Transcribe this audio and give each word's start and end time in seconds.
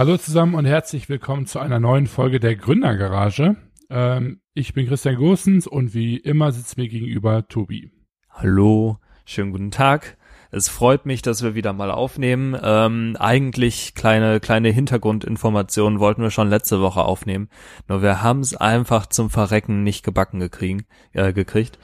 Hallo 0.00 0.16
zusammen 0.16 0.54
und 0.54 0.64
herzlich 0.64 1.10
willkommen 1.10 1.44
zu 1.44 1.58
einer 1.58 1.78
neuen 1.78 2.06
Folge 2.06 2.40
der 2.40 2.56
Gründergarage. 2.56 3.56
Ähm, 3.90 4.40
ich 4.54 4.72
bin 4.72 4.86
Christian 4.86 5.16
Gosens 5.16 5.66
und 5.66 5.92
wie 5.92 6.16
immer 6.16 6.52
sitzt 6.52 6.78
mir 6.78 6.88
gegenüber 6.88 7.46
Tobi. 7.48 7.90
Hallo, 8.30 8.96
schönen 9.26 9.52
guten 9.52 9.70
Tag. 9.70 10.16
Es 10.50 10.70
freut 10.70 11.04
mich, 11.04 11.20
dass 11.20 11.42
wir 11.42 11.54
wieder 11.54 11.74
mal 11.74 11.90
aufnehmen. 11.90 12.56
Ähm, 12.62 13.14
eigentlich 13.20 13.94
kleine 13.94 14.40
kleine 14.40 14.70
Hintergrundinformationen 14.70 16.00
wollten 16.00 16.22
wir 16.22 16.30
schon 16.30 16.48
letzte 16.48 16.80
Woche 16.80 17.02
aufnehmen, 17.02 17.50
nur 17.86 18.00
wir 18.00 18.22
haben 18.22 18.40
es 18.40 18.56
einfach 18.56 19.04
zum 19.04 19.28
Verrecken 19.28 19.82
nicht 19.82 20.02
gebacken 20.02 20.40
gekriegen, 20.40 20.86
äh, 21.12 21.34
gekriegt. 21.34 21.78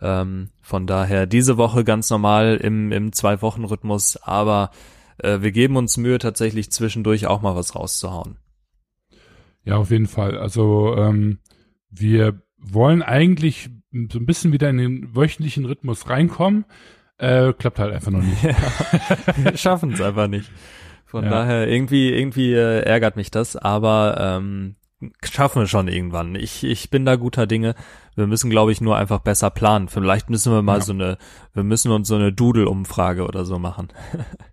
Ähm, 0.00 0.48
von 0.60 0.88
daher 0.88 1.26
diese 1.26 1.56
Woche 1.56 1.84
ganz 1.84 2.10
normal 2.10 2.56
im 2.56 2.90
im 2.90 3.12
zwei 3.12 3.40
Wochen 3.42 3.62
Rhythmus, 3.62 4.16
aber 4.16 4.72
äh, 5.24 5.42
wir 5.42 5.52
geben 5.52 5.76
uns 5.76 5.96
Mühe 5.96 6.18
tatsächlich 6.18 6.70
zwischendurch 6.70 7.26
auch 7.26 7.42
mal 7.42 7.56
was 7.56 7.74
rauszuhauen. 7.74 8.38
Ja, 9.64 9.76
auf 9.76 9.90
jeden 9.90 10.06
Fall. 10.06 10.38
Also 10.38 10.96
ähm, 10.96 11.38
wir 11.90 12.42
wollen 12.58 13.02
eigentlich 13.02 13.70
so 13.92 14.18
ein 14.18 14.26
bisschen 14.26 14.52
wieder 14.52 14.70
in 14.70 14.78
den 14.78 15.14
wöchentlichen 15.14 15.64
Rhythmus 15.64 16.08
reinkommen. 16.08 16.64
Äh, 17.18 17.52
klappt 17.52 17.78
halt 17.78 17.92
einfach 17.92 18.10
noch 18.10 18.22
nicht. 18.22 18.42
wir 19.36 19.56
schaffen 19.56 19.92
es 19.92 20.00
einfach 20.00 20.28
nicht. 20.28 20.50
Von 21.04 21.24
ja. 21.24 21.30
daher 21.30 21.68
irgendwie 21.68 22.10
irgendwie 22.10 22.54
äh, 22.54 22.80
ärgert 22.82 23.16
mich 23.16 23.30
das, 23.30 23.56
aber 23.56 24.16
ähm, 24.18 24.76
schaffen 25.24 25.62
wir 25.62 25.66
schon 25.66 25.88
irgendwann. 25.88 26.36
Ich 26.36 26.62
ich 26.64 26.88
bin 26.88 27.04
da 27.04 27.16
guter 27.16 27.46
Dinge. 27.46 27.74
Wir 28.14 28.26
müssen 28.26 28.48
glaube 28.48 28.72
ich 28.72 28.80
nur 28.80 28.96
einfach 28.96 29.18
besser 29.18 29.50
planen. 29.50 29.88
Vielleicht 29.88 30.30
müssen 30.30 30.52
wir 30.52 30.62
mal 30.62 30.78
ja. 30.78 30.84
so 30.84 30.92
eine 30.92 31.18
wir 31.52 31.64
müssen 31.64 31.90
uns 31.90 32.08
so 32.08 32.14
eine 32.14 32.32
Doodle 32.32 32.68
Umfrage 32.68 33.26
oder 33.26 33.44
so 33.44 33.58
machen. 33.58 33.88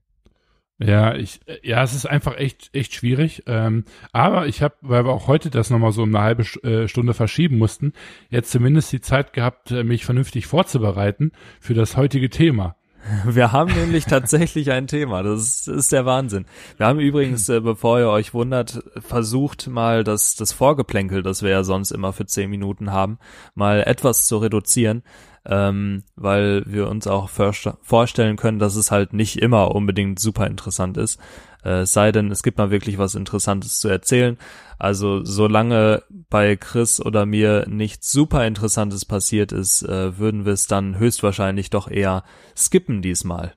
Ja, 0.79 1.15
ich, 1.15 1.39
ja, 1.63 1.81
es 1.81 1.95
ist 1.95 2.05
einfach 2.05 2.37
echt, 2.37 2.69
echt 2.73 2.93
schwierig. 2.93 3.43
Ähm, 3.47 3.85
aber 4.11 4.45
ich 4.47 4.61
habe, 4.61 4.75
weil 4.81 5.05
wir 5.05 5.11
auch 5.11 5.27
heute 5.27 5.49
das 5.49 5.71
nochmal 5.71 5.91
so 5.91 6.03
eine 6.03 6.19
halbe 6.19 6.43
äh, 6.63 6.87
Stunde 6.87 7.15
verschieben 7.15 7.57
mussten, 7.57 7.93
jetzt 8.29 8.51
zumindest 8.51 8.91
die 8.91 9.01
Zeit 9.01 9.33
gehabt, 9.33 9.71
äh, 9.71 9.83
mich 9.83 10.05
vernünftig 10.05 10.45
vorzubereiten 10.45 11.31
für 11.59 11.73
das 11.73 11.97
heutige 11.97 12.29
Thema. 12.29 12.75
Wir 13.25 13.51
haben 13.51 13.73
nämlich 13.73 14.05
tatsächlich 14.09 14.71
ein 14.71 14.87
Thema. 14.87 15.23
Das 15.23 15.67
ist, 15.67 15.91
der 15.91 16.05
Wahnsinn. 16.05 16.45
Wir 16.77 16.85
haben 16.85 16.99
übrigens, 16.99 17.49
äh, 17.49 17.59
bevor 17.59 17.99
ihr 17.99 18.09
euch 18.09 18.33
wundert, 18.33 18.83
versucht 18.99 19.67
mal 19.67 20.03
das, 20.03 20.35
das 20.35 20.53
Vorgeplänkel, 20.53 21.23
das 21.23 21.41
wir 21.41 21.49
ja 21.49 21.63
sonst 21.63 21.91
immer 21.91 22.13
für 22.13 22.25
zehn 22.25 22.49
Minuten 22.49 22.91
haben, 22.91 23.17
mal 23.55 23.81
etwas 23.81 24.27
zu 24.27 24.37
reduzieren 24.37 25.03
ähm, 25.47 26.03
weil 26.15 26.63
wir 26.65 26.89
uns 26.89 27.07
auch 27.07 27.29
vorstellen 27.29 28.35
können, 28.35 28.59
dass 28.59 28.75
es 28.75 28.91
halt 28.91 29.13
nicht 29.13 29.41
immer 29.41 29.73
unbedingt 29.73 30.19
super 30.19 30.45
interessant 30.45 30.97
ist. 30.97 31.19
Äh, 31.63 31.85
sei 31.85 32.11
denn, 32.11 32.31
es 32.31 32.43
gibt 32.43 32.57
mal 32.57 32.69
wirklich 32.69 32.97
was 32.97 33.15
Interessantes 33.15 33.79
zu 33.79 33.87
erzählen. 33.87 34.37
Also 34.77 35.23
solange 35.23 36.03
bei 36.29 36.55
Chris 36.55 37.01
oder 37.01 37.25
mir 37.25 37.65
nichts 37.67 38.11
super 38.11 38.45
Interessantes 38.45 39.05
passiert 39.05 39.51
ist, 39.51 39.83
äh, 39.83 40.17
würden 40.19 40.45
wir 40.45 40.53
es 40.53 40.67
dann 40.67 40.99
höchstwahrscheinlich 40.99 41.69
doch 41.69 41.89
eher 41.89 42.23
skippen 42.55 43.01
diesmal. 43.01 43.53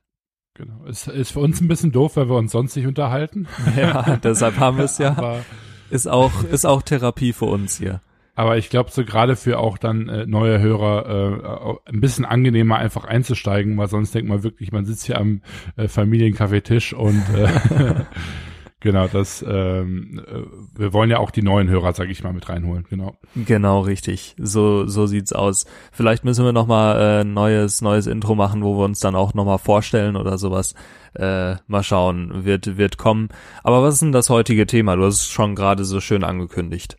Genau. 0.54 0.84
Es 0.86 1.06
ist 1.06 1.32
für 1.32 1.40
uns 1.40 1.60
ein 1.60 1.68
bisschen 1.68 1.92
doof, 1.92 2.16
weil 2.16 2.28
wir 2.28 2.36
uns 2.36 2.52
sonst 2.52 2.76
nicht 2.76 2.86
unterhalten. 2.86 3.48
Ja, 3.76 4.16
deshalb 4.16 4.58
haben 4.58 4.78
wir 4.78 4.84
es 4.84 4.98
ja. 4.98 5.40
ist 5.90 6.08
auch, 6.08 6.44
ist 6.44 6.66
auch 6.66 6.82
Therapie 6.82 7.32
für 7.32 7.46
uns 7.46 7.78
hier. 7.78 8.00
Aber 8.34 8.56
ich 8.56 8.70
glaube, 8.70 8.90
so 8.90 9.04
gerade 9.04 9.36
für 9.36 9.58
auch 9.58 9.76
dann 9.76 10.08
äh, 10.08 10.26
neue 10.26 10.60
Hörer 10.60 11.80
äh, 11.86 11.90
ein 11.90 12.00
bisschen 12.00 12.24
angenehmer 12.24 12.76
einfach 12.76 13.04
einzusteigen, 13.04 13.76
weil 13.76 13.88
sonst 13.88 14.14
denkt 14.14 14.28
man 14.28 14.42
wirklich, 14.42 14.72
man 14.72 14.84
sitzt 14.84 15.06
hier 15.06 15.18
am 15.18 15.42
äh, 15.76 15.88
Familienkaffeetisch 15.88 16.92
und 16.92 17.22
äh, 17.34 18.04
genau, 18.80 19.08
das 19.08 19.44
ähm, 19.46 20.22
äh, 20.26 20.78
wir 20.78 20.92
wollen 20.92 21.10
ja 21.10 21.18
auch 21.18 21.30
die 21.30 21.42
neuen 21.42 21.68
Hörer, 21.68 21.92
sag 21.92 22.08
ich 22.08 22.22
mal, 22.22 22.32
mit 22.32 22.48
reinholen, 22.48 22.86
genau. 22.88 23.18
Genau, 23.34 23.80
richtig. 23.80 24.36
So 24.38 24.86
so 24.86 25.06
sieht's 25.06 25.32
aus. 25.32 25.66
Vielleicht 25.92 26.24
müssen 26.24 26.44
wir 26.44 26.52
noch 26.52 26.66
mal 26.66 27.20
äh, 27.20 27.24
neues 27.24 27.82
neues 27.82 28.06
Intro 28.06 28.36
machen, 28.36 28.62
wo 28.62 28.78
wir 28.78 28.84
uns 28.84 29.00
dann 29.00 29.16
auch 29.16 29.34
noch 29.34 29.44
mal 29.44 29.58
vorstellen 29.58 30.16
oder 30.16 30.38
sowas. 30.38 30.74
Äh, 31.14 31.56
mal 31.66 31.82
schauen, 31.82 32.44
wird 32.44 32.78
wird 32.78 32.96
kommen. 32.96 33.28
Aber 33.64 33.82
was 33.82 33.94
ist 33.94 34.02
denn 34.02 34.12
das 34.12 34.30
heutige 34.30 34.66
Thema? 34.66 34.94
Du 34.94 35.04
hast 35.04 35.22
es 35.22 35.28
schon 35.28 35.56
gerade 35.56 35.84
so 35.84 36.00
schön 36.00 36.22
angekündigt. 36.22 36.96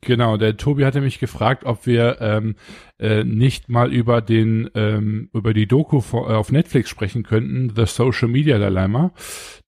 Genau, 0.00 0.36
der 0.36 0.56
Tobi 0.56 0.84
hatte 0.84 1.00
mich 1.00 1.20
gefragt, 1.20 1.64
ob 1.64 1.86
wir 1.86 2.20
ähm, 2.20 2.56
äh, 2.98 3.22
nicht 3.22 3.68
mal 3.68 3.92
über 3.92 4.20
den 4.20 4.68
ähm, 4.74 5.30
über 5.32 5.54
die 5.54 5.68
Doku 5.68 6.00
vor, 6.00 6.28
äh, 6.28 6.34
auf 6.34 6.50
Netflix 6.50 6.90
sprechen 6.90 7.22
könnten, 7.22 7.72
The 7.76 7.86
Social 7.86 8.26
Media 8.26 8.58
Dilemma, 8.58 9.12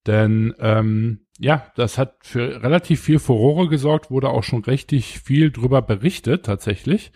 denn 0.08 0.52
ähm, 0.58 1.26
ja, 1.38 1.70
das 1.76 1.96
hat 1.96 2.16
für 2.22 2.60
relativ 2.62 3.00
viel 3.00 3.20
Furore 3.20 3.68
gesorgt, 3.68 4.10
wurde 4.10 4.30
auch 4.30 4.42
schon 4.42 4.64
richtig 4.64 5.20
viel 5.20 5.52
drüber 5.52 5.80
berichtet 5.80 6.44
tatsächlich. 6.44 7.12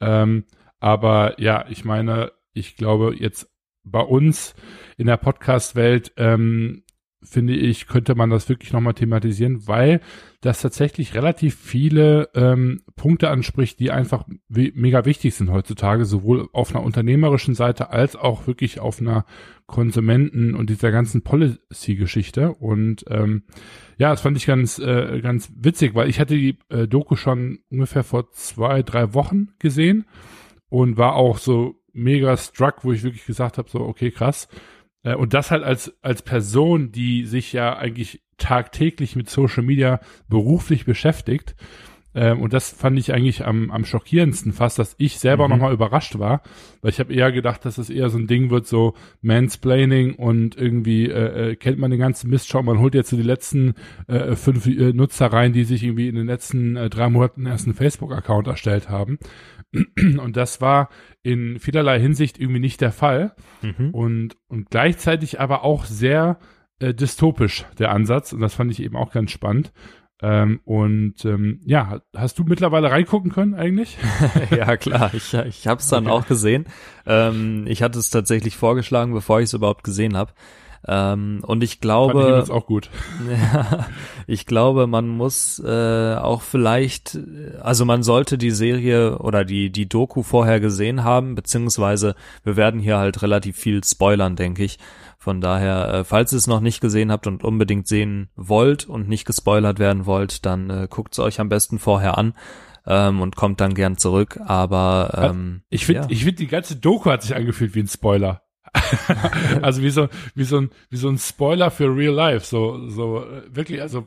Ähm, 0.00 0.44
aber 0.80 1.40
ja, 1.40 1.64
ich 1.70 1.86
meine, 1.86 2.32
ich 2.52 2.76
glaube 2.76 3.16
jetzt 3.18 3.50
bei 3.84 4.00
uns 4.00 4.54
in 4.96 5.06
der 5.06 5.16
Podcast-Welt 5.16 6.12
ähm, 6.18 6.83
finde 7.24 7.54
ich, 7.54 7.86
könnte 7.86 8.14
man 8.14 8.30
das 8.30 8.48
wirklich 8.48 8.72
nochmal 8.72 8.94
thematisieren, 8.94 9.66
weil 9.66 10.00
das 10.40 10.60
tatsächlich 10.60 11.14
relativ 11.14 11.56
viele 11.56 12.28
ähm, 12.34 12.82
Punkte 12.96 13.30
anspricht, 13.30 13.80
die 13.80 13.90
einfach 13.90 14.24
mega 14.48 15.04
wichtig 15.04 15.34
sind 15.34 15.50
heutzutage, 15.50 16.04
sowohl 16.04 16.48
auf 16.52 16.74
einer 16.74 16.84
unternehmerischen 16.84 17.54
Seite 17.54 17.90
als 17.90 18.14
auch 18.14 18.46
wirklich 18.46 18.80
auf 18.80 19.00
einer 19.00 19.24
Konsumenten- 19.66 20.54
und 20.54 20.68
dieser 20.68 20.90
ganzen 20.90 21.22
Policy-Geschichte. 21.22 22.52
Und 22.52 23.04
ähm, 23.08 23.44
ja, 23.96 24.10
das 24.10 24.20
fand 24.20 24.36
ich 24.36 24.46
ganz, 24.46 24.78
äh, 24.78 25.20
ganz 25.22 25.50
witzig, 25.56 25.94
weil 25.94 26.08
ich 26.10 26.20
hatte 26.20 26.34
die 26.34 26.58
äh, 26.68 26.86
Doku 26.86 27.16
schon 27.16 27.60
ungefähr 27.70 28.04
vor 28.04 28.30
zwei, 28.32 28.82
drei 28.82 29.14
Wochen 29.14 29.48
gesehen 29.58 30.04
und 30.68 30.98
war 30.98 31.14
auch 31.14 31.38
so 31.38 31.80
mega 31.92 32.36
struck, 32.36 32.84
wo 32.84 32.92
ich 32.92 33.02
wirklich 33.02 33.24
gesagt 33.24 33.56
habe, 33.56 33.70
so, 33.70 33.80
okay, 33.80 34.10
krass 34.10 34.48
und 35.12 35.34
das 35.34 35.50
halt 35.50 35.62
als, 35.62 35.94
als 36.02 36.22
Person, 36.22 36.90
die 36.90 37.26
sich 37.26 37.52
ja 37.52 37.76
eigentlich 37.76 38.22
tagtäglich 38.38 39.16
mit 39.16 39.28
Social 39.28 39.62
Media 39.62 40.00
beruflich 40.28 40.84
beschäftigt. 40.84 41.54
Ähm, 42.14 42.40
und 42.40 42.52
das 42.52 42.70
fand 42.70 42.98
ich 42.98 43.12
eigentlich 43.12 43.44
am, 43.44 43.70
am 43.70 43.84
schockierendsten 43.84 44.52
fast, 44.52 44.78
dass 44.78 44.94
ich 44.98 45.18
selber 45.18 45.48
mhm. 45.48 45.54
nochmal 45.54 45.72
überrascht 45.72 46.18
war, 46.18 46.42
weil 46.80 46.90
ich 46.90 47.00
habe 47.00 47.12
eher 47.12 47.32
gedacht, 47.32 47.64
dass 47.64 47.76
es 47.78 47.90
eher 47.90 48.08
so 48.08 48.18
ein 48.18 48.28
Ding 48.28 48.50
wird, 48.50 48.66
so 48.66 48.94
Mansplaining 49.20 50.14
und 50.14 50.56
irgendwie 50.56 51.08
äh, 51.08 51.50
äh, 51.50 51.56
kennt 51.56 51.78
man 51.78 51.90
den 51.90 52.00
ganzen 52.00 52.30
Mist 52.30 52.48
schon, 52.48 52.64
man 52.64 52.78
holt 52.78 52.94
jetzt 52.94 53.10
so 53.10 53.16
die 53.16 53.22
letzten 53.22 53.74
äh, 54.06 54.36
fünf 54.36 54.66
äh, 54.66 54.92
Nutzer 54.92 55.26
rein, 55.26 55.52
die 55.52 55.64
sich 55.64 55.82
irgendwie 55.82 56.08
in 56.08 56.14
den 56.14 56.26
letzten 56.26 56.76
äh, 56.76 56.88
drei 56.88 57.08
Monaten 57.08 57.46
erst 57.46 57.66
einen 57.66 57.74
Facebook-Account 57.74 58.46
erstellt 58.46 58.88
haben. 58.88 59.18
Und 59.96 60.36
das 60.36 60.60
war 60.60 60.88
in 61.22 61.58
vielerlei 61.58 62.00
Hinsicht 62.00 62.38
irgendwie 62.38 62.60
nicht 62.60 62.80
der 62.80 62.92
Fall. 62.92 63.34
Mhm. 63.62 63.90
Und, 63.90 64.36
und 64.48 64.70
gleichzeitig 64.70 65.40
aber 65.40 65.64
auch 65.64 65.84
sehr 65.84 66.38
äh, 66.78 66.94
dystopisch, 66.94 67.64
der 67.78 67.90
Ansatz. 67.90 68.32
Und 68.32 68.40
das 68.40 68.54
fand 68.54 68.70
ich 68.70 68.82
eben 68.82 68.96
auch 68.96 69.12
ganz 69.12 69.30
spannend. 69.30 69.72
Ähm, 70.22 70.60
und 70.64 71.24
ähm, 71.24 71.60
ja, 71.66 72.00
hast 72.16 72.38
du 72.38 72.44
mittlerweile 72.44 72.90
reingucken 72.90 73.30
können 73.30 73.54
eigentlich? 73.54 73.98
ja, 74.50 74.76
klar, 74.76 75.12
ich, 75.12 75.34
ich 75.34 75.66
habe 75.66 75.80
es 75.80 75.88
dann 75.88 76.06
okay. 76.06 76.14
auch 76.14 76.26
gesehen. 76.26 76.66
Ähm, 77.04 77.66
ich 77.66 77.82
hatte 77.82 77.98
es 77.98 78.10
tatsächlich 78.10 78.56
vorgeschlagen, 78.56 79.12
bevor 79.12 79.40
ich 79.40 79.44
es 79.44 79.54
überhaupt 79.54 79.84
gesehen 79.84 80.16
habe. 80.16 80.32
Ähm, 80.86 81.40
und 81.46 81.62
ich 81.62 81.80
glaube, 81.80 82.42
ich 82.44 82.50
auch 82.50 82.66
gut. 82.66 82.90
Ja, 83.30 83.86
ich 84.26 84.44
glaube, 84.44 84.86
man 84.86 85.08
muss 85.08 85.62
äh, 85.64 86.14
auch 86.14 86.42
vielleicht, 86.42 87.18
also 87.62 87.84
man 87.84 88.02
sollte 88.02 88.36
die 88.36 88.50
Serie 88.50 89.18
oder 89.18 89.44
die 89.44 89.70
die 89.70 89.88
Doku 89.88 90.22
vorher 90.22 90.60
gesehen 90.60 91.02
haben, 91.04 91.34
beziehungsweise 91.34 92.14
wir 92.42 92.56
werden 92.56 92.80
hier 92.80 92.98
halt 92.98 93.22
relativ 93.22 93.56
viel 93.56 93.82
spoilern, 93.82 94.36
denke 94.36 94.64
ich. 94.64 94.78
Von 95.18 95.40
daher, 95.40 95.88
äh, 95.88 96.04
falls 96.04 96.32
ihr 96.32 96.38
es 96.38 96.46
noch 96.46 96.60
nicht 96.60 96.82
gesehen 96.82 97.10
habt 97.10 97.26
und 97.26 97.44
unbedingt 97.44 97.88
sehen 97.88 98.28
wollt 98.36 98.86
und 98.86 99.08
nicht 99.08 99.24
gespoilert 99.24 99.78
werden 99.78 100.04
wollt, 100.04 100.44
dann 100.44 100.68
äh, 100.68 100.86
guckt 100.90 101.14
es 101.14 101.18
euch 101.18 101.40
am 101.40 101.48
besten 101.48 101.78
vorher 101.78 102.18
an. 102.18 102.34
Ähm, 102.86 103.22
und 103.22 103.34
kommt 103.34 103.62
dann 103.62 103.72
gern 103.72 103.96
zurück. 103.96 104.38
Aber 104.44 105.30
ähm, 105.30 105.62
ich 105.70 105.86
finde, 105.86 106.02
ja. 106.02 106.06
ich 106.10 106.24
finde 106.24 106.36
die 106.36 106.46
ganze 106.48 106.76
Doku 106.76 107.10
hat 107.10 107.22
sich 107.22 107.34
angefühlt 107.34 107.74
wie 107.74 107.80
ein 107.80 107.88
Spoiler. 107.88 108.43
also 109.62 109.82
wie 109.82 109.90
so, 109.90 110.08
wie 110.34 110.44
so 110.44 110.58
ein, 110.58 110.70
wie 110.90 110.96
so 110.96 111.08
ein 111.08 111.18
Spoiler 111.18 111.70
für 111.70 111.94
Real 111.94 112.14
Life, 112.14 112.46
so, 112.46 112.88
so, 112.88 113.24
wirklich, 113.48 113.80
also, 113.80 114.06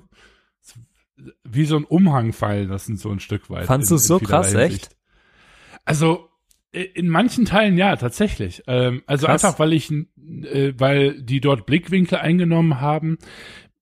wie 1.43 1.65
so 1.65 1.77
ein 1.77 1.83
Umhang 1.83 2.33
fallen 2.33 2.69
lassen, 2.69 2.97
so 2.97 3.09
ein 3.09 3.19
Stück 3.19 3.49
weit. 3.49 3.65
Fandst 3.65 3.91
du 3.91 3.95
es 3.95 4.05
so 4.05 4.19
krass, 4.19 4.51
Hinsicht. 4.51 4.85
echt? 4.85 4.97
Also, 5.85 6.29
in 6.71 7.09
manchen 7.09 7.45
Teilen 7.45 7.77
ja, 7.77 7.95
tatsächlich. 7.95 8.63
Ähm, 8.67 9.01
also 9.07 9.25
krass. 9.25 9.43
einfach, 9.43 9.59
weil 9.59 9.73
ich, 9.73 9.89
äh, 9.91 10.73
weil 10.77 11.21
die 11.21 11.39
dort 11.39 11.65
Blickwinkel 11.65 12.17
eingenommen 12.19 12.81
haben, 12.81 13.17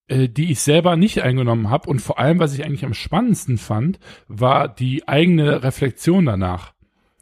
äh, 0.08 0.30
die 0.30 0.52
ich 0.52 0.62
selber 0.62 0.96
nicht 0.96 1.24
eingenommen 1.24 1.70
habe. 1.70 1.90
Und 1.90 2.00
vor 2.00 2.20
allem, 2.20 2.40
was 2.40 2.54
ich 2.54 2.64
eigentlich 2.64 2.86
am 2.86 2.94
spannendsten 2.94 3.58
fand, 3.58 4.00
war 4.28 4.68
die 4.68 5.08
eigene 5.08 5.64
Reflexion 5.64 6.26
danach. 6.26 6.75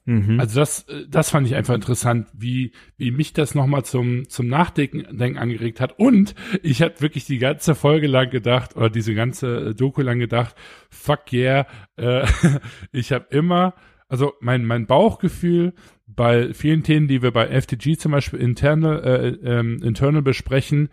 Mhm. 0.05 0.39
Also 0.39 0.59
das, 0.59 0.85
das 1.07 1.29
fand 1.29 1.47
ich 1.47 1.55
einfach 1.55 1.75
interessant, 1.75 2.27
wie, 2.33 2.73
wie 2.97 3.11
mich 3.11 3.33
das 3.33 3.55
nochmal 3.55 3.85
zum, 3.85 4.27
zum 4.27 4.47
Nachdenken 4.47 5.17
Denken 5.17 5.37
angeregt 5.37 5.79
hat. 5.79 5.97
Und 5.97 6.35
ich 6.61 6.81
habe 6.81 6.99
wirklich 6.99 7.25
die 7.25 7.37
ganze 7.37 7.73
Folge 7.75 8.07
lang 8.07 8.29
gedacht, 8.29 8.75
oder 8.75 8.89
diese 8.89 9.15
ganze 9.15 9.73
Doku 9.73 10.01
lang 10.01 10.19
gedacht, 10.19 10.55
fuck 10.89 11.31
yeah, 11.31 11.65
äh, 11.95 12.25
ich 12.91 13.11
habe 13.11 13.27
immer, 13.29 13.75
also 14.09 14.33
mein, 14.41 14.65
mein 14.65 14.87
Bauchgefühl 14.87 15.73
bei 16.05 16.53
vielen 16.53 16.83
Themen, 16.83 17.07
die 17.07 17.21
wir 17.21 17.31
bei 17.31 17.47
FTG 17.47 17.97
zum 17.97 18.11
Beispiel 18.11 18.39
internal, 18.39 19.03
äh, 19.03 19.27
ähm, 19.49 19.81
internal 19.81 20.21
besprechen, 20.21 20.89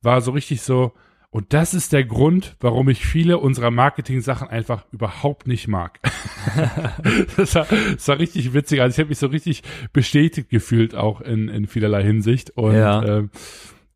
war 0.00 0.20
so 0.20 0.32
richtig 0.32 0.62
so, 0.62 0.92
und 1.34 1.52
das 1.52 1.74
ist 1.74 1.92
der 1.92 2.04
Grund, 2.04 2.54
warum 2.60 2.88
ich 2.88 3.04
viele 3.04 3.38
unserer 3.38 3.72
Marketing-Sachen 3.72 4.46
einfach 4.46 4.84
überhaupt 4.92 5.48
nicht 5.48 5.66
mag. 5.66 5.98
das, 7.36 7.56
war, 7.56 7.66
das 7.92 8.06
war 8.06 8.20
richtig 8.20 8.54
witzig. 8.54 8.80
Also 8.80 8.94
ich 8.94 8.98
habe 9.00 9.08
mich 9.08 9.18
so 9.18 9.26
richtig 9.26 9.64
bestätigt 9.92 10.48
gefühlt, 10.48 10.94
auch 10.94 11.20
in, 11.20 11.48
in 11.48 11.66
vielerlei 11.66 12.04
Hinsicht. 12.04 12.50
Und 12.50 12.76
ja. 12.76 13.02
äh, 13.02 13.28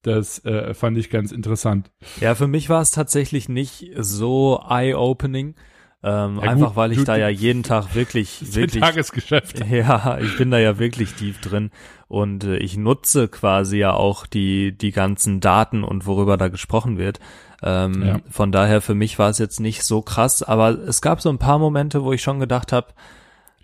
das 0.02 0.44
äh, 0.46 0.74
fand 0.74 0.98
ich 0.98 1.10
ganz 1.10 1.30
interessant. 1.30 1.92
Ja, 2.20 2.34
für 2.34 2.48
mich 2.48 2.68
war 2.70 2.82
es 2.82 2.90
tatsächlich 2.90 3.48
nicht 3.48 3.88
so 3.96 4.60
eye-opening. 4.68 5.54
Ähm, 6.02 6.38
ja, 6.42 6.50
einfach 6.50 6.76
weil 6.76 6.92
ich 6.92 6.98
du, 6.98 7.04
da 7.04 7.16
ja 7.16 7.28
jeden 7.28 7.64
Tag 7.64 7.94
wirklich, 7.94 8.54
wirklich. 8.54 8.82
Tagesgeschäft. 8.82 9.64
Ja, 9.70 10.18
ich 10.18 10.36
bin 10.36 10.50
da 10.50 10.58
ja 10.58 10.78
wirklich 10.78 11.14
tief 11.14 11.40
drin 11.40 11.70
und 12.06 12.44
äh, 12.44 12.56
ich 12.58 12.76
nutze 12.76 13.28
quasi 13.28 13.78
ja 13.78 13.94
auch 13.94 14.26
die, 14.26 14.76
die 14.76 14.92
ganzen 14.92 15.40
Daten 15.40 15.82
und 15.84 16.06
worüber 16.06 16.36
da 16.36 16.48
gesprochen 16.48 16.98
wird. 16.98 17.18
Ähm, 17.62 18.06
ja. 18.06 18.20
Von 18.30 18.52
daher 18.52 18.80
für 18.80 18.94
mich 18.94 19.18
war 19.18 19.30
es 19.30 19.38
jetzt 19.38 19.58
nicht 19.58 19.82
so 19.82 20.00
krass, 20.00 20.42
aber 20.44 20.70
es 20.70 21.02
gab 21.02 21.20
so 21.20 21.30
ein 21.30 21.38
paar 21.38 21.58
Momente, 21.58 22.04
wo 22.04 22.12
ich 22.12 22.22
schon 22.22 22.38
gedacht 22.38 22.72
habe, 22.72 22.88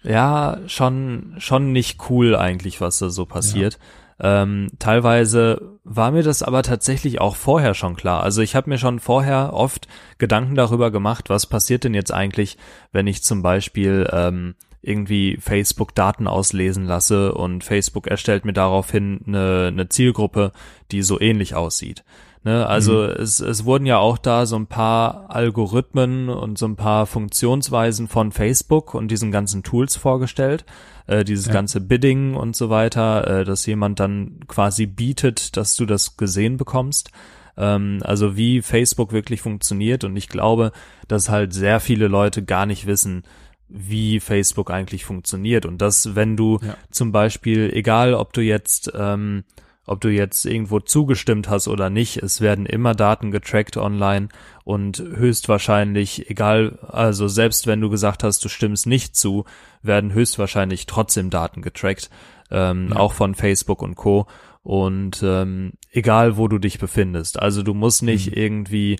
ja, 0.02 0.58
schon, 0.66 1.34
schon 1.38 1.72
nicht 1.72 2.10
cool 2.10 2.36
eigentlich, 2.36 2.80
was 2.80 2.98
da 2.98 3.08
so 3.08 3.24
passiert. 3.24 3.74
Ja. 3.74 3.80
Ähm, 4.20 4.68
teilweise 4.78 5.78
war 5.84 6.10
mir 6.10 6.22
das 6.22 6.42
aber 6.42 6.62
tatsächlich 6.62 7.20
auch 7.20 7.36
vorher 7.36 7.74
schon 7.74 7.96
klar. 7.96 8.22
Also 8.22 8.42
ich 8.42 8.54
habe 8.54 8.70
mir 8.70 8.78
schon 8.78 9.00
vorher 9.00 9.52
oft 9.52 9.88
Gedanken 10.18 10.54
darüber 10.54 10.90
gemacht, 10.90 11.30
was 11.30 11.46
passiert 11.46 11.84
denn 11.84 11.94
jetzt 11.94 12.12
eigentlich, 12.12 12.56
wenn 12.92 13.06
ich 13.06 13.22
zum 13.22 13.42
Beispiel 13.42 14.08
ähm, 14.12 14.54
irgendwie 14.82 15.38
Facebook 15.40 15.94
Daten 15.94 16.26
auslesen 16.26 16.84
lasse 16.86 17.34
und 17.34 17.64
Facebook 17.64 18.06
erstellt 18.06 18.44
mir 18.44 18.52
daraufhin 18.52 19.20
eine, 19.26 19.68
eine 19.68 19.88
Zielgruppe, 19.88 20.52
die 20.92 21.02
so 21.02 21.20
ähnlich 21.20 21.54
aussieht. 21.54 22.04
Ne? 22.44 22.66
Also 22.66 23.02
mhm. 23.02 23.22
es, 23.22 23.40
es 23.40 23.64
wurden 23.64 23.86
ja 23.86 23.98
auch 23.98 24.18
da 24.18 24.46
so 24.46 24.56
ein 24.56 24.66
paar 24.66 25.30
Algorithmen 25.30 26.28
und 26.28 26.58
so 26.58 26.66
ein 26.66 26.76
paar 26.76 27.06
Funktionsweisen 27.06 28.06
von 28.06 28.32
Facebook 28.32 28.94
und 28.94 29.08
diesen 29.10 29.32
ganzen 29.32 29.62
Tools 29.62 29.96
vorgestellt. 29.96 30.64
Äh, 31.06 31.24
dieses 31.24 31.46
ja. 31.46 31.52
ganze 31.52 31.80
Bidding 31.80 32.34
und 32.34 32.54
so 32.54 32.70
weiter, 32.70 33.40
äh, 33.40 33.44
dass 33.44 33.66
jemand 33.66 34.00
dann 34.00 34.40
quasi 34.46 34.86
bietet, 34.86 35.56
dass 35.56 35.74
du 35.74 35.86
das 35.86 36.16
gesehen 36.16 36.56
bekommst. 36.56 37.10
Ähm, 37.56 38.00
also 38.02 38.36
wie 38.36 38.62
Facebook 38.62 39.12
wirklich 39.12 39.40
funktioniert. 39.40 40.04
Und 40.04 40.16
ich 40.16 40.28
glaube, 40.28 40.72
dass 41.08 41.28
halt 41.30 41.52
sehr 41.52 41.80
viele 41.80 42.08
Leute 42.08 42.42
gar 42.44 42.66
nicht 42.66 42.86
wissen, 42.86 43.24
wie 43.68 44.20
Facebook 44.20 44.70
eigentlich 44.70 45.04
funktioniert. 45.04 45.66
Und 45.66 45.78
dass, 45.78 46.14
wenn 46.14 46.36
du 46.36 46.58
ja. 46.62 46.76
zum 46.90 47.12
Beispiel, 47.12 47.70
egal 47.72 48.14
ob 48.14 48.32
du 48.32 48.42
jetzt 48.42 48.92
ähm, 48.94 49.44
ob 49.86 50.00
du 50.00 50.08
jetzt 50.08 50.44
irgendwo 50.46 50.80
zugestimmt 50.80 51.48
hast 51.48 51.68
oder 51.68 51.90
nicht, 51.90 52.16
es 52.16 52.40
werden 52.40 52.66
immer 52.66 52.94
Daten 52.94 53.30
getrackt 53.30 53.76
online 53.76 54.28
und 54.64 54.98
höchstwahrscheinlich, 54.98 56.30
egal, 56.30 56.78
also 56.88 57.28
selbst 57.28 57.66
wenn 57.66 57.80
du 57.80 57.90
gesagt 57.90 58.22
hast, 58.22 58.44
du 58.44 58.48
stimmst 58.48 58.86
nicht 58.86 59.14
zu, 59.14 59.44
werden 59.82 60.12
höchstwahrscheinlich 60.12 60.86
trotzdem 60.86 61.30
Daten 61.30 61.60
getrackt, 61.60 62.10
ähm, 62.50 62.88
ja. 62.90 62.96
auch 62.96 63.12
von 63.12 63.34
Facebook 63.34 63.82
und 63.82 63.94
Co. 63.94 64.26
Und 64.62 65.22
ähm, 65.22 65.74
egal, 65.92 66.38
wo 66.38 66.48
du 66.48 66.58
dich 66.58 66.78
befindest. 66.78 67.38
Also 67.38 67.62
du 67.62 67.74
musst 67.74 68.02
nicht 68.02 68.30
mhm. 68.30 68.36
irgendwie 68.36 68.96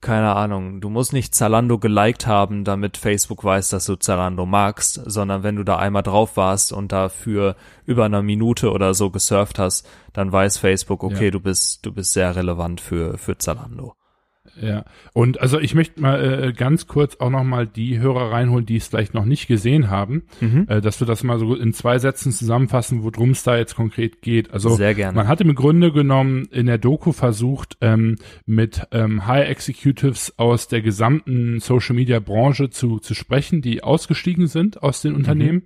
keine 0.00 0.36
Ahnung, 0.36 0.80
du 0.80 0.88
musst 0.90 1.12
nicht 1.12 1.34
Zalando 1.34 1.78
geliked 1.78 2.26
haben, 2.26 2.64
damit 2.64 2.96
Facebook 2.96 3.42
weiß, 3.42 3.70
dass 3.70 3.86
du 3.86 3.96
Zalando 3.96 4.46
magst, 4.46 5.00
sondern 5.04 5.42
wenn 5.42 5.56
du 5.56 5.64
da 5.64 5.76
einmal 5.76 6.02
drauf 6.02 6.36
warst 6.36 6.72
und 6.72 6.92
dafür 6.92 7.56
über 7.86 8.04
eine 8.04 8.22
Minute 8.22 8.70
oder 8.70 8.94
so 8.94 9.10
gesurft 9.10 9.58
hast, 9.58 9.88
dann 10.12 10.30
weiß 10.30 10.58
Facebook, 10.58 11.02
okay, 11.02 11.26
ja. 11.26 11.30
du 11.30 11.40
bist, 11.40 11.84
du 11.86 11.92
bist 11.92 12.12
sehr 12.12 12.36
relevant 12.36 12.80
für, 12.80 13.16
für 13.18 13.38
Zalando. 13.38 13.94
Ja, 14.60 14.84
und 15.12 15.40
also 15.40 15.58
ich 15.60 15.74
möchte 15.74 16.00
mal 16.00 16.44
äh, 16.44 16.52
ganz 16.52 16.86
kurz 16.86 17.16
auch 17.16 17.30
noch 17.30 17.44
mal 17.44 17.66
die 17.66 17.98
Hörer 17.98 18.32
reinholen, 18.32 18.64
die 18.64 18.76
es 18.76 18.88
vielleicht 18.88 19.12
noch 19.12 19.24
nicht 19.24 19.48
gesehen 19.48 19.90
haben, 19.90 20.22
mhm. 20.40 20.66
äh, 20.68 20.80
dass 20.80 20.98
wir 21.00 21.06
das 21.06 21.22
mal 21.22 21.38
so 21.38 21.54
in 21.54 21.72
zwei 21.72 21.98
Sätzen 21.98 22.32
zusammenfassen, 22.32 23.02
worum 23.02 23.30
es 23.30 23.42
da 23.42 23.56
jetzt 23.56 23.76
konkret 23.76 24.22
geht. 24.22 24.52
Also 24.52 24.70
Sehr 24.70 24.94
gerne. 24.94 25.14
man 25.14 25.28
hat 25.28 25.40
im 25.40 25.54
Grunde 25.54 25.92
genommen 25.92 26.46
in 26.50 26.66
der 26.66 26.78
Doku 26.78 27.12
versucht, 27.12 27.76
ähm, 27.80 28.16
mit 28.46 28.86
ähm, 28.92 29.26
High 29.26 29.48
Executives 29.48 30.38
aus 30.38 30.68
der 30.68 30.80
gesamten 30.80 31.60
Social 31.60 31.94
Media 31.94 32.18
Branche 32.18 32.70
zu, 32.70 32.98
zu 32.98 33.14
sprechen, 33.14 33.60
die 33.60 33.82
ausgestiegen 33.82 34.46
sind 34.46 34.82
aus 34.82 35.02
den 35.02 35.12
mhm. 35.12 35.18
Unternehmen. 35.18 35.56
Mhm. 35.56 35.62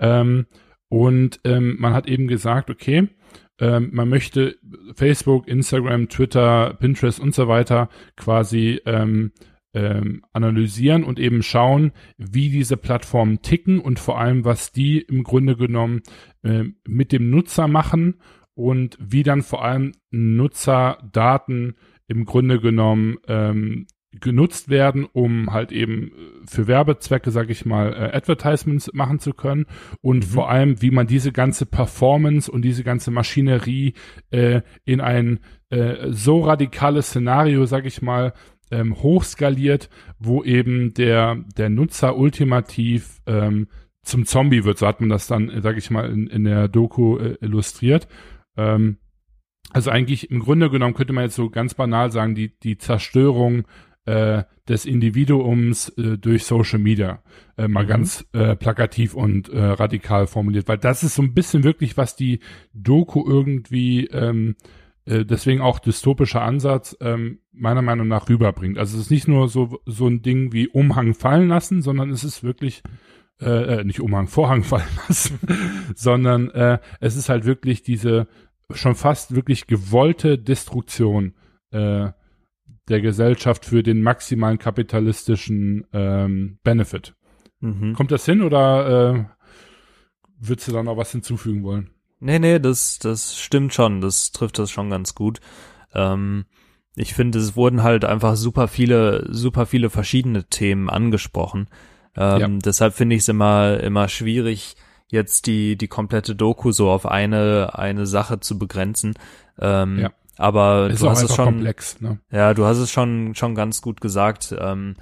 Ähm, 0.00 0.46
und 0.90 1.40
ähm, 1.44 1.76
man 1.78 1.92
hat 1.94 2.06
eben 2.08 2.28
gesagt, 2.28 2.70
okay, 2.70 3.08
ähm, 3.58 3.90
man 3.92 4.08
möchte 4.08 4.56
Facebook, 4.94 5.48
Instagram, 5.48 6.08
Twitter, 6.08 6.74
Pinterest 6.74 7.20
und 7.20 7.34
so 7.34 7.48
weiter 7.48 7.88
quasi 8.16 8.80
ähm, 8.86 9.32
ähm, 9.74 10.24
analysieren 10.32 11.04
und 11.04 11.18
eben 11.18 11.42
schauen, 11.42 11.92
wie 12.16 12.48
diese 12.48 12.76
Plattformen 12.76 13.42
ticken 13.42 13.80
und 13.80 13.98
vor 13.98 14.18
allem, 14.18 14.44
was 14.44 14.72
die 14.72 15.00
im 15.00 15.22
Grunde 15.24 15.56
genommen 15.56 16.02
äh, 16.42 16.64
mit 16.86 17.12
dem 17.12 17.30
Nutzer 17.30 17.68
machen 17.68 18.16
und 18.54 18.96
wie 19.00 19.22
dann 19.22 19.42
vor 19.42 19.64
allem 19.64 19.92
Nutzerdaten 20.10 21.76
im 22.06 22.24
Grunde 22.24 22.60
genommen 22.60 23.18
ähm, 23.28 23.86
genutzt 24.12 24.68
werden, 24.70 25.04
um 25.04 25.52
halt 25.52 25.70
eben 25.70 26.08
äh, 26.08 26.46
für 26.46 26.66
Werbezwecke, 26.66 27.30
sag 27.30 27.50
ich 27.50 27.66
mal, 27.66 27.92
äh, 27.92 28.16
Advertisements 28.16 28.90
machen 28.94 29.18
zu 29.18 29.32
können 29.34 29.66
und 30.00 30.24
mhm. 30.24 30.30
vor 30.30 30.50
allem, 30.50 30.80
wie 30.80 30.90
man 30.90 31.06
diese 31.06 31.32
ganze 31.32 31.66
Performance 31.66 32.50
und 32.50 32.62
diese 32.62 32.84
ganze 32.84 33.10
Maschinerie 33.10 33.94
äh, 34.30 34.62
in 34.84 35.00
ein 35.00 35.40
äh, 35.70 36.10
so 36.10 36.40
radikales 36.40 37.08
Szenario, 37.08 37.66
sag 37.66 37.84
ich 37.84 38.00
mal, 38.00 38.32
ähm, 38.70 38.96
hochskaliert, 39.02 39.88
wo 40.18 40.42
eben 40.42 40.94
der 40.94 41.36
der 41.56 41.68
Nutzer 41.68 42.16
ultimativ 42.16 43.20
ähm, 43.26 43.68
zum 44.02 44.24
Zombie 44.24 44.64
wird, 44.64 44.78
so 44.78 44.86
hat 44.86 45.00
man 45.00 45.10
das 45.10 45.26
dann, 45.26 45.52
sag 45.62 45.76
ich 45.76 45.90
mal, 45.90 46.10
in, 46.10 46.26
in 46.28 46.44
der 46.44 46.68
Doku 46.68 47.18
äh, 47.18 47.36
illustriert. 47.40 48.08
Ähm, 48.56 48.98
also 49.70 49.90
eigentlich 49.90 50.30
im 50.30 50.40
Grunde 50.40 50.70
genommen 50.70 50.94
könnte 50.94 51.12
man 51.12 51.24
jetzt 51.24 51.36
so 51.36 51.50
ganz 51.50 51.74
banal 51.74 52.10
sagen, 52.10 52.34
die, 52.34 52.58
die 52.58 52.78
Zerstörung 52.78 53.64
äh, 54.08 54.44
des 54.68 54.86
Individuums 54.86 55.90
äh, 55.90 56.16
durch 56.16 56.44
Social 56.44 56.78
Media. 56.78 57.22
Äh, 57.58 57.68
mal 57.68 57.84
mhm. 57.84 57.88
ganz 57.88 58.26
äh, 58.32 58.56
plakativ 58.56 59.14
und 59.14 59.50
äh, 59.50 59.62
radikal 59.62 60.26
formuliert, 60.26 60.66
weil 60.66 60.78
das 60.78 61.02
ist 61.02 61.14
so 61.14 61.22
ein 61.22 61.34
bisschen 61.34 61.62
wirklich, 61.62 61.96
was 61.98 62.16
die 62.16 62.40
Doku 62.72 63.22
irgendwie, 63.28 64.06
ähm, 64.06 64.56
äh, 65.04 65.26
deswegen 65.26 65.60
auch 65.60 65.78
dystopischer 65.78 66.40
Ansatz, 66.40 66.96
ähm, 67.00 67.40
meiner 67.52 67.82
Meinung 67.82 68.08
nach 68.08 68.30
rüberbringt. 68.30 68.78
Also 68.78 68.96
es 68.96 69.04
ist 69.04 69.10
nicht 69.10 69.28
nur 69.28 69.48
so, 69.48 69.78
so 69.84 70.06
ein 70.06 70.22
Ding 70.22 70.52
wie 70.54 70.68
Umhang 70.68 71.12
fallen 71.12 71.48
lassen, 71.48 71.82
sondern 71.82 72.10
es 72.10 72.24
ist 72.24 72.42
wirklich 72.42 72.82
äh, 73.42 73.80
äh, 73.80 73.84
nicht 73.84 74.00
Umhang, 74.00 74.26
Vorhang 74.26 74.62
fallen 74.64 74.98
lassen, 75.06 75.38
sondern 75.94 76.50
äh, 76.50 76.78
es 77.00 77.14
ist 77.16 77.28
halt 77.28 77.44
wirklich 77.44 77.82
diese 77.82 78.26
schon 78.72 78.94
fast 78.94 79.34
wirklich 79.34 79.66
gewollte 79.66 80.38
Destruktion 80.38 81.34
äh, 81.72 82.08
der 82.88 83.00
Gesellschaft 83.00 83.64
für 83.64 83.82
den 83.82 84.02
maximalen 84.02 84.58
kapitalistischen 84.58 85.86
ähm, 85.92 86.58
Benefit. 86.62 87.14
Mhm. 87.60 87.94
Kommt 87.94 88.10
das 88.10 88.24
hin 88.24 88.42
oder 88.42 89.14
äh, 89.14 89.24
würdest 90.40 90.68
du 90.68 90.72
da 90.72 90.82
noch 90.82 90.96
was 90.96 91.12
hinzufügen 91.12 91.62
wollen? 91.62 91.90
Nee, 92.20 92.38
nee, 92.38 92.58
das, 92.58 92.98
das 92.98 93.38
stimmt 93.38 93.74
schon. 93.74 94.00
Das 94.00 94.32
trifft 94.32 94.58
das 94.58 94.70
schon 94.70 94.90
ganz 94.90 95.14
gut. 95.14 95.40
Ähm, 95.94 96.46
ich 96.94 97.14
finde, 97.14 97.38
es 97.38 97.54
wurden 97.54 97.82
halt 97.82 98.04
einfach 98.04 98.36
super 98.36 98.66
viele, 98.66 99.26
super 99.30 99.66
viele 99.66 99.88
verschiedene 99.90 100.44
Themen 100.44 100.90
angesprochen. 100.90 101.68
Ähm, 102.16 102.40
ja. 102.40 102.48
Deshalb 102.48 102.94
finde 102.94 103.14
ich 103.14 103.22
es 103.22 103.28
immer, 103.28 103.78
immer 103.80 104.08
schwierig, 104.08 104.74
jetzt 105.06 105.46
die, 105.46 105.76
die 105.76 105.88
komplette 105.88 106.34
Doku 106.34 106.72
so 106.72 106.90
auf 106.90 107.06
eine, 107.06 107.78
eine 107.78 108.06
Sache 108.06 108.40
zu 108.40 108.58
begrenzen. 108.58 109.14
Ähm, 109.60 110.00
ja. 110.00 110.10
Aber 110.38 110.88
ist 110.88 111.02
du 111.02 111.10
hast 111.10 111.22
es 111.22 111.34
schon, 111.34 111.44
komplex, 111.46 112.00
ne? 112.00 112.20
ja, 112.30 112.54
du 112.54 112.64
hast 112.64 112.78
es 112.78 112.90
schon, 112.90 113.34
schon 113.34 113.54
ganz 113.54 113.82
gut 113.82 114.00
gesagt. 114.00 114.54
Ähm, 114.58 114.96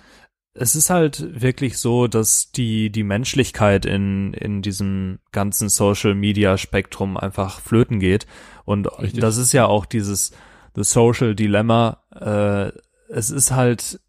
es 0.55 0.75
ist 0.75 0.91
halt 0.91 1.43
wirklich 1.43 1.79
so, 1.79 2.07
dass 2.07 2.51
die, 2.51 2.91
die 2.91 3.03
Menschlichkeit 3.03 3.85
in, 3.85 4.33
in 4.33 4.63
diesem 4.63 5.19
ganzen 5.31 5.69
Social 5.69 6.15
Media 6.15 6.57
Spektrum 6.57 7.17
einfach 7.17 7.61
flöten 7.61 8.01
geht. 8.01 8.27
Und 8.65 8.87
Richtig. 8.99 9.21
das 9.21 9.37
ist 9.37 9.53
ja 9.53 9.67
auch 9.67 9.85
dieses 9.85 10.33
The 10.75 10.85
Social 10.85 11.35
Dilemma. 11.35 12.03
Äh, 12.15 12.73
es 13.13 13.31
ist 13.31 13.53
halt 13.53 14.01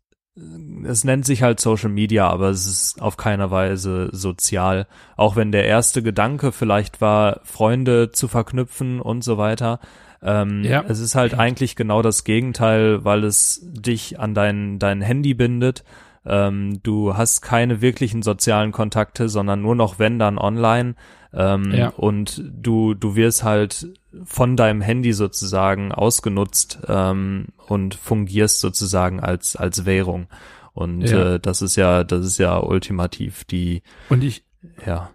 es 0.85 1.03
nennt 1.03 1.25
sich 1.25 1.43
halt 1.43 1.59
Social 1.59 1.89
Media, 1.89 2.27
aber 2.29 2.49
es 2.49 2.67
ist 2.67 3.01
auf 3.01 3.17
keiner 3.17 3.51
Weise 3.51 4.09
sozial. 4.11 4.87
Auch 5.15 5.35
wenn 5.35 5.51
der 5.51 5.65
erste 5.65 6.03
Gedanke 6.03 6.51
vielleicht 6.51 7.01
war, 7.01 7.41
Freunde 7.43 8.11
zu 8.11 8.27
verknüpfen 8.27 9.01
und 9.01 9.23
so 9.23 9.37
weiter. 9.37 9.79
Ähm, 10.21 10.63
ja. 10.63 10.83
Es 10.87 10.99
ist 10.99 11.15
halt 11.15 11.33
eigentlich 11.33 11.75
genau 11.75 12.01
das 12.01 12.23
Gegenteil, 12.23 13.03
weil 13.03 13.23
es 13.23 13.61
dich 13.63 14.19
an 14.19 14.33
dein, 14.33 14.79
dein 14.79 15.01
Handy 15.01 15.33
bindet. 15.33 15.83
Ähm, 16.27 16.81
du 16.83 17.15
hast 17.15 17.41
keine 17.41 17.81
wirklichen 17.81 18.21
sozialen 18.21 18.71
Kontakte, 18.71 19.29
sondern 19.29 19.61
nur 19.61 19.75
noch 19.75 19.97
wenn 19.97 20.19
dann 20.19 20.37
online. 20.37 20.95
Ähm, 21.33 21.71
ja. 21.71 21.89
Und 21.89 22.43
du, 22.51 22.93
du 22.93 23.15
wirst 23.15 23.43
halt 23.43 23.87
von 24.23 24.55
deinem 24.55 24.81
Handy 24.81 25.13
sozusagen 25.13 25.91
ausgenutzt 25.91 26.79
ähm, 26.87 27.47
und 27.67 27.95
fungierst 27.95 28.59
sozusagen 28.59 29.19
als 29.19 29.55
als 29.55 29.85
Währung. 29.85 30.27
Und 30.73 31.01
ja. 31.01 31.35
äh, 31.35 31.39
das 31.39 31.61
ist 31.61 31.75
ja, 31.75 32.03
das 32.03 32.25
ist 32.25 32.37
ja 32.37 32.59
ultimativ 32.59 33.45
die. 33.45 33.81
Und 34.09 34.23
ich, 34.23 34.43
ja. 34.85 35.09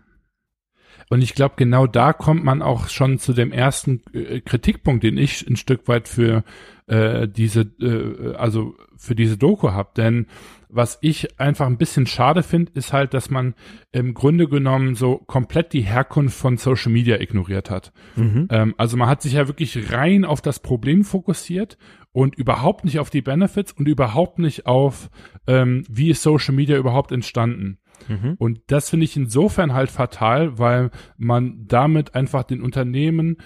Und 1.08 1.22
ich 1.22 1.34
glaube, 1.34 1.54
genau 1.56 1.86
da 1.86 2.12
kommt 2.12 2.42
man 2.42 2.62
auch 2.62 2.88
schon 2.88 3.18
zu 3.18 3.32
dem 3.32 3.52
ersten 3.52 4.02
äh, 4.12 4.40
Kritikpunkt, 4.40 5.04
den 5.04 5.18
ich 5.18 5.46
ein 5.46 5.56
Stück 5.56 5.86
weit 5.86 6.08
für 6.08 6.42
äh, 6.86 7.28
diese, 7.28 7.60
äh, 7.80 8.34
also 8.34 8.74
für 8.96 9.14
diese 9.14 9.36
Doku 9.36 9.70
habe. 9.70 9.90
Denn 9.96 10.26
was 10.72 10.98
ich 11.02 11.38
einfach 11.38 11.66
ein 11.66 11.76
bisschen 11.76 12.06
schade 12.06 12.42
finde, 12.42 12.72
ist 12.74 12.92
halt, 12.94 13.12
dass 13.12 13.30
man 13.30 13.54
im 13.92 14.14
Grunde 14.14 14.48
genommen 14.48 14.94
so 14.94 15.18
komplett 15.18 15.74
die 15.74 15.82
Herkunft 15.82 16.36
von 16.36 16.56
Social 16.56 16.90
Media 16.90 17.20
ignoriert 17.20 17.70
hat. 17.70 17.92
Mhm. 18.16 18.48
Ähm, 18.50 18.74
also 18.78 18.96
man 18.96 19.08
hat 19.08 19.20
sich 19.20 19.34
ja 19.34 19.46
wirklich 19.48 19.92
rein 19.92 20.24
auf 20.24 20.40
das 20.40 20.60
Problem 20.60 21.04
fokussiert 21.04 21.76
und 22.12 22.36
überhaupt 22.36 22.84
nicht 22.84 22.98
auf 22.98 23.10
die 23.10 23.20
Benefits 23.20 23.72
und 23.72 23.86
überhaupt 23.86 24.38
nicht 24.38 24.66
auf, 24.66 25.10
ähm, 25.46 25.84
wie 25.90 26.10
ist 26.10 26.22
Social 26.22 26.54
Media 26.54 26.78
überhaupt 26.78 27.12
entstanden. 27.12 27.78
Mhm. 28.08 28.34
Und 28.38 28.60
das 28.66 28.90
finde 28.90 29.04
ich 29.04 29.16
insofern 29.16 29.72
halt 29.72 29.90
fatal, 29.90 30.58
weil 30.58 30.90
man 31.16 31.64
damit 31.66 32.14
einfach 32.14 32.44
den 32.44 32.62
Unternehmen 32.62 33.36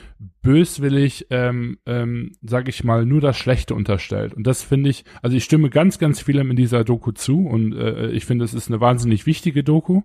böswillig, 0.43 1.27
ähm, 1.31 1.79
ähm, 1.87 2.33
sage 2.41 2.71
ich 2.71 2.85
mal, 2.85 3.05
nur 3.05 3.21
das 3.21 3.37
Schlechte 3.37 3.75
unterstellt. 3.75 4.33
Und 4.33 4.47
das 4.47 4.63
finde 4.63 4.91
ich, 4.91 5.05
also 5.21 5.37
ich 5.37 5.45
stimme 5.45 5.71
ganz, 5.71 5.99
ganz 5.99 6.21
vielem 6.21 6.51
in 6.51 6.57
dieser 6.57 6.85
Doku 6.85 7.11
zu 7.13 7.47
und 7.47 7.73
äh, 7.75 8.11
ich 8.11 8.27
finde, 8.27 8.45
es 8.45 8.55
ist 8.55 8.69
eine 8.69 8.81
wahnsinnig 8.81 9.27
wichtige 9.27 9.65
Doku. 9.65 10.03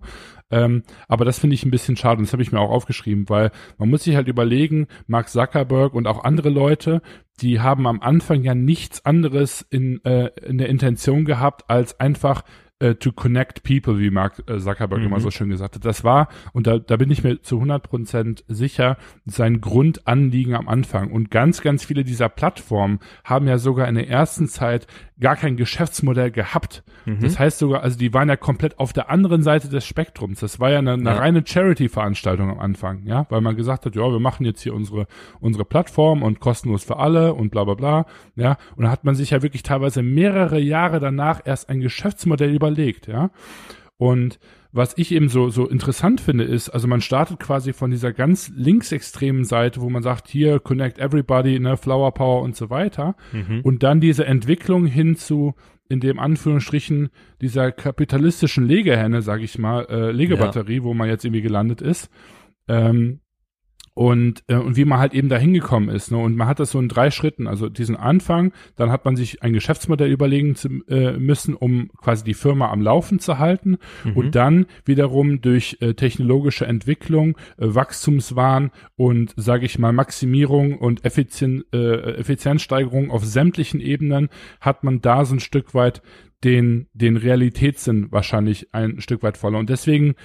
Ähm, 0.50 0.84
aber 1.08 1.26
das 1.26 1.40
finde 1.40 1.54
ich 1.54 1.64
ein 1.64 1.72
bisschen 1.72 1.96
schade 1.96 2.18
und 2.18 2.28
das 2.28 2.34
habe 2.34 2.44
ich 2.44 2.52
mir 2.52 2.60
auch 2.60 2.72
aufgeschrieben, 2.72 3.30
weil 3.30 3.52
man 3.78 3.90
muss 3.90 4.04
sich 4.04 4.16
halt 4.16 4.28
überlegen, 4.28 4.88
Mark 5.08 5.30
Zuckerberg 5.30 5.94
und 5.94 6.08
auch 6.08 6.24
andere 6.24 6.50
Leute, 6.50 7.02
die 7.40 7.60
haben 7.60 7.88
am 7.88 8.02
Anfang 8.02 8.44
ja 8.44 8.54
nichts 8.54 9.06
anderes 9.06 9.66
in, 9.70 10.04
äh, 10.04 10.32
in 10.46 10.58
der 10.58 10.70
Intention 10.70 11.26
gehabt, 11.26 11.70
als 11.70 12.00
einfach 12.00 12.44
äh, 12.82 12.96
to 12.96 13.12
connect 13.12 13.64
people, 13.64 14.00
wie 14.00 14.10
Mark 14.10 14.44
äh, 14.48 14.58
Zuckerberg 14.60 15.02
mhm. 15.02 15.08
immer 15.08 15.20
so 15.20 15.32
schön 15.32 15.50
gesagt 15.50 15.76
hat. 15.76 15.86
Das 15.86 16.04
war, 16.04 16.28
und 16.54 16.68
da, 16.68 16.80
da 16.80 16.98
bin 16.98 17.12
ich 17.12 17.24
mir 17.24 17.42
zu 17.42 17.56
100 17.56 17.84
Prozent 17.84 18.44
sicher, 18.48 18.98
sein 19.26 19.62
Grundanliegen 19.62 20.56
am 20.56 20.68
Anfang. 20.68 21.12
Und 21.12 21.32
ganz, 21.32 21.62
ganz 21.62 21.86
viele 21.86 22.04
dieser 22.04 22.30
Plattformen 22.30 23.00
haben 23.24 23.48
ja 23.48 23.58
sogar 23.58 23.88
in 23.88 23.96
der 23.96 24.10
ersten 24.10 24.48
Zeit 24.48 24.88
gar 25.22 25.36
kein 25.36 25.56
Geschäftsmodell 25.56 26.32
gehabt. 26.32 26.84
Mhm. 27.06 27.22
Das 27.22 27.40
heißt 27.40 27.60
sogar, 27.60 27.84
also 27.84 27.98
die 27.98 28.14
waren 28.14 28.28
ja 28.28 28.36
komplett 28.36 28.80
auf 28.80 28.92
der 28.92 29.10
anderen 29.10 29.44
Seite 29.44 29.70
des 29.70 29.86
Spektrums. 29.86 30.40
Das 30.40 30.60
war 30.60 30.72
ja 30.72 30.80
eine, 30.80 30.94
eine 30.94 31.06
ja. 31.06 31.16
reine 31.16 31.44
Charity-Veranstaltung 31.46 32.50
am 32.50 32.60
Anfang, 32.60 33.06
ja, 33.06 33.26
weil 33.30 33.42
man 33.42 33.56
gesagt 33.56 33.86
hat, 33.86 33.96
ja, 33.96 34.02
wir 34.02 34.20
machen 34.20 34.46
jetzt 34.46 34.62
hier 34.62 34.74
unsere, 34.74 35.08
unsere 35.40 35.64
Plattform 35.64 36.24
und 36.24 36.40
kostenlos 36.40 36.84
für 36.84 36.98
alle 36.98 37.34
und 37.34 37.52
bla 37.52 37.64
bla 37.64 37.76
bla, 37.76 38.06
ja. 38.36 38.58
Und 38.76 38.84
da 38.84 38.92
hat 38.92 39.04
man 39.04 39.16
sich 39.16 39.30
ja 39.30 39.42
wirklich 39.42 39.64
teilweise 39.64 40.02
mehrere 40.02 40.60
Jahre 40.60 41.00
danach 41.00 41.42
erst 41.46 41.70
ein 41.70 41.80
Geschäftsmodell 41.80 42.54
überlegt, 42.54 43.08
ja. 43.08 43.30
Und 43.98 44.40
was 44.74 44.98
ich 44.98 45.12
eben 45.12 45.30
so, 45.30 45.50
so 45.50 45.68
interessant 45.68 46.22
finde, 46.22 46.44
ist, 46.44 46.70
also 46.70 46.88
man 46.88 47.02
startet 47.02 47.40
quasi 47.40 47.74
von 47.74 47.92
dieser 47.92 48.14
ganz 48.14 48.52
linksextremen 48.56 49.46
Seite, 49.46 49.82
wo 49.82 49.90
man 49.90 50.04
sagt, 50.04 50.28
hier 50.28 50.60
connect 50.60 51.00
everybody, 51.00 51.60
ne, 51.60 51.78
Flower 51.78 52.14
Power 52.14 52.42
und 52.42 52.56
so 52.56 52.70
weiter. 52.70 53.16
Mhm. 53.32 53.62
Und 53.62 53.84
dann 53.84 54.02
diese 54.02 54.26
Entwicklung 54.26 54.86
hin 54.86 55.16
zu, 55.16 55.56
in 55.90 56.00
dem 56.00 56.20
Anführungsstrichen, 56.20 57.10
dieser 57.42 57.72
kapitalistischen 57.72 58.66
Legehenne, 58.66 59.22
sag 59.22 59.42
ich 59.42 59.58
mal, 59.58 59.86
äh, 59.90 60.12
Legebatterie, 60.12 60.78
ja. 60.78 60.84
wo 60.84 60.94
man 60.94 61.10
jetzt 61.10 61.26
irgendwie 61.26 61.42
gelandet 61.42 61.82
ist. 61.82 62.10
Ähm, 62.68 63.21
und, 63.94 64.44
äh, 64.48 64.56
und 64.56 64.78
wie 64.78 64.86
man 64.86 65.00
halt 65.00 65.14
eben 65.14 65.30
da 65.30 65.38
hingekommen 65.38 65.90
ist. 65.90 66.12
Ne? 66.12 66.18
Und 66.18 66.36
man 66.36 66.48
hat 66.48 66.60
das 66.60 66.72
so 66.72 66.80
in 66.80 66.88
drei 66.88 67.12
Schritten, 67.12 67.48
also 67.48 67.68
diesen 67.68 67.98
Anfang, 67.98 68.54
dann 68.76 68.90
hat 68.90 69.04
man 69.04 69.16
sich 69.16 69.44
ein 69.44 69.54
Geschäftsmodell 69.54 70.10
überlegen 70.10 70.56
zu, 70.56 70.70
äh, 70.88 71.18
müssen, 71.18 71.56
um 71.56 71.90
quasi 71.98 72.24
die 72.24 72.34
Firma 72.34 72.72
am 72.72 72.82
Laufen 72.82 73.20
zu 73.20 73.38
halten 73.38 73.78
mhm. 74.04 74.14
und 74.14 74.36
dann 74.36 74.66
wiederum 74.86 75.42
durch 75.42 75.78
äh, 75.82 75.94
technologische 75.94 76.66
Entwicklung, 76.66 77.38
äh, 77.58 77.66
Wachstumswahn 77.76 78.72
und, 78.96 79.34
sage 79.36 79.66
ich 79.66 79.78
mal, 79.78 79.92
Maximierung 79.92 80.78
und 80.78 81.04
Effizien, 81.04 81.64
äh, 81.74 82.14
Effizienzsteigerung 82.16 83.12
auf 83.12 83.26
sämtlichen 83.26 83.82
Ebenen 83.82 84.30
hat 84.62 84.84
man 84.84 85.02
da 85.02 85.26
so 85.26 85.36
ein 85.36 85.40
Stück 85.42 85.74
weit 85.74 86.02
den, 86.46 86.88
den 86.94 87.18
Realitätssinn 87.18 88.12
wahrscheinlich 88.12 88.74
ein 88.74 89.02
Stück 89.02 89.22
weit 89.22 89.38
verloren. 89.38 89.62
Und 89.62 89.70
deswegen 89.70 90.16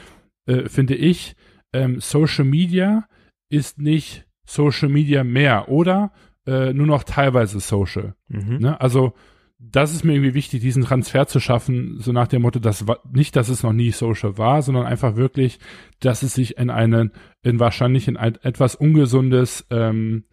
äh, 0.47 0.69
finde 0.69 0.95
ich, 0.95 1.35
ähm, 1.73 2.01
Social 2.01 2.45
Media 2.45 3.07
ist 3.49 3.79
nicht 3.79 4.27
Social 4.45 4.89
Media 4.89 5.25
mehr 5.25 5.69
oder 5.69 6.13
äh, 6.47 6.73
nur 6.73 6.87
noch 6.87 7.05
teilweise 7.05 7.61
Social. 7.61 8.15
Mhm. 8.29 8.59
Ne? 8.59 8.81
Also 8.81 9.15
das 9.59 9.93
ist 9.93 10.05
mir 10.05 10.13
irgendwie 10.13 10.35
wichtig, 10.35 10.61
diesen 10.61 10.85
Transfer 10.85 11.27
zu 11.27 11.41
schaffen, 11.41 11.97
so 11.99 12.13
nach 12.13 12.29
dem 12.29 12.43
Motto, 12.43 12.59
dass 12.59 12.85
nicht, 13.11 13.37
dass 13.37 13.49
es 13.49 13.63
noch 13.63 13.73
nie 13.73 13.91
Social 13.91 14.37
war, 14.37 14.63
sondern 14.63 14.85
einfach 14.85 15.17
wirklich, 15.17 15.59
dass 16.01 16.23
es 16.23 16.35
sich 16.35 16.59
in 16.59 16.71
einen, 16.71 17.13
in 17.43 17.59
wahrscheinlich 17.59 18.07
in 18.07 18.17
ein 18.17 18.37
etwas 18.43 18.75
ungesundes 18.75 19.67
ähm, 19.71 20.25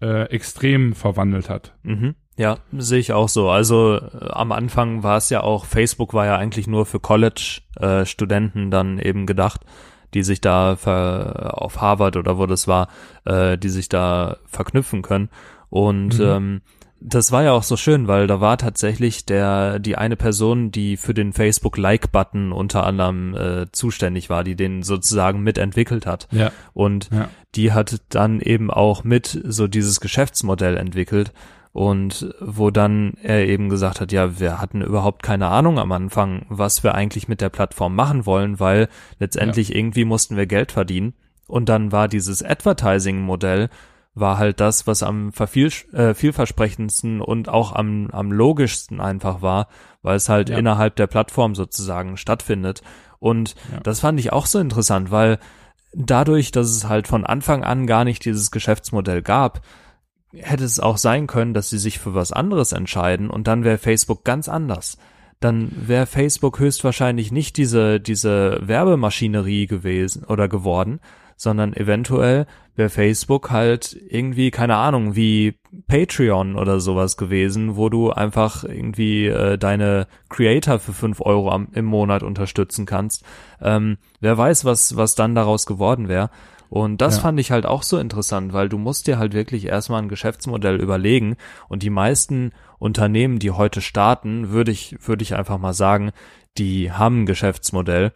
äh, 0.00 0.24
Extrem 0.30 0.94
verwandelt 0.94 1.50
hat. 1.50 1.76
Mhm. 1.82 2.14
Ja, 2.36 2.58
sehe 2.72 3.00
ich 3.00 3.12
auch 3.12 3.28
so. 3.28 3.50
Also 3.50 3.96
äh, 3.96 4.28
am 4.30 4.52
Anfang 4.52 5.02
war 5.02 5.16
es 5.16 5.28
ja 5.28 5.42
auch, 5.42 5.64
Facebook 5.64 6.14
war 6.14 6.26
ja 6.26 6.36
eigentlich 6.36 6.68
nur 6.68 6.86
für 6.86 7.00
College-Studenten 7.00 8.68
äh, 8.68 8.70
dann 8.70 8.98
eben 9.00 9.26
gedacht 9.26 9.62
die 10.14 10.22
sich 10.22 10.40
da 10.40 10.76
ver, 10.76 11.54
auf 11.54 11.80
Harvard 11.80 12.16
oder 12.16 12.38
wo 12.38 12.46
das 12.46 12.68
war, 12.68 12.88
äh, 13.24 13.58
die 13.58 13.68
sich 13.68 13.88
da 13.88 14.38
verknüpfen 14.46 15.02
können. 15.02 15.28
Und 15.70 16.18
mhm. 16.18 16.24
ähm, 16.24 16.60
das 17.00 17.30
war 17.30 17.44
ja 17.44 17.52
auch 17.52 17.62
so 17.62 17.76
schön, 17.76 18.08
weil 18.08 18.26
da 18.26 18.40
war 18.40 18.58
tatsächlich 18.58 19.24
der 19.24 19.78
die 19.78 19.96
eine 19.96 20.16
Person, 20.16 20.72
die 20.72 20.96
für 20.96 21.14
den 21.14 21.32
Facebook 21.32 21.76
Like 21.76 22.10
Button 22.10 22.52
unter 22.52 22.84
anderem 22.84 23.34
äh, 23.34 23.66
zuständig 23.70 24.30
war, 24.30 24.42
die 24.42 24.56
den 24.56 24.82
sozusagen 24.82 25.40
mitentwickelt 25.42 26.06
hat. 26.06 26.26
Ja. 26.32 26.50
Und 26.72 27.10
ja. 27.12 27.28
die 27.54 27.72
hat 27.72 28.00
dann 28.08 28.40
eben 28.40 28.70
auch 28.70 29.04
mit 29.04 29.40
so 29.44 29.68
dieses 29.68 30.00
Geschäftsmodell 30.00 30.76
entwickelt 30.76 31.32
und 31.78 32.34
wo 32.40 32.72
dann 32.72 33.14
er 33.22 33.46
eben 33.46 33.68
gesagt 33.68 34.00
hat, 34.00 34.10
ja, 34.10 34.40
wir 34.40 34.60
hatten 34.60 34.82
überhaupt 34.82 35.22
keine 35.22 35.46
Ahnung 35.46 35.78
am 35.78 35.92
Anfang, 35.92 36.44
was 36.48 36.82
wir 36.82 36.96
eigentlich 36.96 37.28
mit 37.28 37.40
der 37.40 37.50
Plattform 37.50 37.94
machen 37.94 38.26
wollen, 38.26 38.58
weil 38.58 38.88
letztendlich 39.20 39.68
ja. 39.68 39.76
irgendwie 39.76 40.04
mussten 40.04 40.36
wir 40.36 40.46
Geld 40.46 40.72
verdienen. 40.72 41.14
Und 41.46 41.68
dann 41.68 41.92
war 41.92 42.08
dieses 42.08 42.42
Advertising-Modell 42.42 43.68
war 44.12 44.38
halt 44.38 44.58
das, 44.58 44.88
was 44.88 45.04
am 45.04 45.32
verviel, 45.32 45.70
äh, 45.92 46.14
vielversprechendsten 46.14 47.20
und 47.20 47.48
auch 47.48 47.72
am, 47.72 48.08
am 48.10 48.32
logischsten 48.32 49.00
einfach 49.00 49.40
war, 49.40 49.68
weil 50.02 50.16
es 50.16 50.28
halt 50.28 50.48
ja. 50.48 50.58
innerhalb 50.58 50.96
der 50.96 51.06
Plattform 51.06 51.54
sozusagen 51.54 52.16
stattfindet. 52.16 52.82
Und 53.20 53.54
ja. 53.72 53.78
das 53.84 54.00
fand 54.00 54.18
ich 54.18 54.32
auch 54.32 54.46
so 54.46 54.58
interessant, 54.58 55.12
weil 55.12 55.38
dadurch, 55.94 56.50
dass 56.50 56.70
es 56.70 56.88
halt 56.88 57.06
von 57.06 57.24
Anfang 57.24 57.62
an 57.62 57.86
gar 57.86 58.02
nicht 58.02 58.24
dieses 58.24 58.50
Geschäftsmodell 58.50 59.22
gab, 59.22 59.60
hätte 60.32 60.64
es 60.64 60.80
auch 60.80 60.98
sein 60.98 61.26
können, 61.26 61.54
dass 61.54 61.70
sie 61.70 61.78
sich 61.78 61.98
für 61.98 62.14
was 62.14 62.32
anderes 62.32 62.72
entscheiden 62.72 63.30
und 63.30 63.46
dann 63.46 63.64
wäre 63.64 63.78
Facebook 63.78 64.24
ganz 64.24 64.48
anders. 64.48 64.98
Dann 65.40 65.70
wäre 65.86 66.06
Facebook 66.06 66.58
höchstwahrscheinlich 66.58 67.30
nicht 67.30 67.56
diese, 67.56 68.00
diese 68.00 68.58
Werbemaschinerie 68.60 69.66
gewesen 69.66 70.24
oder 70.24 70.48
geworden, 70.48 71.00
sondern 71.36 71.72
eventuell 71.72 72.46
wäre 72.74 72.90
Facebook 72.90 73.50
halt 73.50 73.96
irgendwie, 74.08 74.50
keine 74.50 74.76
Ahnung, 74.76 75.14
wie 75.14 75.54
Patreon 75.86 76.56
oder 76.56 76.80
sowas 76.80 77.16
gewesen, 77.16 77.76
wo 77.76 77.88
du 77.88 78.10
einfach 78.10 78.64
irgendwie 78.64 79.26
äh, 79.26 79.56
deine 79.56 80.08
Creator 80.28 80.80
für 80.80 80.92
fünf 80.92 81.20
Euro 81.20 81.50
am, 81.50 81.68
im 81.72 81.84
Monat 81.84 82.24
unterstützen 82.24 82.86
kannst. 82.86 83.24
Ähm, 83.62 83.98
wer 84.20 84.36
weiß, 84.36 84.64
was, 84.64 84.96
was 84.96 85.14
dann 85.14 85.36
daraus 85.36 85.64
geworden 85.66 86.08
wäre. 86.08 86.30
Und 86.70 87.00
das 87.00 87.16
ja. 87.16 87.22
fand 87.22 87.40
ich 87.40 87.50
halt 87.50 87.64
auch 87.64 87.82
so 87.82 87.98
interessant, 87.98 88.52
weil 88.52 88.68
du 88.68 88.78
musst 88.78 89.06
dir 89.06 89.18
halt 89.18 89.32
wirklich 89.32 89.66
erstmal 89.66 90.02
ein 90.02 90.08
Geschäftsmodell 90.08 90.80
überlegen 90.80 91.36
und 91.68 91.82
die 91.82 91.90
meisten 91.90 92.52
Unternehmen, 92.78 93.38
die 93.38 93.50
heute 93.50 93.80
starten, 93.80 94.50
würde 94.50 94.70
ich, 94.70 94.96
würde 95.06 95.22
ich 95.22 95.34
einfach 95.34 95.58
mal 95.58 95.72
sagen, 95.72 96.12
die 96.58 96.92
haben 96.92 97.22
ein 97.22 97.26
Geschäftsmodell 97.26 98.12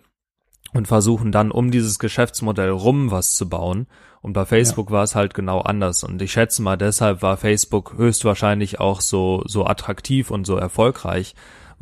und 0.74 0.88
versuchen 0.88 1.32
dann 1.32 1.50
um 1.50 1.70
dieses 1.70 1.98
Geschäftsmodell 1.98 2.70
rum 2.70 3.10
was 3.10 3.34
zu 3.34 3.48
bauen. 3.48 3.86
Und 4.20 4.34
bei 4.34 4.44
Facebook 4.46 4.90
ja. 4.90 4.96
war 4.96 5.02
es 5.02 5.14
halt 5.14 5.34
genau 5.34 5.60
anders. 5.60 6.04
Und 6.04 6.22
ich 6.22 6.32
schätze 6.32 6.62
mal, 6.62 6.76
deshalb 6.76 7.22
war 7.22 7.36
Facebook 7.36 7.94
höchstwahrscheinlich 7.96 8.80
auch 8.80 9.00
so, 9.00 9.42
so 9.46 9.66
attraktiv 9.66 10.30
und 10.30 10.46
so 10.46 10.56
erfolgreich, 10.56 11.34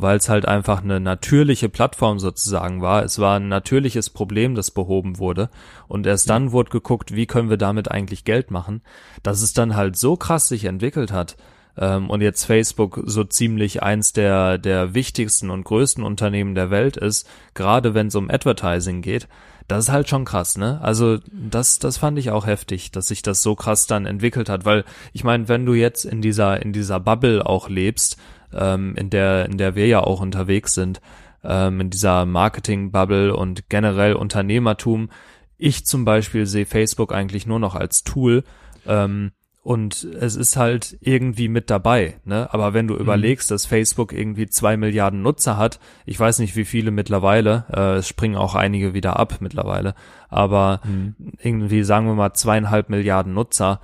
weil 0.03 0.19
es 0.19 0.29
halt 0.29 0.47
einfach 0.47 0.83
eine 0.83 1.01
natürliche 1.01 1.69
Plattform 1.69 2.19
sozusagen 2.19 2.83
war. 2.83 3.05
Es 3.05 3.19
war 3.19 3.39
ein 3.39 3.49
natürliches 3.49 4.11
Problem, 4.11 4.55
das 4.55 4.71
behoben 4.71 5.19
wurde. 5.19 5.51
Und 5.89 6.07
erst 6.07 6.31
dann 6.31 6.53
wurde 6.53 6.71
geguckt, 6.71 7.15
wie 7.15 7.27
können 7.27 7.51
wir 7.51 7.57
damit 7.57 7.91
eigentlich 7.91 8.25
Geld 8.25 8.51
machen, 8.51 8.83
dass 9.23 9.43
es 9.43 9.53
dann 9.53 9.77
halt 9.77 9.97
so 9.97 10.17
krass 10.17 10.49
sich 10.49 10.65
entwickelt 10.65 11.13
hat. 11.13 11.37
Ähm, 11.77 12.11
und 12.11 12.21
jetzt 12.21 12.45
Facebook 12.45 13.01
so 13.05 13.25
ziemlich 13.25 13.83
eins 13.83 14.13
der, 14.13 14.59
der 14.59 14.95
wichtigsten 14.95 15.51
und 15.51 15.65
größten 15.65 16.05
Unternehmen 16.05 16.55
der 16.55 16.71
Welt 16.71 16.97
ist, 16.97 17.29
gerade 17.55 17.95
wenn 17.95 18.09
es 18.09 18.15
um 18.15 18.31
Advertising 18.31 19.03
geht. 19.03 19.29
Das 19.69 19.85
ist 19.85 19.93
halt 19.93 20.09
schon 20.09 20.25
krass, 20.25 20.59
ne? 20.59 20.81
Also 20.83 21.19
das, 21.33 21.79
das 21.79 21.97
fand 21.97 22.19
ich 22.19 22.33
auch 22.33 22.45
heftig, 22.45 22.91
dass 22.91 23.07
sich 23.07 23.23
das 23.23 23.41
so 23.41 23.55
krass 23.55 23.87
dann 23.87 24.05
entwickelt 24.05 24.49
hat, 24.49 24.65
weil 24.65 24.85
ich 25.13 25.23
meine, 25.23 25.49
wenn 25.49 25.65
du 25.65 25.75
jetzt 25.75 26.05
in 26.05 26.21
dieser 26.23 26.61
in 26.61 26.73
dieser 26.73 26.99
Bubble 26.99 27.47
auch 27.47 27.69
lebst, 27.69 28.17
ähm, 28.55 28.95
in 28.97 29.11
der 29.11 29.47
in 29.47 29.59
der 29.59 29.75
wir 29.75 29.87
ja 29.87 30.01
auch 30.01 30.21
unterwegs 30.21 30.75
sind, 30.75 31.01
ähm, 31.45 31.81
in 31.81 31.91
dieser 31.91 32.27
Marketing-Bubble 32.27 33.35
und 33.35 33.69
generell 33.69 34.15
Unternehmertum, 34.15 35.11
ich 35.57 35.87
zum 35.87 36.05
Beispiel 36.05 36.47
sehe 36.47 36.67
Facebook 36.67 37.13
eigentlich 37.13 37.47
nur 37.47 37.59
noch 37.59 37.75
als 37.75 38.03
Tool. 38.03 38.45
Ähm, 38.87 39.33
und 39.63 40.05
es 40.05 40.37
ist 40.37 40.57
halt 40.57 40.97
irgendwie 41.01 41.49
mit 41.49 41.69
dabei, 41.69 42.19
ne? 42.25 42.49
Aber 42.53 42.73
wenn 42.73 42.89
du 42.89 42.95
mhm. 42.95 43.01
überlegst, 43.01 43.51
dass 43.51 43.67
Facebook 43.67 44.13
irgendwie 44.13 44.47
zwei 44.47 44.79
Milliarden 44.79 45.21
Nutzer 45.21 45.59
hat, 45.59 45.81
ich 46.07 46.19
weiß 46.19 46.39
nicht, 46.39 46.57
wie 46.57 46.65
viele 46.65 46.91
mittlerweile, 46.91 47.67
äh, 47.71 47.97
es 47.97 48.09
springen 48.09 48.37
auch 48.37 48.55
einige 48.55 48.95
wieder 48.95 49.19
ab 49.19 49.37
mittlerweile, 49.41 49.95
aber 50.31 50.81
mhm. 50.85 51.15
irgendwie 51.39 51.83
sagen 51.83 52.07
wir 52.07 52.15
mal 52.15 52.33
zweieinhalb 52.33 52.89
Milliarden 52.89 53.35
Nutzer, 53.35 53.81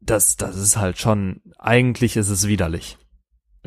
das, 0.00 0.38
das 0.38 0.56
ist 0.56 0.78
halt 0.78 0.98
schon, 0.98 1.42
eigentlich 1.58 2.16
ist 2.16 2.30
es 2.30 2.48
widerlich. 2.48 2.96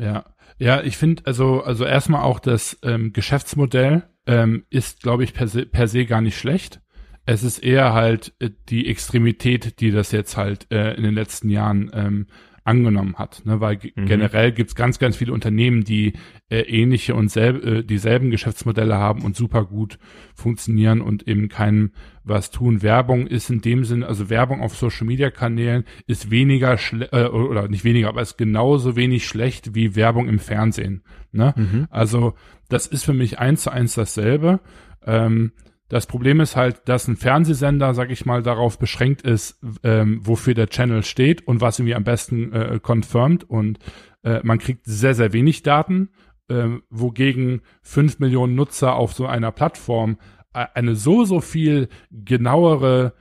Ja, 0.00 0.24
ja, 0.62 0.80
ich 0.80 0.96
finde 0.96 1.24
also, 1.26 1.64
also 1.64 1.84
erstmal 1.84 2.22
auch 2.22 2.38
das 2.38 2.78
ähm, 2.84 3.12
Geschäftsmodell 3.12 4.04
ähm, 4.26 4.64
ist, 4.70 5.02
glaube 5.02 5.24
ich, 5.24 5.34
per 5.34 5.48
se, 5.48 5.66
per 5.66 5.88
se 5.88 6.06
gar 6.06 6.20
nicht 6.20 6.38
schlecht. 6.38 6.80
Es 7.26 7.42
ist 7.42 7.58
eher 7.58 7.94
halt 7.94 8.32
äh, 8.38 8.50
die 8.68 8.88
Extremität, 8.88 9.80
die 9.80 9.90
das 9.90 10.12
jetzt 10.12 10.36
halt 10.36 10.70
äh, 10.70 10.94
in 10.94 11.02
den 11.02 11.14
letzten 11.14 11.48
Jahren 11.48 11.90
ähm, 11.92 12.26
angenommen 12.64 13.16
hat, 13.16 13.42
ne? 13.44 13.60
weil 13.60 13.78
mhm. 13.96 14.06
generell 14.06 14.52
gibt's 14.52 14.74
ganz, 14.74 14.98
ganz 14.98 15.16
viele 15.16 15.32
Unternehmen, 15.32 15.82
die 15.82 16.12
äh, 16.48 16.60
ähnliche 16.60 17.14
und 17.14 17.28
selb, 17.28 17.64
äh, 17.64 17.82
dieselben 17.82 18.30
Geschäftsmodelle 18.30 18.96
haben 18.96 19.22
und 19.22 19.36
super 19.36 19.64
gut 19.64 19.98
funktionieren 20.34 21.00
und 21.00 21.26
eben 21.26 21.48
keinem 21.48 21.90
was 22.22 22.50
tun. 22.52 22.82
Werbung 22.82 23.26
ist 23.26 23.50
in 23.50 23.62
dem 23.62 23.84
Sinn, 23.84 24.04
also 24.04 24.30
Werbung 24.30 24.60
auf 24.60 24.76
Social 24.76 25.06
Media 25.06 25.30
Kanälen 25.30 25.84
ist 26.06 26.30
weniger 26.30 26.78
äh, 27.12 27.26
oder 27.26 27.68
nicht 27.68 27.84
weniger, 27.84 28.08
aber 28.08 28.22
ist 28.22 28.38
genauso 28.38 28.94
wenig 28.94 29.26
schlecht 29.26 29.74
wie 29.74 29.96
Werbung 29.96 30.28
im 30.28 30.38
Fernsehen. 30.38 31.02
Ne? 31.32 31.54
Mhm. 31.56 31.88
Also 31.90 32.34
das 32.68 32.86
ist 32.86 33.04
für 33.04 33.12
mich 33.12 33.40
eins 33.40 33.62
zu 33.62 33.70
eins 33.70 33.94
dasselbe. 33.94 34.60
Ähm, 35.04 35.52
das 35.92 36.06
Problem 36.06 36.40
ist 36.40 36.56
halt, 36.56 36.88
dass 36.88 37.06
ein 37.06 37.18
Fernsehsender, 37.18 37.92
sag 37.92 38.10
ich 38.10 38.24
mal, 38.24 38.42
darauf 38.42 38.78
beschränkt 38.78 39.20
ist, 39.20 39.60
ähm, 39.82 40.26
wofür 40.26 40.54
der 40.54 40.68
Channel 40.68 41.02
steht 41.02 41.46
und 41.46 41.60
was 41.60 41.78
irgendwie 41.78 41.94
am 41.94 42.02
besten 42.02 42.50
äh, 42.50 42.80
confirmed. 42.82 43.44
Und 43.44 43.78
äh, 44.22 44.40
man 44.42 44.58
kriegt 44.58 44.86
sehr, 44.86 45.14
sehr 45.14 45.34
wenig 45.34 45.62
Daten, 45.64 46.08
äh, 46.48 46.68
wogegen 46.88 47.60
fünf 47.82 48.20
Millionen 48.20 48.54
Nutzer 48.54 48.94
auf 48.94 49.12
so 49.12 49.26
einer 49.26 49.52
Plattform 49.52 50.16
äh, 50.54 50.64
eine 50.72 50.94
so, 50.94 51.26
so 51.26 51.42
viel 51.42 51.90
genauere 52.10 53.12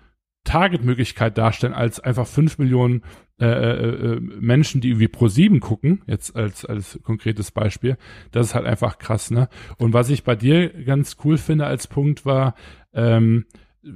Targetmöglichkeit 0.45 1.37
darstellen 1.37 1.73
als 1.73 1.99
einfach 1.99 2.25
fünf 2.25 2.57
Millionen 2.57 3.03
äh, 3.41 3.45
äh, 3.45 4.13
äh, 4.13 4.19
Menschen, 4.19 4.81
die 4.81 4.89
irgendwie 4.89 5.07
pro 5.07 5.27
sieben 5.27 5.59
gucken, 5.59 6.01
jetzt 6.07 6.35
als, 6.35 6.65
als 6.65 6.99
konkretes 7.03 7.51
Beispiel, 7.51 7.97
das 8.31 8.47
ist 8.47 8.55
halt 8.55 8.65
einfach 8.65 8.99
krass, 8.99 9.31
ne? 9.31 9.49
Und 9.77 9.93
was 9.93 10.09
ich 10.09 10.23
bei 10.23 10.35
dir 10.35 10.69
ganz 10.83 11.17
cool 11.23 11.37
finde 11.37 11.65
als 11.65 11.87
Punkt 11.87 12.25
war, 12.25 12.55
ähm, 12.93 13.45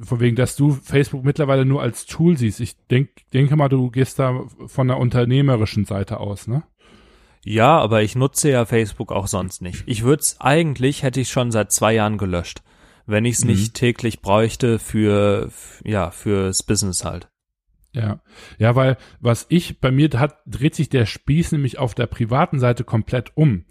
von 0.02 0.20
wegen, 0.20 0.36
dass 0.36 0.56
du 0.56 0.72
Facebook 0.72 1.24
mittlerweile 1.24 1.64
nur 1.64 1.82
als 1.82 2.08
Tool 2.08 2.38
siehst. 2.38 2.60
Ich 2.60 2.76
denk, 2.88 3.10
denke 3.34 3.56
mal, 3.56 3.70
du 3.70 3.92
gehst 3.92 4.18
da 4.18 4.46
von 4.66 4.88
der 4.88 4.98
unternehmerischen 4.98 5.86
Seite 5.86 6.20
aus, 6.20 6.48
ne? 6.48 6.64
Ja, 7.44 7.78
aber 7.78 8.02
ich 8.02 8.16
nutze 8.16 8.50
ja 8.50 8.66
Facebook 8.66 9.12
auch 9.12 9.28
sonst 9.28 9.62
nicht. 9.62 9.84
Ich 9.86 10.04
würde 10.04 10.22
es 10.22 10.42
eigentlich, 10.42 11.04
hätte 11.04 11.22
ich 11.22 11.30
schon 11.30 11.52
seit 11.52 11.72
zwei 11.72 11.94
Jahren 11.94 12.18
gelöscht 12.18 12.64
wenn 13.06 13.26
ich 13.26 13.36
es 13.36 13.44
mhm. 13.44 13.52
nicht 13.52 13.74
täglich 13.74 14.22
bräuchte 14.22 14.80
für, 14.80 15.52
ja, 15.84 16.12
fürs 16.12 16.64
Business 16.64 17.06
halt. 17.06 17.30
Ja, 17.96 18.20
ja, 18.60 18.76
weil 18.76 18.98
was 19.22 19.46
ich 19.50 19.80
bei 19.80 19.90
mir 19.90 20.10
hat, 20.16 20.38
dreht 20.46 20.76
sich 20.76 20.90
der 20.90 21.06
Spieß 21.06 21.54
nämlich 21.54 21.80
auf 21.80 21.96
der 21.96 22.08
privaten 22.08 22.60
Seite 22.60 22.84
komplett 22.84 23.32
um. 23.36 23.64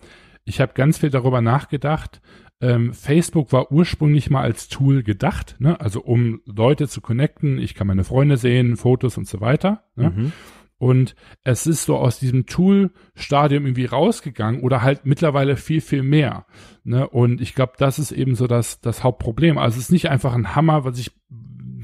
Ich 0.45 0.61
habe 0.61 0.73
ganz 0.75 0.99
viel 0.99 1.11
darüber 1.11 1.43
nachgedacht. 1.43 2.23
Ähm, 2.61 2.95
Facebook 2.95 3.53
war 3.53 3.71
ursprünglich 3.71 4.31
mal 4.31 4.43
als 4.43 4.69
Tool 4.69 5.03
gedacht, 5.03 5.57
ne? 5.59 5.79
also 5.81 6.01
um 6.01 6.41
Leute 6.47 6.89
zu 6.89 7.03
connecten. 7.03 7.59
Ich 7.59 7.75
kann 7.75 7.87
meine 7.87 8.05
Freunde 8.05 8.39
sehen, 8.39 8.77
Fotos 8.77 9.19
und 9.19 9.29
so 9.29 9.41
weiter. 9.43 9.85
Ne? 9.97 10.11
Mhm. 10.11 10.33
Und 10.79 11.15
es 11.45 11.67
ist 11.67 11.85
so 11.85 11.97
aus 11.97 12.19
diesem 12.19 12.47
Tool-Stadium 12.47 13.67
irgendwie 13.67 13.85
rausgegangen 13.85 14.63
oder 14.63 14.83
halt 14.83 15.05
mittlerweile 15.05 15.57
viel, 15.57 15.81
viel 15.81 16.03
mehr. 16.03 16.47
Ne? 16.83 17.09
Und 17.09 17.41
ich 17.41 17.55
glaube, 17.55 17.75
das 17.79 17.99
ist 17.99 18.13
eben 18.13 18.35
so 18.35 18.47
das, 18.47 18.81
das 18.81 19.05
Hauptproblem. 19.05 19.59
Also 19.59 19.77
es 19.77 19.85
ist 19.85 19.93
nicht 19.93 20.11
einfach 20.11 20.35
ein 20.35 20.55
Hammer, 20.55 20.85
was 20.85 20.99
ich 20.99 21.13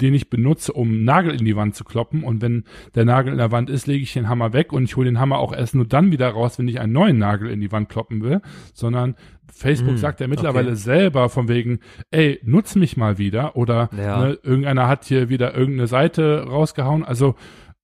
den 0.01 0.13
ich 0.13 0.29
benutze, 0.29 0.73
um 0.73 1.03
Nagel 1.03 1.33
in 1.33 1.45
die 1.45 1.55
Wand 1.55 1.75
zu 1.75 1.83
kloppen. 1.83 2.23
Und 2.23 2.41
wenn 2.41 2.63
der 2.95 3.05
Nagel 3.05 3.31
in 3.31 3.37
der 3.37 3.51
Wand 3.51 3.69
ist, 3.69 3.87
lege 3.87 4.03
ich 4.03 4.13
den 4.13 4.29
Hammer 4.29 4.53
weg 4.53 4.73
und 4.73 4.83
ich 4.83 4.95
hole 4.95 5.05
den 5.05 5.19
Hammer 5.19 5.39
auch 5.39 5.53
erst 5.53 5.75
nur 5.75 5.85
dann 5.85 6.11
wieder 6.11 6.29
raus, 6.29 6.59
wenn 6.59 6.67
ich 6.67 6.79
einen 6.79 6.93
neuen 6.93 7.17
Nagel 7.17 7.49
in 7.49 7.61
die 7.61 7.71
Wand 7.71 7.89
kloppen 7.89 8.21
will. 8.23 8.41
Sondern 8.73 9.15
Facebook 9.51 9.95
mm, 9.95 9.97
sagt 9.97 10.19
ja 10.19 10.27
mittlerweile 10.27 10.69
okay. 10.69 10.77
selber 10.77 11.29
von 11.29 11.47
wegen, 11.47 11.79
ey, 12.09 12.39
nutz 12.43 12.75
mich 12.75 12.97
mal 12.97 13.17
wieder. 13.17 13.55
Oder 13.55 13.89
ja. 13.97 14.25
ne, 14.25 14.39
irgendeiner 14.43 14.87
hat 14.87 15.05
hier 15.05 15.29
wieder 15.29 15.55
irgendeine 15.55 15.87
Seite 15.87 16.45
rausgehauen. 16.47 17.03
Also 17.03 17.35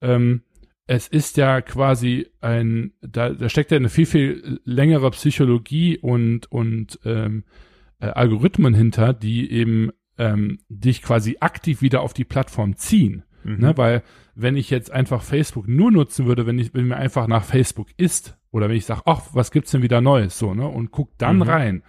ähm, 0.02 0.42
es 0.88 1.08
ist 1.08 1.38
ja 1.38 1.62
quasi 1.62 2.28
ein, 2.40 2.94
da, 3.02 3.30
da 3.30 3.50
steckt 3.50 3.72
ja 3.72 3.78
eine 3.78 3.90
viel, 3.90 4.06
viel 4.06 4.60
längere 4.64 5.12
Psychologie 5.12 5.98
und, 5.98 6.50
und 6.52 7.00
ähm, 7.04 7.44
äh, 8.00 8.08
Algorithmen 8.08 8.74
hinter, 8.74 9.14
die 9.14 9.52
eben 9.52 9.92
ähm, 10.18 10.60
dich 10.70 11.02
quasi 11.02 11.38
aktiv 11.40 11.82
wieder 11.82 12.02
auf 12.02 12.14
die 12.14 12.26
Plattform 12.26 12.76
ziehen. 12.76 13.24
Mhm. 13.44 13.58
Ne? 13.60 13.78
Weil 13.78 14.04
wenn 14.36 14.56
ich 14.56 14.70
jetzt 14.70 14.92
einfach 14.92 15.24
Facebook 15.24 15.68
nur 15.68 15.92
nutzen 15.92 16.26
würde, 16.26 16.46
wenn 16.46 16.60
ich, 16.60 16.74
wenn 16.74 16.88
mir 16.88 16.98
einfach 16.98 17.28
nach 17.28 17.44
Facebook 17.44 17.88
ist, 17.98 18.38
oder 18.52 18.70
wenn 18.70 18.78
ich 18.78 18.86
sage, 18.86 19.02
ach, 19.06 19.22
was 19.34 19.52
gibt's 19.52 19.72
denn 19.72 19.82
wieder 19.82 20.02
Neues, 20.02 20.38
so, 20.38 20.54
ne, 20.54 20.68
und 20.68 20.92
guck 20.92 21.18
dann 21.18 21.38
mhm. 21.38 21.42
rein, 21.44 21.84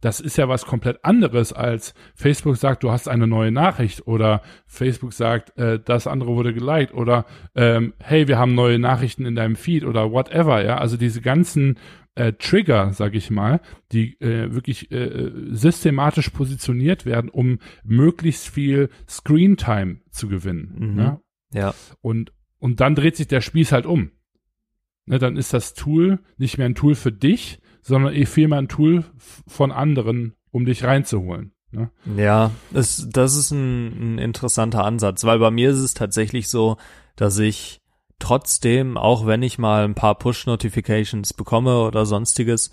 das 0.00 0.20
ist 0.20 0.36
ja 0.36 0.48
was 0.48 0.66
komplett 0.66 1.04
anderes 1.04 1.52
als 1.52 1.94
Facebook 2.14 2.56
sagt, 2.56 2.82
du 2.82 2.90
hast 2.90 3.08
eine 3.08 3.26
neue 3.26 3.50
Nachricht 3.50 4.06
oder 4.06 4.42
Facebook 4.66 5.12
sagt, 5.12 5.56
äh, 5.58 5.78
das 5.78 6.06
andere 6.06 6.34
wurde 6.34 6.54
geliked 6.54 6.94
oder 6.94 7.26
ähm, 7.54 7.94
hey, 7.98 8.28
wir 8.28 8.38
haben 8.38 8.54
neue 8.54 8.78
Nachrichten 8.78 9.24
in 9.24 9.34
deinem 9.34 9.56
Feed 9.56 9.84
oder 9.84 10.12
whatever, 10.12 10.64
ja. 10.64 10.78
Also 10.78 10.96
diese 10.96 11.20
ganzen 11.20 11.78
äh, 12.16 12.32
Trigger, 12.32 12.92
sag 12.92 13.14
ich 13.14 13.30
mal, 13.30 13.60
die 13.92 14.18
äh, 14.20 14.52
wirklich 14.52 14.90
äh, 14.90 15.30
systematisch 15.50 16.30
positioniert 16.30 17.04
werden, 17.04 17.30
um 17.30 17.58
möglichst 17.84 18.48
viel 18.48 18.88
Screen-Time 19.08 20.00
zu 20.10 20.28
gewinnen. 20.28 20.74
Mhm. 20.78 20.98
Ja? 20.98 21.20
ja. 21.52 21.74
Und, 22.00 22.32
und 22.58 22.80
dann 22.80 22.94
dreht 22.94 23.16
sich 23.16 23.28
der 23.28 23.42
Spieß 23.42 23.72
halt 23.72 23.86
um. 23.86 24.10
Ne, 25.04 25.18
dann 25.18 25.36
ist 25.36 25.52
das 25.52 25.74
Tool 25.74 26.18
nicht 26.36 26.58
mehr 26.58 26.66
ein 26.66 26.74
Tool 26.74 26.96
für 26.96 27.12
dich, 27.12 27.60
sondern 27.86 28.14
eh 28.14 28.26
vielmehr 28.26 28.58
ein 28.58 28.68
Tool 28.68 29.04
von 29.46 29.70
anderen, 29.70 30.34
um 30.50 30.64
dich 30.64 30.82
reinzuholen. 30.82 31.52
Ne? 31.70 31.90
Ja, 32.16 32.50
das, 32.72 33.06
das 33.10 33.36
ist 33.36 33.52
ein, 33.52 34.14
ein 34.16 34.18
interessanter 34.18 34.84
Ansatz, 34.84 35.22
weil 35.22 35.38
bei 35.38 35.52
mir 35.52 35.70
ist 35.70 35.78
es 35.78 35.94
tatsächlich 35.94 36.48
so, 36.48 36.78
dass 37.14 37.38
ich 37.38 37.80
trotzdem, 38.18 38.96
auch 38.96 39.24
wenn 39.26 39.42
ich 39.42 39.58
mal 39.58 39.84
ein 39.84 39.94
paar 39.94 40.16
Push-Notifications 40.18 41.32
bekomme 41.32 41.80
oder 41.82 42.06
sonstiges, 42.06 42.72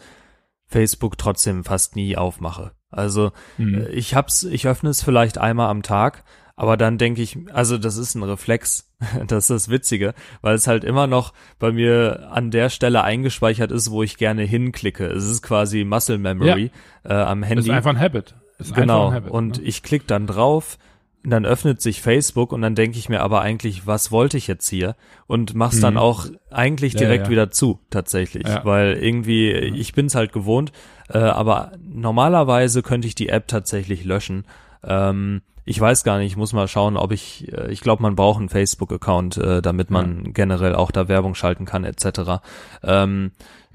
Facebook 0.65 1.19
trotzdem 1.19 1.63
fast 1.63 1.95
nie 1.95 2.17
aufmache. 2.17 2.71
Also 2.89 3.31
mhm. 3.59 3.85
ich 3.91 4.15
hab's, 4.15 4.43
ich 4.43 4.67
öffne 4.67 4.89
es 4.89 5.03
vielleicht 5.03 5.37
einmal 5.37 5.69
am 5.69 5.83
Tag, 5.83 6.23
aber 6.55 6.77
dann 6.77 6.97
denke 6.97 7.21
ich, 7.21 7.37
also 7.51 7.77
das 7.77 7.97
ist 7.97 8.15
ein 8.15 8.23
Reflex, 8.23 8.91
das 9.27 9.45
ist 9.45 9.49
das 9.49 9.69
Witzige, 9.69 10.13
weil 10.41 10.55
es 10.55 10.67
halt 10.67 10.83
immer 10.83 11.07
noch 11.07 11.33
bei 11.59 11.71
mir 11.71 12.29
an 12.31 12.51
der 12.51 12.69
Stelle 12.69 13.03
eingespeichert 13.03 13.71
ist, 13.71 13.89
wo 13.89 14.03
ich 14.03 14.17
gerne 14.17 14.43
hinklicke. 14.43 15.05
Es 15.05 15.25
ist 15.25 15.41
quasi 15.41 15.83
Muscle 15.83 16.19
Memory 16.19 16.71
ja. 17.03 17.09
äh, 17.09 17.23
am 17.23 17.43
Handy. 17.43 17.63
Ist 17.63 17.69
einfach 17.69 17.91
ein 17.91 17.99
Habit. 17.99 18.35
genau. 18.75 19.07
Ein 19.07 19.15
Habit, 19.15 19.31
und 19.31 19.57
ne? 19.57 19.63
ich 19.63 19.81
klicke 19.81 20.05
dann 20.05 20.27
drauf, 20.27 20.77
dann 21.25 21.45
öffnet 21.45 21.81
sich 21.81 22.01
Facebook 22.01 22.51
und 22.51 22.61
dann 22.61 22.75
denke 22.75 22.99
ich 22.99 23.07
mir 23.09 23.21
aber 23.21 23.41
eigentlich, 23.41 23.87
was 23.87 24.11
wollte 24.11 24.37
ich 24.37 24.45
jetzt 24.47 24.67
hier? 24.67 24.95
Und 25.25 25.55
mach's 25.55 25.77
mhm. 25.77 25.81
dann 25.81 25.97
auch 25.97 26.27
eigentlich 26.51 26.95
direkt 26.95 27.23
ja, 27.23 27.25
ja. 27.25 27.29
wieder 27.31 27.51
zu, 27.51 27.79
tatsächlich. 27.89 28.45
Weil 28.63 28.93
irgendwie, 29.01 29.51
ich 29.51 29.93
bin's 29.93 30.15
halt 30.15 30.33
gewohnt, 30.33 30.71
äh, 31.09 31.17
aber 31.17 31.71
normalerweise 31.81 32.83
könnte 32.83 33.07
ich 33.07 33.15
die 33.15 33.29
App 33.29 33.47
tatsächlich 33.47 34.03
löschen. 34.03 34.45
Ähm, 34.83 35.41
ich 35.65 35.79
weiß 35.79 36.03
gar 36.03 36.17
nicht, 36.17 36.27
ich 36.27 36.37
muss 36.37 36.53
mal 36.53 36.67
schauen, 36.67 36.97
ob 36.97 37.11
ich, 37.11 37.51
äh, 37.53 37.71
ich 37.71 37.81
glaube, 37.81 38.01
man 38.01 38.15
braucht 38.15 38.39
einen 38.39 38.49
Facebook-Account, 38.49 39.37
äh, 39.37 39.61
damit 39.61 39.89
man 39.89 40.25
ja. 40.25 40.31
generell 40.33 40.75
auch 40.75 40.91
da 40.91 41.07
Werbung 41.07 41.35
schalten 41.35 41.65
kann, 41.65 41.83
etc. 41.85 42.41
Ähm, 42.83 43.31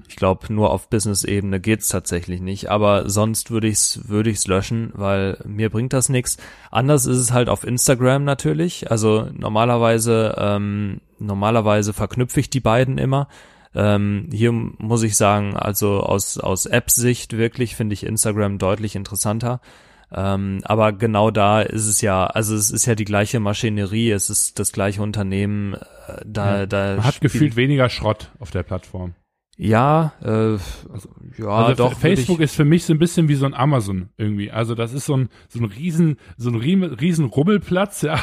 ich 0.07 0.15
glaube, 0.15 0.51
nur 0.53 0.71
auf 0.71 0.89
Business-Ebene 0.89 1.59
geht's 1.59 1.87
tatsächlich 1.87 2.41
nicht, 2.41 2.69
aber 2.69 3.09
sonst 3.09 3.51
würde 3.51 3.67
ich's 3.67 4.07
würde 4.07 4.29
ich's 4.29 4.47
löschen, 4.47 4.91
weil 4.93 5.37
mir 5.45 5.69
bringt 5.69 5.93
das 5.93 6.09
nichts. 6.09 6.37
Anders 6.71 7.05
ist 7.05 7.17
es 7.17 7.31
halt 7.31 7.49
auf 7.49 7.63
Instagram 7.63 8.23
natürlich. 8.23 8.89
Also 8.89 9.27
normalerweise 9.33 10.35
ähm, 10.37 11.01
normalerweise 11.19 11.93
verknüpfe 11.93 12.39
ich 12.39 12.49
die 12.49 12.59
beiden 12.59 12.97
immer. 12.97 13.27
Ähm, 13.75 14.29
hier 14.31 14.51
muss 14.51 15.03
ich 15.03 15.15
sagen, 15.15 15.55
also 15.55 15.99
aus 15.99 16.39
aus 16.39 16.65
App-Sicht 16.65 17.37
wirklich 17.37 17.75
finde 17.75 17.93
ich 17.93 18.05
Instagram 18.05 18.57
deutlich 18.57 18.95
interessanter. 18.95 19.61
Ähm, 20.11 20.61
aber 20.63 20.91
genau 20.93 21.29
da 21.29 21.61
ist 21.61 21.85
es 21.85 22.01
ja, 22.01 22.25
also 22.25 22.55
es 22.55 22.71
ist 22.71 22.85
ja 22.85 22.95
die 22.95 23.05
gleiche 23.05 23.39
Maschinerie, 23.39 24.11
es 24.11 24.29
ist 24.29 24.57
das 24.59 24.71
gleiche 24.71 25.01
Unternehmen. 25.01 25.75
Äh, 25.75 26.21
da, 26.25 26.59
ja, 26.59 26.65
da 26.65 26.95
man 26.95 27.05
hat 27.05 27.21
gefühlt 27.21 27.55
weniger 27.55 27.89
Schrott 27.89 28.31
auf 28.39 28.51
der 28.51 28.63
Plattform. 28.63 29.13
Ja, 29.61 30.13
äh, 30.23 30.53
ja, 31.37 31.49
also 31.49 31.83
doch. 31.83 31.99
Facebook 31.99 32.39
ist 32.39 32.55
für 32.55 32.63
mich 32.63 32.85
so 32.85 32.93
ein 32.93 32.97
bisschen 32.97 33.27
wie 33.27 33.35
so 33.35 33.45
ein 33.45 33.53
Amazon 33.53 34.07
irgendwie. 34.15 34.49
Also 34.51 34.73
das 34.73 34.93
ist 34.93 35.05
so 35.05 35.17
ein 35.17 35.27
so 35.49 35.59
ein 35.59 35.65
riesen 35.65 36.15
so 36.37 36.49
ein 36.49 36.55
riesen 36.55 37.25
Rummelplatz, 37.25 38.01
ja, 38.03 38.21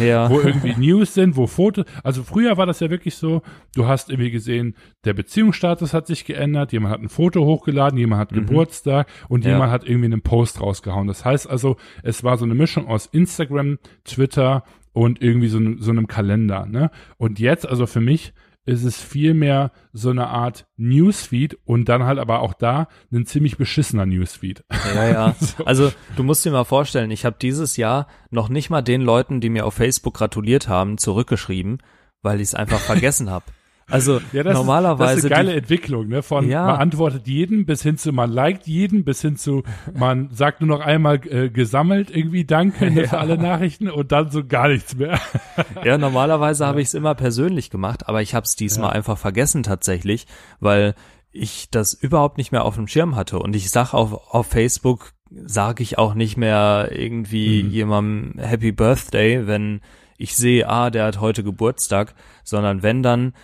ja. 0.00 0.30
wo 0.30 0.40
irgendwie 0.40 0.74
News 0.78 1.12
sind, 1.12 1.36
wo 1.36 1.46
Fotos. 1.46 1.84
Also 2.02 2.22
früher 2.22 2.56
war 2.56 2.64
das 2.64 2.80
ja 2.80 2.88
wirklich 2.88 3.16
so. 3.16 3.42
Du 3.74 3.86
hast 3.86 4.08
irgendwie 4.08 4.30
gesehen, 4.30 4.76
der 5.04 5.12
Beziehungsstatus 5.12 5.92
hat 5.92 6.06
sich 6.06 6.24
geändert. 6.24 6.72
Jemand 6.72 6.94
hat 6.94 7.02
ein 7.02 7.10
Foto 7.10 7.44
hochgeladen, 7.44 7.98
jemand 7.98 8.20
hat 8.20 8.32
mhm. 8.32 8.46
Geburtstag 8.46 9.08
und 9.28 9.44
ja. 9.44 9.50
jemand 9.50 9.70
hat 9.70 9.84
irgendwie 9.84 10.06
einen 10.06 10.22
Post 10.22 10.62
rausgehauen. 10.62 11.06
Das 11.06 11.22
heißt 11.22 11.50
also, 11.50 11.76
es 12.02 12.24
war 12.24 12.38
so 12.38 12.46
eine 12.46 12.54
Mischung 12.54 12.88
aus 12.88 13.04
Instagram, 13.04 13.78
Twitter 14.04 14.64
und 14.94 15.20
irgendwie 15.20 15.48
so, 15.48 15.60
so 15.80 15.90
einem 15.90 16.06
Kalender. 16.06 16.64
Ne? 16.64 16.90
Und 17.18 17.38
jetzt, 17.38 17.68
also 17.68 17.86
für 17.86 18.00
mich 18.00 18.32
ist 18.68 18.84
es 18.84 19.00
vielmehr 19.00 19.72
so 19.92 20.10
eine 20.10 20.28
Art 20.28 20.66
Newsfeed 20.76 21.58
und 21.64 21.88
dann 21.88 22.04
halt 22.04 22.18
aber 22.18 22.40
auch 22.40 22.52
da 22.52 22.88
ein 23.10 23.24
ziemlich 23.24 23.56
beschissener 23.56 24.04
Newsfeed. 24.04 24.62
Ja, 24.94 25.08
ja. 25.08 25.34
so. 25.40 25.64
Also 25.64 25.92
du 26.16 26.22
musst 26.22 26.44
dir 26.44 26.52
mal 26.52 26.64
vorstellen, 26.64 27.10
ich 27.10 27.24
habe 27.24 27.36
dieses 27.40 27.76
Jahr 27.78 28.06
noch 28.30 28.50
nicht 28.50 28.68
mal 28.68 28.82
den 28.82 29.00
Leuten, 29.00 29.40
die 29.40 29.48
mir 29.48 29.64
auf 29.64 29.74
Facebook 29.74 30.14
gratuliert 30.14 30.68
haben, 30.68 30.98
zurückgeschrieben, 30.98 31.78
weil 32.22 32.36
ich 32.40 32.48
es 32.48 32.54
einfach 32.54 32.80
vergessen 32.80 33.30
habe. 33.30 33.46
Also 33.90 34.20
ja, 34.32 34.42
das 34.42 34.54
normalerweise. 34.54 35.14
Ist, 35.14 35.16
das 35.16 35.24
ist 35.24 35.32
eine 35.32 35.34
geile 35.34 35.52
die, 35.52 35.58
Entwicklung, 35.58 36.08
ne? 36.08 36.22
Von 36.22 36.48
ja. 36.48 36.66
man 36.66 36.76
antwortet 36.76 37.26
jeden 37.26 37.66
bis 37.66 37.82
hin 37.82 37.96
zu 37.96 38.12
man 38.12 38.30
liked 38.30 38.66
jeden, 38.66 39.04
bis 39.04 39.22
hin 39.22 39.36
zu 39.36 39.62
man 39.94 40.28
sagt 40.32 40.60
nur 40.60 40.68
noch 40.68 40.84
einmal 40.84 41.20
äh, 41.26 41.50
gesammelt 41.50 42.14
irgendwie 42.14 42.44
Danke 42.44 42.90
ne, 42.90 43.00
ja. 43.02 43.08
für 43.08 43.18
alle 43.18 43.38
Nachrichten 43.38 43.88
und 43.88 44.12
dann 44.12 44.30
so 44.30 44.44
gar 44.44 44.68
nichts 44.68 44.96
mehr. 44.96 45.18
ja, 45.84 45.98
normalerweise 45.98 46.66
habe 46.66 46.80
ich 46.80 46.88
es 46.88 46.94
immer 46.94 47.14
persönlich 47.14 47.70
gemacht, 47.70 48.08
aber 48.08 48.22
ich 48.22 48.34
habe 48.34 48.44
es 48.44 48.56
diesmal 48.56 48.90
einfach 48.90 49.18
vergessen 49.18 49.62
tatsächlich, 49.62 50.26
weil 50.60 50.94
ich 51.30 51.70
das 51.70 51.94
überhaupt 51.94 52.38
nicht 52.38 52.52
mehr 52.52 52.64
auf 52.64 52.74
dem 52.74 52.88
Schirm 52.88 53.16
hatte 53.16 53.38
und 53.38 53.54
ich 53.54 53.70
sag 53.70 53.94
auf, 53.94 54.12
auf 54.34 54.46
Facebook 54.46 55.12
sage 55.30 55.82
ich 55.82 55.98
auch 55.98 56.14
nicht 56.14 56.36
mehr 56.36 56.88
irgendwie 56.90 57.62
mhm. 57.62 57.70
jemandem 57.70 58.42
Happy 58.42 58.72
Birthday, 58.72 59.46
wenn 59.46 59.80
ich 60.16 60.36
sehe, 60.36 60.68
ah, 60.68 60.90
der 60.90 61.04
hat 61.04 61.20
heute 61.20 61.44
Geburtstag, 61.44 62.14
sondern 62.44 62.82
wenn 62.82 63.02
dann 63.02 63.34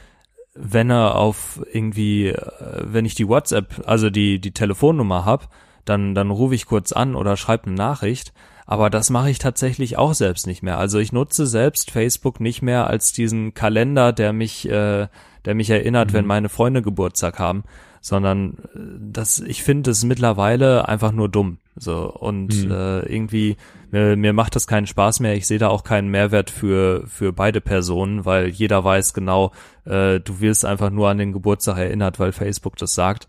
wenn 0.55 0.91
er 0.91 1.17
auf 1.17 1.61
irgendwie, 1.73 2.29
äh, 2.29 2.83
wenn 2.85 3.05
ich 3.05 3.15
die 3.15 3.29
WhatsApp, 3.29 3.83
also 3.87 4.11
die, 4.11 4.39
die 4.39 4.53
Telefonnummer 4.53 5.25
hab, 5.25 5.49
dann, 5.85 6.15
dann 6.15 6.31
rufe 6.31 6.55
ich 6.55 6.67
kurz 6.67 6.93
an 6.93 7.15
oder 7.15 7.37
schreibe 7.37 7.67
eine 7.67 7.75
Nachricht. 7.75 8.33
Aber 8.67 8.89
das 8.89 9.11
mache 9.11 9.29
ich 9.31 9.39
tatsächlich 9.39 9.99
auch 9.99 10.15
selbst 10.15 10.47
nicht 10.47 10.63
mehr. 10.63 10.79
Also 10.79 10.99
ich 10.99 11.13
nutze 11.13 11.47
selbst 11.47 11.91
Facebook 11.91 12.41
nicht 12.41 12.63
mehr 12.63 12.87
als 12.87 13.13
diesen 13.13 13.53
Kalender, 13.53 14.13
der 14.13 14.33
mich, 14.33 14.67
äh, 14.69 15.09
der 15.45 15.55
mich 15.55 15.69
erinnert, 15.69 16.11
mhm. 16.11 16.15
wenn 16.15 16.27
meine 16.27 16.49
Freunde 16.49 16.81
Geburtstag 16.81 17.39
haben, 17.39 17.65
sondern 18.01 18.59
äh, 18.75 18.79
das, 18.99 19.41
ich 19.41 19.63
finde 19.63 19.91
es 19.91 20.05
mittlerweile 20.05 20.89
einfach 20.89 21.13
nur 21.13 21.29
dumm. 21.29 21.59
So 21.77 22.13
und 22.13 22.65
mhm. 22.65 22.71
äh, 22.71 23.01
irgendwie 23.01 23.57
mir, 23.91 24.17
mir 24.17 24.33
macht 24.33 24.55
das 24.55 24.67
keinen 24.67 24.87
Spaß 24.87 25.21
mehr. 25.21 25.35
Ich 25.35 25.47
sehe 25.47 25.59
da 25.59 25.69
auch 25.69 25.83
keinen 25.83 26.09
Mehrwert 26.09 26.51
für 26.51 27.07
für 27.07 27.33
beide 27.33 27.61
Personen, 27.61 28.25
weil 28.25 28.49
jeder 28.49 28.85
weiß 28.85 29.15
genau, 29.15 29.53
äh, 29.85 30.21
du 30.21 30.41
wirst 30.41 30.65
einfach 30.65 30.91
nur 30.91 31.09
an 31.09 31.19
den 31.19 31.33
Geburtstag 31.33 31.79
erinnert, 31.79 32.19
weil 32.19 32.33
Facebook 32.33 32.77
das 32.77 32.95
sagt. 32.95 33.27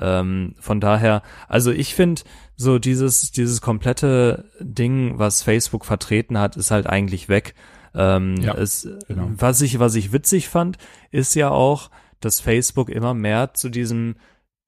Ähm, 0.00 0.54
von 0.60 0.80
daher, 0.80 1.22
also 1.48 1.72
ich 1.72 1.94
finde 1.94 2.22
so 2.56 2.78
dieses 2.78 3.32
dieses 3.32 3.60
komplette 3.60 4.44
Ding, 4.60 5.18
was 5.18 5.42
Facebook 5.42 5.84
vertreten 5.84 6.38
hat, 6.38 6.56
ist 6.56 6.70
halt 6.70 6.86
eigentlich 6.86 7.28
weg. 7.28 7.54
Ähm, 7.94 8.36
ja, 8.36 8.54
es, 8.54 8.88
genau. 9.08 9.30
Was 9.36 9.60
ich 9.60 9.80
was 9.80 9.96
ich 9.96 10.12
witzig 10.12 10.48
fand, 10.48 10.78
ist 11.10 11.34
ja 11.34 11.50
auch 11.50 11.90
dass 12.20 12.40
Facebook 12.40 12.88
immer 12.88 13.14
mehr 13.14 13.54
zu 13.54 13.68
diesem 13.68 14.16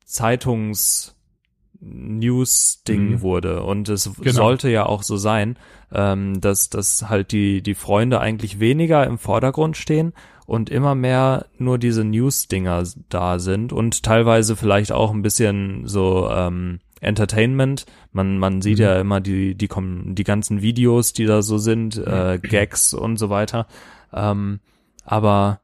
Zeitungs 0.04 1.16
News-Ding 1.80 3.10
mhm. 3.10 3.20
wurde. 3.22 3.62
Und 3.62 3.88
es 3.88 4.10
genau. 4.20 4.32
sollte 4.32 4.68
ja 4.68 4.86
auch 4.86 5.02
so 5.02 5.16
sein, 5.16 5.56
ähm, 5.92 6.40
dass, 6.40 6.70
dass 6.70 7.08
halt 7.08 7.32
die, 7.32 7.62
die 7.62 7.74
Freunde 7.74 8.20
eigentlich 8.20 8.60
weniger 8.60 9.06
im 9.06 9.18
Vordergrund 9.18 9.76
stehen 9.76 10.12
und 10.46 10.70
immer 10.70 10.94
mehr 10.94 11.46
nur 11.58 11.78
diese 11.78 12.04
News-Dinger 12.04 12.84
da 13.08 13.38
sind 13.38 13.72
und 13.72 14.02
teilweise 14.02 14.56
vielleicht 14.56 14.92
auch 14.92 15.12
ein 15.12 15.22
bisschen 15.22 15.86
so 15.86 16.28
ähm, 16.30 16.80
Entertainment. 17.00 17.86
Man, 18.12 18.38
man 18.38 18.60
sieht 18.60 18.78
mhm. 18.78 18.84
ja 18.84 19.00
immer 19.00 19.20
die, 19.20 19.54
die, 19.54 19.68
kommen 19.68 20.14
die 20.14 20.24
ganzen 20.24 20.62
Videos, 20.62 21.12
die 21.12 21.24
da 21.24 21.42
so 21.42 21.58
sind, 21.58 21.96
äh, 21.96 22.38
Gags 22.42 22.94
und 22.94 23.16
so 23.16 23.30
weiter. 23.30 23.66
Ähm, 24.12 24.60
aber 25.04 25.60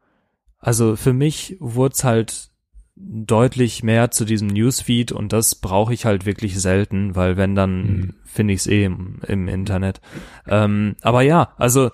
also 0.58 0.96
für 0.96 1.12
mich 1.12 1.56
wurde 1.60 1.92
es 1.92 2.04
halt 2.04 2.50
deutlich 2.96 3.82
mehr 3.82 4.10
zu 4.10 4.24
diesem 4.24 4.48
Newsfeed 4.48 5.12
und 5.12 5.32
das 5.32 5.54
brauche 5.54 5.92
ich 5.92 6.06
halt 6.06 6.24
wirklich 6.24 6.58
selten, 6.58 7.14
weil 7.14 7.36
wenn 7.36 7.54
dann 7.54 7.82
mhm. 7.82 8.14
finde 8.24 8.54
ich 8.54 8.60
es 8.60 8.66
eh 8.66 8.84
im, 8.84 9.20
im 9.26 9.48
Internet. 9.48 10.00
Ähm, 10.46 10.96
aber 11.02 11.20
ja, 11.22 11.50
also 11.58 11.90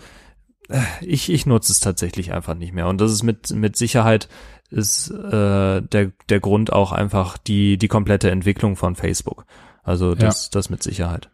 äh, 0.68 0.80
ich, 1.00 1.30
ich 1.30 1.44
nutze 1.44 1.72
es 1.72 1.80
tatsächlich 1.80 2.32
einfach 2.32 2.54
nicht 2.54 2.72
mehr 2.72 2.86
und 2.86 3.00
das 3.00 3.10
ist 3.10 3.24
mit 3.24 3.50
mit 3.50 3.76
Sicherheit 3.76 4.28
ist 4.70 5.10
äh, 5.10 5.82
der 5.82 6.12
der 6.28 6.40
Grund 6.40 6.72
auch 6.72 6.92
einfach 6.92 7.36
die 7.36 7.78
die 7.78 7.88
komplette 7.88 8.30
Entwicklung 8.30 8.76
von 8.76 8.94
Facebook. 8.94 9.44
Also 9.82 10.14
das 10.14 10.46
ja. 10.46 10.50
das 10.52 10.70
mit 10.70 10.82
Sicherheit. 10.84 11.30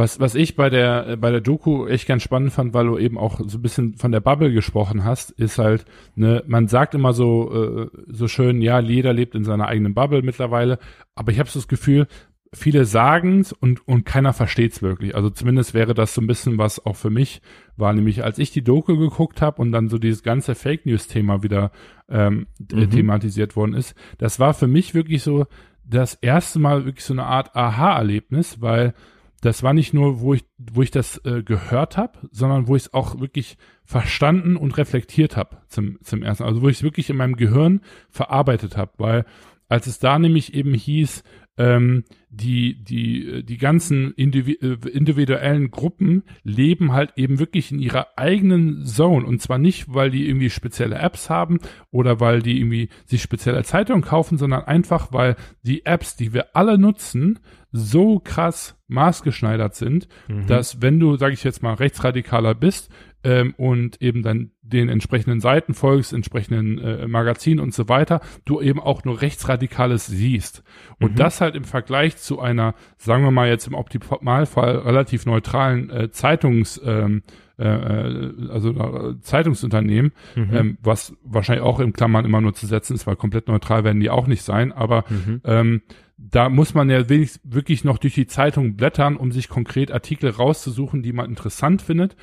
Was, 0.00 0.18
was 0.18 0.34
ich 0.34 0.56
bei 0.56 0.70
der, 0.70 1.08
äh, 1.08 1.16
bei 1.16 1.30
der 1.30 1.42
Doku 1.42 1.86
echt 1.86 2.08
ganz 2.08 2.22
spannend 2.22 2.54
fand, 2.54 2.72
weil 2.72 2.86
du 2.86 2.96
eben 2.96 3.18
auch 3.18 3.38
so 3.46 3.58
ein 3.58 3.62
bisschen 3.62 3.96
von 3.96 4.12
der 4.12 4.20
Bubble 4.20 4.50
gesprochen 4.50 5.04
hast, 5.04 5.30
ist 5.32 5.58
halt, 5.58 5.84
ne, 6.14 6.42
man 6.46 6.68
sagt 6.68 6.94
immer 6.94 7.12
so, 7.12 7.52
äh, 7.52 7.90
so 8.06 8.26
schön, 8.26 8.62
ja, 8.62 8.80
jeder 8.80 9.12
lebt 9.12 9.34
in 9.34 9.44
seiner 9.44 9.68
eigenen 9.68 9.92
Bubble 9.92 10.22
mittlerweile, 10.22 10.78
aber 11.14 11.32
ich 11.32 11.38
habe 11.38 11.50
so 11.50 11.58
das 11.58 11.68
Gefühl, 11.68 12.06
viele 12.50 12.86
sagen's 12.86 13.52
und, 13.52 13.86
und 13.86 14.06
keiner 14.06 14.32
versteht's 14.32 14.80
wirklich. 14.80 15.14
Also 15.14 15.28
zumindest 15.28 15.74
wäre 15.74 15.92
das 15.92 16.14
so 16.14 16.22
ein 16.22 16.26
bisschen 16.26 16.56
was 16.56 16.84
auch 16.86 16.96
für 16.96 17.10
mich 17.10 17.42
war, 17.76 17.92
nämlich 17.92 18.24
als 18.24 18.38
ich 18.38 18.52
die 18.52 18.64
Doku 18.64 18.96
geguckt 18.96 19.42
habe 19.42 19.60
und 19.60 19.70
dann 19.70 19.90
so 19.90 19.98
dieses 19.98 20.22
ganze 20.22 20.54
Fake 20.54 20.86
News-Thema 20.86 21.42
wieder 21.42 21.72
ähm, 22.08 22.46
mhm. 22.72 22.88
thematisiert 22.88 23.54
worden 23.54 23.74
ist, 23.74 23.94
das 24.16 24.40
war 24.40 24.54
für 24.54 24.66
mich 24.66 24.94
wirklich 24.94 25.22
so 25.22 25.44
das 25.84 26.14
erste 26.14 26.58
Mal 26.58 26.86
wirklich 26.86 27.04
so 27.04 27.12
eine 27.12 27.26
Art 27.26 27.54
Aha-Erlebnis, 27.54 28.62
weil 28.62 28.94
das 29.40 29.62
war 29.62 29.72
nicht 29.72 29.94
nur, 29.94 30.20
wo 30.20 30.34
ich, 30.34 30.44
wo 30.58 30.82
ich 30.82 30.90
das 30.90 31.18
äh, 31.24 31.42
gehört 31.42 31.96
habe, 31.96 32.18
sondern 32.30 32.68
wo 32.68 32.76
ich 32.76 32.84
es 32.84 32.94
auch 32.94 33.20
wirklich 33.20 33.56
verstanden 33.84 34.56
und 34.56 34.76
reflektiert 34.76 35.36
habe 35.36 35.58
zum, 35.68 35.98
zum 36.02 36.22
ersten. 36.22 36.44
Also 36.44 36.62
wo 36.62 36.68
ich 36.68 36.78
es 36.78 36.82
wirklich 36.82 37.10
in 37.10 37.16
meinem 37.16 37.36
Gehirn 37.36 37.80
verarbeitet 38.10 38.76
habe, 38.76 38.92
weil 38.98 39.24
als 39.68 39.86
es 39.86 39.98
da 39.98 40.18
nämlich 40.18 40.54
eben 40.54 40.74
hieß, 40.74 41.22
ähm, 41.56 42.04
die, 42.30 42.82
die, 42.82 43.44
die 43.44 43.58
ganzen 43.58 44.16
äh, 44.16 44.22
individuellen 44.22 45.70
Gruppen 45.70 46.22
leben 46.42 46.92
halt 46.92 47.12
eben 47.16 47.38
wirklich 47.38 47.70
in 47.70 47.78
ihrer 47.78 48.06
eigenen 48.16 48.86
Zone. 48.86 49.26
Und 49.26 49.42
zwar 49.42 49.58
nicht, 49.58 49.92
weil 49.92 50.10
die 50.10 50.26
irgendwie 50.26 50.50
spezielle 50.50 50.96
Apps 50.96 51.28
haben 51.28 51.58
oder 51.90 52.18
weil 52.18 52.40
die 52.40 52.58
irgendwie 52.58 52.88
sich 53.04 53.20
spezielle 53.20 53.62
Zeitungen 53.62 54.02
kaufen, 54.02 54.38
sondern 54.38 54.62
einfach, 54.62 55.12
weil 55.12 55.36
die 55.62 55.84
Apps, 55.84 56.16
die 56.16 56.32
wir 56.32 56.56
alle 56.56 56.78
nutzen, 56.78 57.38
so 57.72 58.18
krass 58.18 58.76
maßgeschneidert 58.88 59.74
sind, 59.74 60.08
mhm. 60.28 60.46
dass 60.46 60.82
wenn 60.82 60.98
du, 60.98 61.16
sage 61.16 61.34
ich 61.34 61.44
jetzt 61.44 61.62
mal, 61.62 61.74
rechtsradikaler 61.74 62.54
bist, 62.54 62.90
ähm, 63.22 63.54
und 63.56 64.00
eben 64.00 64.22
dann 64.22 64.50
den 64.62 64.88
entsprechenden 64.88 65.40
Seiten 65.40 65.74
folgst, 65.74 66.12
entsprechenden 66.12 66.78
äh, 66.78 67.06
Magazinen 67.06 67.60
und 67.60 67.74
so 67.74 67.88
weiter, 67.88 68.20
du 68.44 68.60
eben 68.60 68.80
auch 68.80 69.04
nur 69.04 69.20
Rechtsradikales 69.20 70.06
siehst. 70.06 70.62
Und 71.00 71.12
mhm. 71.12 71.16
das 71.16 71.40
halt 71.40 71.54
im 71.54 71.64
Vergleich 71.64 72.16
zu 72.16 72.40
einer, 72.40 72.74
sagen 72.96 73.24
wir 73.24 73.30
mal 73.30 73.48
jetzt 73.48 73.66
im 73.66 73.74
Optimalfall 73.74 74.78
relativ 74.78 75.26
neutralen 75.26 75.90
äh, 75.90 76.10
Zeitungs, 76.10 76.80
ähm, 76.84 77.22
äh, 77.58 77.64
äh 77.64 78.32
also 78.50 78.70
äh, 78.70 79.20
Zeitungsunternehmen, 79.20 80.12
mhm. 80.34 80.48
ähm, 80.52 80.78
was 80.82 81.14
wahrscheinlich 81.22 81.64
auch 81.64 81.80
in 81.80 81.92
Klammern 81.92 82.24
immer 82.24 82.40
nur 82.40 82.54
zu 82.54 82.66
setzen 82.66 82.94
ist, 82.94 83.06
weil 83.06 83.16
komplett 83.16 83.48
neutral 83.48 83.84
werden 83.84 84.00
die 84.00 84.10
auch 84.10 84.26
nicht 84.26 84.42
sein, 84.42 84.72
aber 84.72 85.04
mhm. 85.10 85.40
ähm, 85.44 85.82
da 86.28 86.48
muss 86.48 86.74
man 86.74 86.90
ja 86.90 87.08
wirklich 87.08 87.84
noch 87.84 87.98
durch 87.98 88.14
die 88.14 88.26
Zeitung 88.26 88.76
blättern, 88.76 89.16
um 89.16 89.32
sich 89.32 89.48
konkret 89.48 89.90
Artikel 89.90 90.30
rauszusuchen, 90.30 91.02
die 91.02 91.12
man 91.12 91.30
interessant 91.30 91.80
findet. 91.80 92.16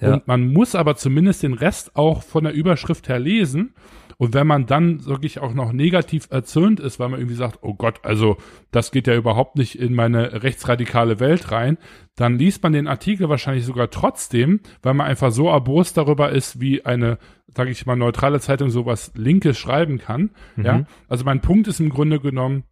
Ja. 0.00 0.14
Und 0.14 0.26
man 0.26 0.52
muss 0.52 0.74
aber 0.74 0.96
zumindest 0.96 1.44
den 1.44 1.54
Rest 1.54 1.94
auch 1.94 2.22
von 2.22 2.44
der 2.44 2.52
Überschrift 2.52 3.08
her 3.08 3.20
lesen. 3.20 3.74
Und 4.16 4.34
wenn 4.34 4.46
man 4.46 4.66
dann 4.66 5.04
wirklich 5.06 5.40
auch 5.40 5.54
noch 5.54 5.72
negativ 5.72 6.28
erzürnt 6.30 6.80
ist, 6.80 6.98
weil 6.98 7.08
man 7.08 7.20
irgendwie 7.20 7.36
sagt, 7.36 7.58
oh 7.62 7.74
Gott, 7.74 8.00
also 8.04 8.36
das 8.70 8.90
geht 8.92 9.06
ja 9.06 9.14
überhaupt 9.14 9.56
nicht 9.56 9.78
in 9.78 9.94
meine 9.94 10.42
rechtsradikale 10.42 11.20
Welt 11.20 11.50
rein, 11.50 11.78
dann 12.16 12.38
liest 12.38 12.62
man 12.62 12.72
den 12.72 12.86
Artikel 12.86 13.28
wahrscheinlich 13.28 13.64
sogar 13.64 13.90
trotzdem, 13.90 14.60
weil 14.82 14.94
man 14.94 15.06
einfach 15.06 15.32
so 15.32 15.48
erbost 15.48 15.96
darüber 15.96 16.30
ist, 16.30 16.60
wie 16.60 16.84
eine, 16.84 17.18
sage 17.48 17.70
ich 17.70 17.86
mal, 17.86 17.96
neutrale 17.96 18.40
Zeitung 18.40 18.70
sowas 18.70 19.12
Linkes 19.16 19.58
schreiben 19.58 19.98
kann. 19.98 20.30
Mhm. 20.56 20.64
Ja, 20.64 20.84
also 21.08 21.24
mein 21.24 21.40
Punkt 21.40 21.66
ist 21.66 21.80
im 21.80 21.90
Grunde 21.90 22.20
genommen, 22.20 22.64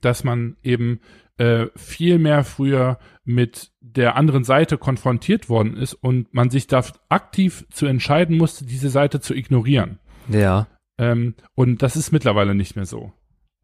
dass 0.00 0.24
man 0.24 0.56
eben 0.62 1.00
äh, 1.38 1.66
viel 1.76 2.18
mehr 2.18 2.44
früher 2.44 2.98
mit 3.24 3.72
der 3.80 4.16
anderen 4.16 4.44
Seite 4.44 4.78
konfrontiert 4.78 5.48
worden 5.48 5.76
ist 5.76 5.94
und 5.94 6.32
man 6.32 6.50
sich 6.50 6.66
da 6.66 6.82
aktiv 7.08 7.66
zu 7.70 7.86
entscheiden 7.86 8.36
musste, 8.36 8.64
diese 8.64 8.88
Seite 8.90 9.20
zu 9.20 9.34
ignorieren. 9.34 9.98
Ja. 10.28 10.66
Ähm, 10.98 11.34
und 11.54 11.82
das 11.82 11.96
ist 11.96 12.12
mittlerweile 12.12 12.54
nicht 12.54 12.76
mehr 12.76 12.86
so. 12.86 13.12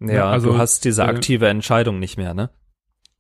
Ja, 0.01 0.31
also 0.31 0.53
du 0.53 0.59
hast 0.59 0.85
diese 0.85 1.03
äh, 1.03 1.07
aktive 1.07 1.47
äh, 1.47 1.51
Entscheidung 1.51 1.99
nicht 1.99 2.17
mehr, 2.17 2.35
ne? 2.35 2.51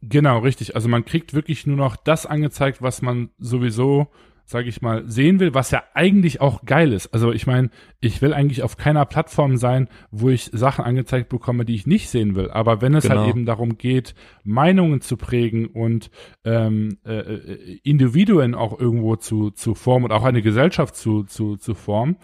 Genau, 0.03 0.41
richtig. 0.41 0.75
Also 0.75 0.88
man 0.88 1.05
kriegt 1.05 1.33
wirklich 1.33 1.67
nur 1.67 1.77
noch 1.77 1.97
das 1.97 2.27
angezeigt, 2.27 2.83
was 2.83 3.03
man 3.03 3.31
sowieso 3.38 4.09
sage 4.44 4.68
ich 4.68 4.83
mal, 4.83 5.09
sehen 5.09 5.40
will, 5.40 5.55
was 5.55 5.70
ja 5.70 5.83
eigentlich 5.94 6.40
auch 6.40 6.64
geil 6.64 6.92
ist. 6.92 7.12
Also 7.14 7.33
ich 7.33 7.46
meine, 7.46 7.70
ich 8.00 8.20
will 8.22 8.35
eigentlich 8.35 8.62
auf 8.62 8.76
keiner 8.76 9.05
Plattform 9.07 9.57
sein, 9.57 9.88
wo 10.11 10.28
ich 10.28 10.50
Sachen 10.52 10.85
angezeigt 10.85 11.28
bekomme, 11.28 11.64
die 11.64 11.74
ich 11.74 11.87
nicht 11.87 12.09
sehen 12.11 12.35
will. 12.35 12.50
Aber 12.50 12.81
wenn 12.81 12.94
es 12.94 13.05
halt 13.05 13.12
genau. 13.12 13.22
halt 13.22 13.35
eben 13.35 13.46
darum 13.46 13.78
geht, 13.78 14.14
Meinungen 14.44 15.00
zu 15.00 15.16
prägen 15.16 15.66
und 15.66 16.11
ähm, 16.44 16.98
äh, 17.05 17.18
äh, 17.18 17.78
Individuen 17.83 18.55
auch 18.55 18.78
irgendwo 18.78 19.16
zu, 19.16 19.50
zu 19.50 19.74
formen 19.74 20.07
und 20.07 20.12
auch 20.12 20.24
eine 20.24 20.42
Gesellschaft 20.42 20.96
zu, 20.96 21.24
zu, 21.24 21.57
zu 21.57 21.74
formen, 21.74 22.16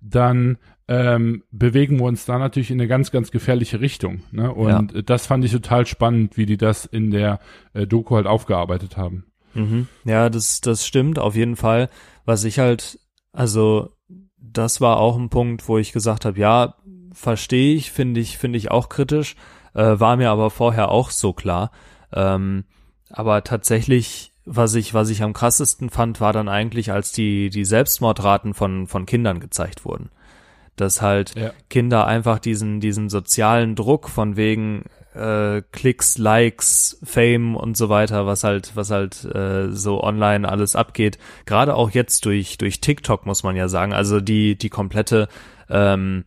dann 0.00 0.58
ähm, 0.88 1.42
bewegen 1.50 1.98
wir 1.98 2.04
uns 2.06 2.26
da 2.26 2.38
natürlich 2.38 2.70
in 2.70 2.80
eine 2.80 2.88
ganz, 2.88 3.10
ganz 3.10 3.30
gefährliche 3.30 3.80
Richtung. 3.80 4.22
Ne? 4.30 4.52
Und 4.52 4.92
ja. 4.92 5.02
das 5.02 5.26
fand 5.26 5.44
ich 5.44 5.52
total 5.52 5.86
spannend, 5.86 6.36
wie 6.36 6.46
die 6.46 6.56
das 6.56 6.84
in 6.84 7.10
der 7.10 7.40
äh, 7.74 7.86
Doku 7.86 8.16
halt 8.16 8.26
aufgearbeitet 8.26 8.96
haben. 8.96 9.24
Mhm. 9.56 9.88
Ja, 10.04 10.30
das, 10.30 10.60
das 10.60 10.86
stimmt 10.86 11.18
auf 11.18 11.34
jeden 11.34 11.56
Fall. 11.56 11.88
Was 12.24 12.44
ich 12.44 12.58
halt, 12.58 12.98
also 13.32 13.90
das 14.38 14.80
war 14.80 14.98
auch 14.98 15.16
ein 15.16 15.28
Punkt, 15.28 15.68
wo 15.68 15.78
ich 15.78 15.92
gesagt 15.92 16.24
habe, 16.24 16.38
ja, 16.38 16.74
verstehe 17.12 17.74
ich, 17.74 17.90
finde 17.90 18.20
ich, 18.20 18.38
finde 18.38 18.58
ich 18.58 18.70
auch 18.70 18.88
kritisch, 18.88 19.36
äh, 19.74 19.98
war 19.98 20.16
mir 20.16 20.30
aber 20.30 20.50
vorher 20.50 20.90
auch 20.90 21.10
so 21.10 21.32
klar. 21.32 21.70
Ähm, 22.12 22.64
aber 23.10 23.44
tatsächlich, 23.44 24.32
was 24.44 24.74
ich, 24.74 24.94
was 24.94 25.10
ich 25.10 25.22
am 25.22 25.32
krassesten 25.32 25.90
fand, 25.90 26.20
war 26.20 26.32
dann 26.32 26.48
eigentlich, 26.48 26.92
als 26.92 27.12
die, 27.12 27.50
die 27.50 27.64
Selbstmordraten 27.64 28.54
von, 28.54 28.86
von 28.86 29.06
Kindern 29.06 29.40
gezeigt 29.40 29.84
wurden. 29.84 30.10
Dass 30.76 31.00
halt 31.00 31.34
ja. 31.38 31.52
Kinder 31.70 32.06
einfach 32.06 32.38
diesen, 32.38 32.80
diesen 32.80 33.08
sozialen 33.08 33.74
Druck 33.74 34.08
von 34.08 34.36
wegen, 34.36 34.84
äh, 35.16 35.62
Klicks, 35.72 36.18
Likes, 36.18 36.98
Fame 37.02 37.56
und 37.56 37.76
so 37.76 37.88
weiter, 37.88 38.26
was 38.26 38.44
halt, 38.44 38.72
was 38.74 38.90
halt 38.90 39.24
äh, 39.24 39.70
so 39.70 40.02
online 40.02 40.48
alles 40.48 40.76
abgeht. 40.76 41.18
Gerade 41.46 41.74
auch 41.74 41.90
jetzt 41.90 42.24
durch 42.24 42.58
durch 42.58 42.80
TikTok 42.80 43.26
muss 43.26 43.42
man 43.42 43.56
ja 43.56 43.68
sagen. 43.68 43.92
Also 43.92 44.20
die 44.20 44.56
die 44.56 44.70
komplette 44.70 45.28
ähm, 45.68 46.24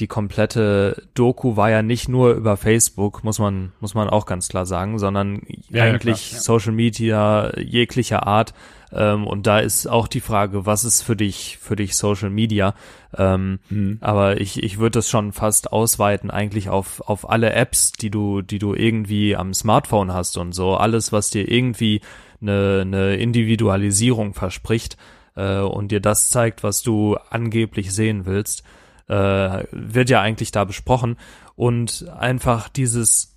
die 0.00 0.06
komplette 0.06 1.02
Doku 1.14 1.56
war 1.56 1.70
ja 1.70 1.82
nicht 1.82 2.08
nur 2.08 2.32
über 2.32 2.56
Facebook, 2.56 3.24
muss 3.24 3.38
man, 3.38 3.72
muss 3.80 3.94
man 3.94 4.08
auch 4.08 4.26
ganz 4.26 4.48
klar 4.48 4.64
sagen, 4.64 4.98
sondern 4.98 5.42
ja, 5.70 5.84
eigentlich 5.84 6.30
ja, 6.30 6.36
ja. 6.36 6.42
Social 6.42 6.72
Media 6.72 7.58
jeglicher 7.58 8.26
Art. 8.26 8.54
Ähm, 8.92 9.26
und 9.26 9.46
da 9.46 9.58
ist 9.58 9.86
auch 9.86 10.08
die 10.08 10.20
Frage, 10.20 10.66
was 10.66 10.84
ist 10.84 11.02
für 11.02 11.16
dich, 11.16 11.58
für 11.60 11.76
dich 11.76 11.96
Social 11.96 12.30
Media? 12.30 12.74
Ähm, 13.16 13.58
mhm. 13.68 13.98
Aber 14.00 14.40
ich, 14.40 14.62
ich 14.62 14.78
würde 14.78 14.98
das 14.98 15.08
schon 15.08 15.32
fast 15.32 15.72
ausweiten, 15.72 16.30
eigentlich 16.30 16.68
auf, 16.68 17.00
auf 17.02 17.28
alle 17.28 17.52
Apps, 17.52 17.92
die 17.92 18.10
du, 18.10 18.42
die 18.42 18.58
du 18.58 18.74
irgendwie 18.74 19.36
am 19.36 19.54
Smartphone 19.54 20.12
hast 20.12 20.36
und 20.38 20.52
so. 20.52 20.76
Alles, 20.76 21.12
was 21.12 21.30
dir 21.30 21.50
irgendwie 21.50 22.00
eine, 22.40 22.82
eine 22.82 23.16
Individualisierung 23.16 24.34
verspricht 24.34 24.96
äh, 25.36 25.60
und 25.60 25.92
dir 25.92 26.00
das 26.00 26.30
zeigt, 26.30 26.62
was 26.62 26.82
du 26.82 27.16
angeblich 27.30 27.92
sehen 27.92 28.26
willst 28.26 28.64
äh, 29.08 29.64
wird 29.72 30.10
ja 30.10 30.20
eigentlich 30.20 30.52
da 30.52 30.64
besprochen. 30.64 31.16
Und 31.56 32.06
einfach 32.16 32.68
dieses, 32.68 33.34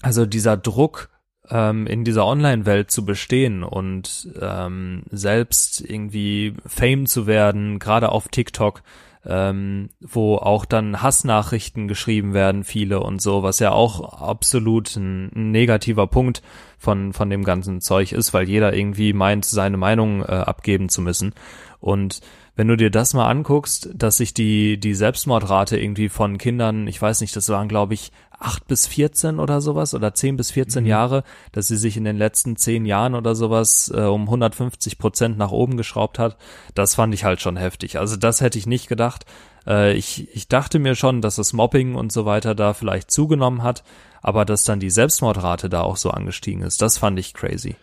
also 0.00 0.24
dieser 0.24 0.56
Druck, 0.56 1.10
ähm, 1.50 1.86
in 1.86 2.04
dieser 2.04 2.26
Online-Welt 2.26 2.90
zu 2.90 3.04
bestehen 3.04 3.62
und 3.62 4.28
ähm, 4.40 5.02
selbst 5.10 5.80
irgendwie 5.80 6.54
Fame 6.66 7.06
zu 7.06 7.26
werden, 7.26 7.78
gerade 7.78 8.10
auf 8.10 8.28
TikTok, 8.28 8.82
ähm, 9.26 9.90
wo 10.00 10.36
auch 10.36 10.64
dann 10.64 11.02
Hassnachrichten 11.02 11.88
geschrieben 11.88 12.34
werden, 12.34 12.64
viele 12.64 13.00
und 13.00 13.22
so, 13.22 13.42
was 13.42 13.58
ja 13.58 13.72
auch 13.72 14.20
absolut 14.20 14.94
ein, 14.96 15.30
ein, 15.34 15.50
negativer 15.50 16.06
Punkt 16.06 16.42
von, 16.78 17.12
von 17.12 17.30
dem 17.30 17.44
ganzen 17.44 17.80
Zeug 17.80 18.12
ist, 18.12 18.34
weil 18.34 18.48
jeder 18.48 18.74
irgendwie 18.74 19.12
meint, 19.12 19.44
seine 19.44 19.76
Meinung 19.76 20.22
äh, 20.22 20.26
abgeben 20.26 20.88
zu 20.88 21.00
müssen. 21.00 21.32
Und 21.80 22.20
wenn 22.56 22.68
du 22.68 22.76
dir 22.76 22.90
das 22.90 23.14
mal 23.14 23.28
anguckst, 23.28 23.90
dass 23.94 24.18
sich 24.18 24.32
die, 24.34 24.78
die 24.78 24.94
Selbstmordrate 24.94 25.78
irgendwie 25.78 26.08
von 26.08 26.38
Kindern, 26.38 26.86
ich 26.86 27.00
weiß 27.00 27.20
nicht, 27.20 27.34
das 27.34 27.48
waren 27.48 27.68
glaube 27.68 27.94
ich 27.94 28.12
acht 28.44 28.68
bis 28.68 28.86
14 28.86 29.38
oder 29.38 29.60
sowas 29.60 29.94
oder 29.94 30.12
zehn 30.12 30.36
bis 30.36 30.50
14 30.50 30.84
mhm. 30.84 30.90
Jahre, 30.90 31.24
dass 31.52 31.66
sie 31.68 31.76
sich 31.76 31.96
in 31.96 32.04
den 32.04 32.18
letzten 32.18 32.56
zehn 32.56 32.84
Jahren 32.84 33.14
oder 33.14 33.34
sowas 33.34 33.90
äh, 33.94 34.02
um 34.02 34.22
150 34.22 34.98
Prozent 34.98 35.38
nach 35.38 35.50
oben 35.50 35.76
geschraubt 35.76 36.18
hat, 36.18 36.36
das 36.74 36.94
fand 36.94 37.14
ich 37.14 37.24
halt 37.24 37.40
schon 37.40 37.56
heftig. 37.56 37.98
Also 37.98 38.16
das 38.16 38.42
hätte 38.42 38.58
ich 38.58 38.66
nicht 38.66 38.88
gedacht. 38.88 39.24
Äh, 39.66 39.94
ich, 39.94 40.28
ich 40.34 40.46
dachte 40.48 40.78
mir 40.78 40.94
schon, 40.94 41.22
dass 41.22 41.36
das 41.36 41.54
Mobbing 41.54 41.94
und 41.94 42.12
so 42.12 42.26
weiter 42.26 42.54
da 42.54 42.74
vielleicht 42.74 43.10
zugenommen 43.10 43.62
hat, 43.62 43.82
aber 44.20 44.44
dass 44.44 44.64
dann 44.64 44.78
die 44.78 44.90
Selbstmordrate 44.90 45.70
da 45.70 45.80
auch 45.80 45.96
so 45.96 46.10
angestiegen 46.10 46.62
ist, 46.62 46.82
das 46.82 46.98
fand 46.98 47.18
ich 47.18 47.32
crazy. 47.32 47.76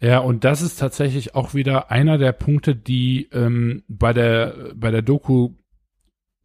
Ja, 0.00 0.18
und 0.18 0.44
das 0.44 0.62
ist 0.62 0.78
tatsächlich 0.78 1.34
auch 1.34 1.54
wieder 1.54 1.90
einer 1.90 2.18
der 2.18 2.32
Punkte, 2.32 2.76
die 2.76 3.28
ähm, 3.32 3.82
bei 3.88 4.12
der 4.12 4.54
bei 4.74 4.92
der 4.92 5.02
Doku 5.02 5.54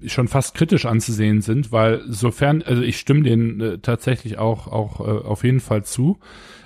schon 0.06 0.28
fast 0.28 0.56
kritisch 0.56 0.86
anzusehen 0.86 1.42
sind, 1.42 1.72
weil 1.72 2.02
sofern, 2.08 2.62
also 2.62 2.82
ich 2.82 2.98
stimme 2.98 3.24
denen 3.24 3.62
äh, 3.62 3.78
tatsächlich 3.80 4.38
auch 4.38 4.68
auch 4.68 5.00
äh, 5.00 5.26
auf 5.26 5.44
jeden 5.44 5.60
Fall 5.60 5.84
zu. 5.84 6.20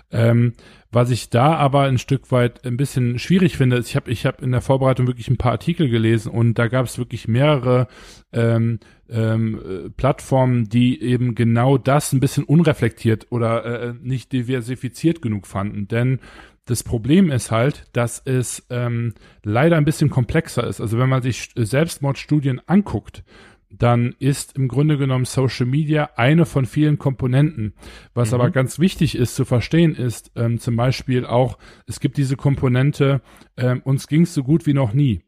Ähm, 0.10 0.54
was 0.90 1.10
ich 1.10 1.30
da 1.30 1.56
aber 1.56 1.82
ein 1.82 1.98
Stück 1.98 2.32
weit 2.32 2.66
ein 2.66 2.78
bisschen 2.78 3.20
schwierig 3.20 3.58
finde, 3.58 3.76
ist, 3.76 3.90
ich 3.90 3.98
habe 3.98 4.10
ich 4.10 4.26
hab 4.26 4.42
in 4.42 4.52
der 4.52 4.62
Vorbereitung 4.62 5.06
wirklich 5.06 5.30
ein 5.30 5.38
paar 5.38 5.52
Artikel 5.52 5.90
gelesen 5.90 6.32
und 6.32 6.58
da 6.58 6.68
gab 6.68 6.86
es 6.86 6.98
wirklich 6.98 7.28
mehrere 7.28 7.88
ähm, 8.32 8.80
ähm, 9.10 9.60
äh, 9.60 9.90
Plattformen, 9.90 10.70
die 10.70 11.02
eben 11.02 11.36
genau 11.36 11.78
das 11.78 12.13
ein 12.13 12.22
bisschen 12.22 12.46
unreflektiert 12.46 13.28
oder 13.32 13.66
äh, 13.66 13.94
nicht 14.02 14.32
diversifiziert 14.32 15.22
genug 15.22 15.46
fanden. 15.46 15.90
Denn 15.90 16.20
das 16.67 16.84
Problem 16.84 17.32
ist 17.32 17.49
halt, 17.49 17.86
dass 17.93 18.21
es 18.23 18.67
ähm, 18.69 19.13
leider 19.43 19.77
ein 19.77 19.86
bisschen 19.86 20.10
komplexer 20.10 20.67
ist. 20.67 20.82
Also 20.82 20.99
wenn 20.99 21.10
man 21.10 21.21
sich 21.21 21.49
Selbstmordstudien 21.56 22.62
anguckt, 22.67 23.23
dann 23.69 24.15
ist 24.19 24.56
im 24.56 24.67
Grunde 24.67 24.97
genommen 24.97 25.25
Social 25.25 25.65
Media 25.65 26.10
eine 26.15 26.45
von 26.45 26.65
vielen 26.65 26.97
Komponenten. 26.97 27.73
Was 28.13 28.30
mhm. 28.30 28.36
aber 28.36 28.51
ganz 28.51 28.80
wichtig 28.80 29.17
ist 29.17 29.36
zu 29.36 29.45
verstehen, 29.45 29.95
ist 29.95 30.32
ähm, 30.36 30.60
zum 30.60 30.75
Beispiel 30.75 31.25
auch, 31.25 31.58
es 31.88 31.99
gibt 31.99 32.17
diese 32.17 32.36
Komponente, 32.36 33.21
ähm, 33.56 33.82
uns 33.84 34.08
ging 34.08 34.23
es 34.23 34.34
so 34.34 34.43
gut 34.43 34.65
wie 34.65 34.73
noch 34.73 34.93
nie. 34.93 35.21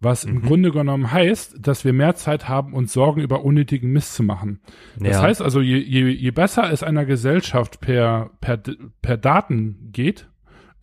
Was 0.00 0.24
mhm. 0.24 0.32
im 0.32 0.42
Grunde 0.42 0.72
genommen 0.72 1.10
heißt, 1.10 1.56
dass 1.58 1.84
wir 1.84 1.92
mehr 1.92 2.14
Zeit 2.14 2.48
haben, 2.48 2.72
uns 2.72 2.92
Sorgen 2.92 3.20
über 3.20 3.44
unnötigen 3.44 3.92
Mist 3.92 4.14
zu 4.14 4.22
machen. 4.22 4.60
Das 4.98 5.16
ja. 5.16 5.22
heißt 5.22 5.42
also, 5.42 5.60
je, 5.60 5.78
je, 5.78 6.08
je 6.08 6.30
besser 6.30 6.70
es 6.70 6.82
einer 6.82 7.04
Gesellschaft 7.04 7.80
per, 7.80 8.30
per, 8.40 8.60
per 9.02 9.16
Daten 9.16 9.90
geht, 9.92 10.28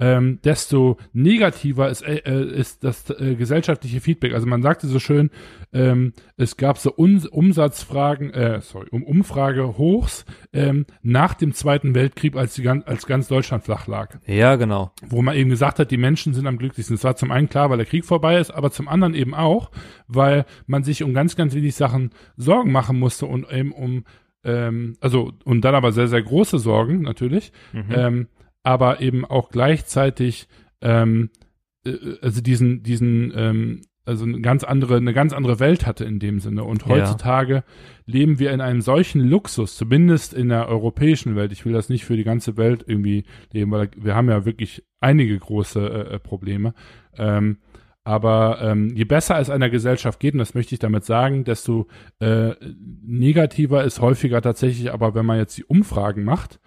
ähm, 0.03 0.39
desto 0.43 0.97
negativer 1.13 1.89
ist, 1.89 2.01
äh, 2.01 2.43
ist 2.43 2.83
das 2.83 3.09
äh, 3.09 3.35
gesellschaftliche 3.35 4.01
Feedback. 4.01 4.33
Also 4.33 4.45
man 4.45 4.61
sagte 4.61 4.85
so 4.87 4.99
schön, 4.99 5.29
ähm, 5.71 6.11
es 6.35 6.57
gab 6.57 6.77
so 6.77 6.93
Un 6.97 7.25
Umsatzfragen, 7.25 8.33
äh, 8.33 8.59
sorry, 8.59 8.87
um 8.91 9.03
Umfrage 9.03 9.77
hochs 9.77 10.25
ähm, 10.51 10.85
nach 11.03 11.35
dem 11.35 11.53
Zweiten 11.53 11.95
Weltkrieg, 11.95 12.35
als, 12.35 12.55
die, 12.55 12.67
als 12.67 13.05
ganz 13.05 13.29
Deutschland 13.29 13.63
flach 13.63 13.87
lag. 13.87 14.17
Ja, 14.27 14.57
genau. 14.57 14.91
Wo 15.07 15.21
man 15.21 15.37
eben 15.37 15.49
gesagt 15.49 15.79
hat, 15.79 15.89
die 15.89 15.97
Menschen 15.97 16.33
sind 16.33 16.47
am 16.47 16.57
glücklichsten. 16.57 16.95
Es 16.95 17.05
war 17.05 17.15
zum 17.15 17.31
einen 17.31 17.47
klar, 17.47 17.69
weil 17.69 17.77
der 17.77 17.85
Krieg 17.85 18.03
vorbei 18.03 18.39
ist, 18.39 18.51
aber 18.51 18.71
zum 18.71 18.89
anderen 18.89 19.13
eben 19.13 19.33
auch, 19.33 19.71
weil 20.09 20.45
man 20.67 20.83
sich 20.83 21.03
um 21.03 21.13
ganz, 21.13 21.37
ganz 21.37 21.55
wenig 21.55 21.75
Sachen 21.75 22.11
Sorgen 22.35 22.73
machen 22.73 22.99
musste 22.99 23.25
und 23.25 23.49
eben 23.49 23.71
um 23.71 24.03
ähm, 24.43 24.97
also 24.99 25.31
und 25.45 25.61
dann 25.61 25.75
aber 25.75 25.93
sehr, 25.93 26.09
sehr 26.09 26.21
große 26.21 26.59
Sorgen 26.59 27.03
natürlich, 27.03 27.53
mhm. 27.71 27.85
ähm, 27.91 28.27
aber 28.63 29.01
eben 29.01 29.25
auch 29.25 29.49
gleichzeitig 29.49 30.47
ähm, 30.81 31.29
äh, 31.85 31.97
also 32.21 32.41
diesen, 32.41 32.83
diesen, 32.83 33.33
ähm, 33.35 33.81
also 34.05 34.25
eine 34.25 34.41
ganz 34.41 34.65
andere, 34.65 34.97
eine 34.97 35.13
ganz 35.13 35.31
andere 35.31 35.59
Welt 35.59 35.85
hatte 35.85 36.03
in 36.03 36.19
dem 36.19 36.39
Sinne. 36.39 36.65
Und 36.65 36.85
heutzutage 36.87 37.53
ja. 37.53 37.63
leben 38.05 38.37
wir 38.37 38.51
in 38.51 38.59
einem 38.59 38.81
solchen 38.81 39.21
Luxus, 39.21 39.77
zumindest 39.77 40.33
in 40.33 40.49
der 40.49 40.67
europäischen 40.67 41.35
Welt. 41.37 41.53
Ich 41.53 41.65
will 41.65 41.71
das 41.71 41.87
nicht 41.87 42.03
für 42.03 42.17
die 42.17 42.25
ganze 42.25 42.57
Welt 42.57 42.83
irgendwie 42.85 43.23
leben, 43.53 43.71
weil 43.71 43.89
wir 43.95 44.15
haben 44.15 44.29
ja 44.29 44.45
wirklich 44.45 44.83
einige 44.99 45.37
große 45.37 45.79
äh, 45.79 46.15
äh 46.15 46.19
Probleme. 46.19 46.73
Ähm, 47.17 47.59
aber 48.05 48.59
ähm, 48.61 48.93
je 48.93 49.05
besser 49.05 49.39
es 49.39 49.49
einer 49.49 49.69
Gesellschaft 49.69 50.19
geht, 50.19 50.33
und 50.33 50.39
das 50.39 50.53
möchte 50.53 50.75
ich 50.75 50.79
damit 50.79 51.05
sagen, 51.05 51.45
desto 51.45 51.87
äh, 52.19 52.51
negativer 53.01 53.85
ist 53.85 54.01
häufiger 54.01 54.41
tatsächlich, 54.41 54.91
aber 54.91 55.15
wenn 55.15 55.25
man 55.25 55.37
jetzt 55.37 55.57
die 55.57 55.63
Umfragen 55.63 56.25
macht, 56.25 56.59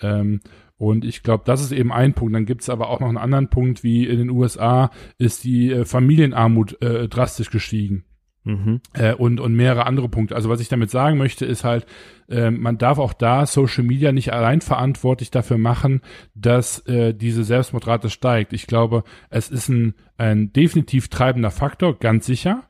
ähm, 0.00 0.40
und 0.76 1.04
ich 1.04 1.22
glaube, 1.22 1.44
das 1.46 1.62
ist 1.62 1.72
eben 1.72 1.92
ein 1.92 2.14
Punkt. 2.14 2.34
Dann 2.34 2.46
gibt 2.46 2.62
es 2.62 2.68
aber 2.68 2.88
auch 2.88 3.00
noch 3.00 3.08
einen 3.08 3.16
anderen 3.16 3.48
Punkt, 3.48 3.84
wie 3.84 4.06
in 4.06 4.18
den 4.18 4.30
USA 4.30 4.90
ist 5.18 5.44
die 5.44 5.70
äh, 5.70 5.84
Familienarmut 5.84 6.80
äh, 6.82 7.08
drastisch 7.08 7.50
gestiegen. 7.50 8.04
Mhm. 8.44 8.80
Äh, 8.92 9.14
und, 9.14 9.40
und 9.40 9.54
mehrere 9.54 9.86
andere 9.86 10.08
Punkte. 10.08 10.34
Also 10.34 10.50
was 10.50 10.60
ich 10.60 10.68
damit 10.68 10.90
sagen 10.90 11.16
möchte, 11.16 11.46
ist 11.46 11.64
halt, 11.64 11.86
äh, 12.28 12.50
man 12.50 12.76
darf 12.76 12.98
auch 12.98 13.14
da 13.14 13.46
Social 13.46 13.84
Media 13.84 14.12
nicht 14.12 14.32
allein 14.34 14.60
verantwortlich 14.60 15.30
dafür 15.30 15.56
machen, 15.56 16.02
dass 16.34 16.80
äh, 16.86 17.14
diese 17.14 17.44
Selbstmordrate 17.44 18.10
steigt. 18.10 18.52
Ich 18.52 18.66
glaube, 18.66 19.04
es 19.30 19.48
ist 19.48 19.68
ein, 19.70 19.94
ein 20.18 20.52
definitiv 20.52 21.08
treibender 21.08 21.50
Faktor, 21.50 21.98
ganz 21.98 22.26
sicher. 22.26 22.64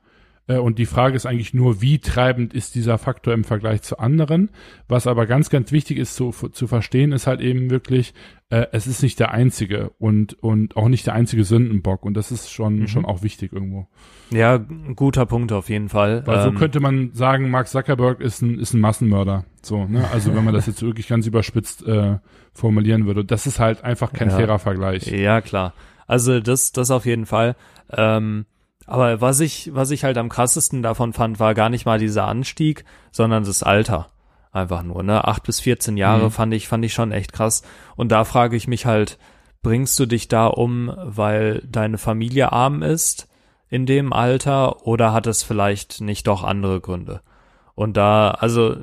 Äh, 0.47 0.57
und 0.57 0.79
die 0.79 0.85
Frage 0.85 1.15
ist 1.15 1.25
eigentlich 1.25 1.53
nur, 1.53 1.81
wie 1.81 1.99
treibend 1.99 2.53
ist 2.53 2.75
dieser 2.75 2.97
Faktor 2.97 3.33
im 3.33 3.43
Vergleich 3.43 3.81
zu 3.81 3.99
anderen. 3.99 4.49
Was 4.87 5.07
aber 5.07 5.25
ganz, 5.25 5.49
ganz 5.49 5.71
wichtig 5.71 5.97
ist 5.97 6.15
zu, 6.15 6.31
zu 6.31 6.67
verstehen, 6.67 7.11
ist 7.11 7.27
halt 7.27 7.41
eben 7.41 7.69
wirklich, 7.69 8.13
äh, 8.49 8.67
es 8.71 8.87
ist 8.87 9.01
nicht 9.01 9.19
der 9.19 9.31
einzige 9.31 9.89
und, 9.97 10.33
und 10.41 10.77
auch 10.77 10.87
nicht 10.87 11.07
der 11.07 11.13
einzige 11.13 11.43
Sündenbock. 11.43 12.03
Und 12.03 12.15
das 12.15 12.31
ist 12.31 12.51
schon, 12.51 12.79
mhm. 12.79 12.87
schon 12.87 13.05
auch 13.05 13.23
wichtig 13.23 13.53
irgendwo. 13.53 13.87
Ja, 14.31 14.57
guter 14.95 15.25
Punkt 15.25 15.51
auf 15.51 15.69
jeden 15.69 15.89
Fall. 15.89 16.25
Weil 16.25 16.41
so 16.41 16.49
ähm, 16.49 16.55
könnte 16.55 16.79
man 16.79 17.11
sagen, 17.13 17.49
Mark 17.49 17.67
Zuckerberg 17.67 18.21
ist 18.21 18.41
ein, 18.41 18.59
ist 18.59 18.73
ein 18.73 18.79
Massenmörder. 18.79 19.45
So, 19.61 19.85
ne? 19.85 20.07
Also 20.11 20.35
wenn 20.35 20.43
man 20.43 20.53
das 20.53 20.67
jetzt 20.67 20.81
wirklich 20.81 21.07
ganz 21.07 21.25
überspitzt 21.25 21.85
äh, 21.87 22.17
formulieren 22.53 23.05
würde. 23.05 23.25
Das 23.25 23.47
ist 23.47 23.59
halt 23.59 23.83
einfach 23.83 24.13
kein 24.13 24.29
ja. 24.29 24.37
fairer 24.37 24.59
Vergleich. 24.59 25.07
Ja, 25.07 25.41
klar. 25.41 25.73
Also 26.07 26.39
das, 26.39 26.71
das 26.71 26.91
auf 26.91 27.05
jeden 27.05 27.25
Fall. 27.25 27.55
Ähm, 27.91 28.45
aber 28.85 29.21
was 29.21 29.39
ich, 29.39 29.71
was 29.73 29.91
ich 29.91 30.03
halt 30.03 30.17
am 30.17 30.29
krassesten 30.29 30.83
davon 30.83 31.13
fand, 31.13 31.39
war 31.39 31.53
gar 31.53 31.69
nicht 31.69 31.85
mal 31.85 31.99
dieser 31.99 32.27
Anstieg, 32.27 32.85
sondern 33.11 33.43
das 33.43 33.63
Alter. 33.63 34.09
Einfach 34.51 34.83
nur, 34.83 35.03
ne? 35.03 35.27
Acht 35.27 35.43
bis 35.43 35.59
14 35.59 35.97
Jahre 35.97 36.25
mhm. 36.25 36.31
fand 36.31 36.53
ich, 36.53 36.67
fand 36.67 36.85
ich 36.85 36.93
schon 36.93 37.11
echt 37.11 37.33
krass. 37.33 37.63
Und 37.95 38.11
da 38.11 38.23
frage 38.23 38.55
ich 38.55 38.67
mich 38.67 38.85
halt, 38.85 39.17
bringst 39.61 39.99
du 39.99 40.05
dich 40.05 40.27
da 40.27 40.47
um, 40.47 40.93
weil 40.97 41.61
deine 41.67 41.97
Familie 41.97 42.51
arm 42.51 42.81
ist 42.81 43.27
in 43.67 43.85
dem 43.85 44.13
Alter 44.13 44.85
oder 44.85 45.11
hat 45.11 45.27
es 45.27 45.43
vielleicht 45.43 45.99
nicht 45.99 46.27
doch 46.27 46.43
andere 46.43 46.79
Gründe? 46.79 47.21
Und 47.73 47.97
da, 47.97 48.31
also 48.31 48.77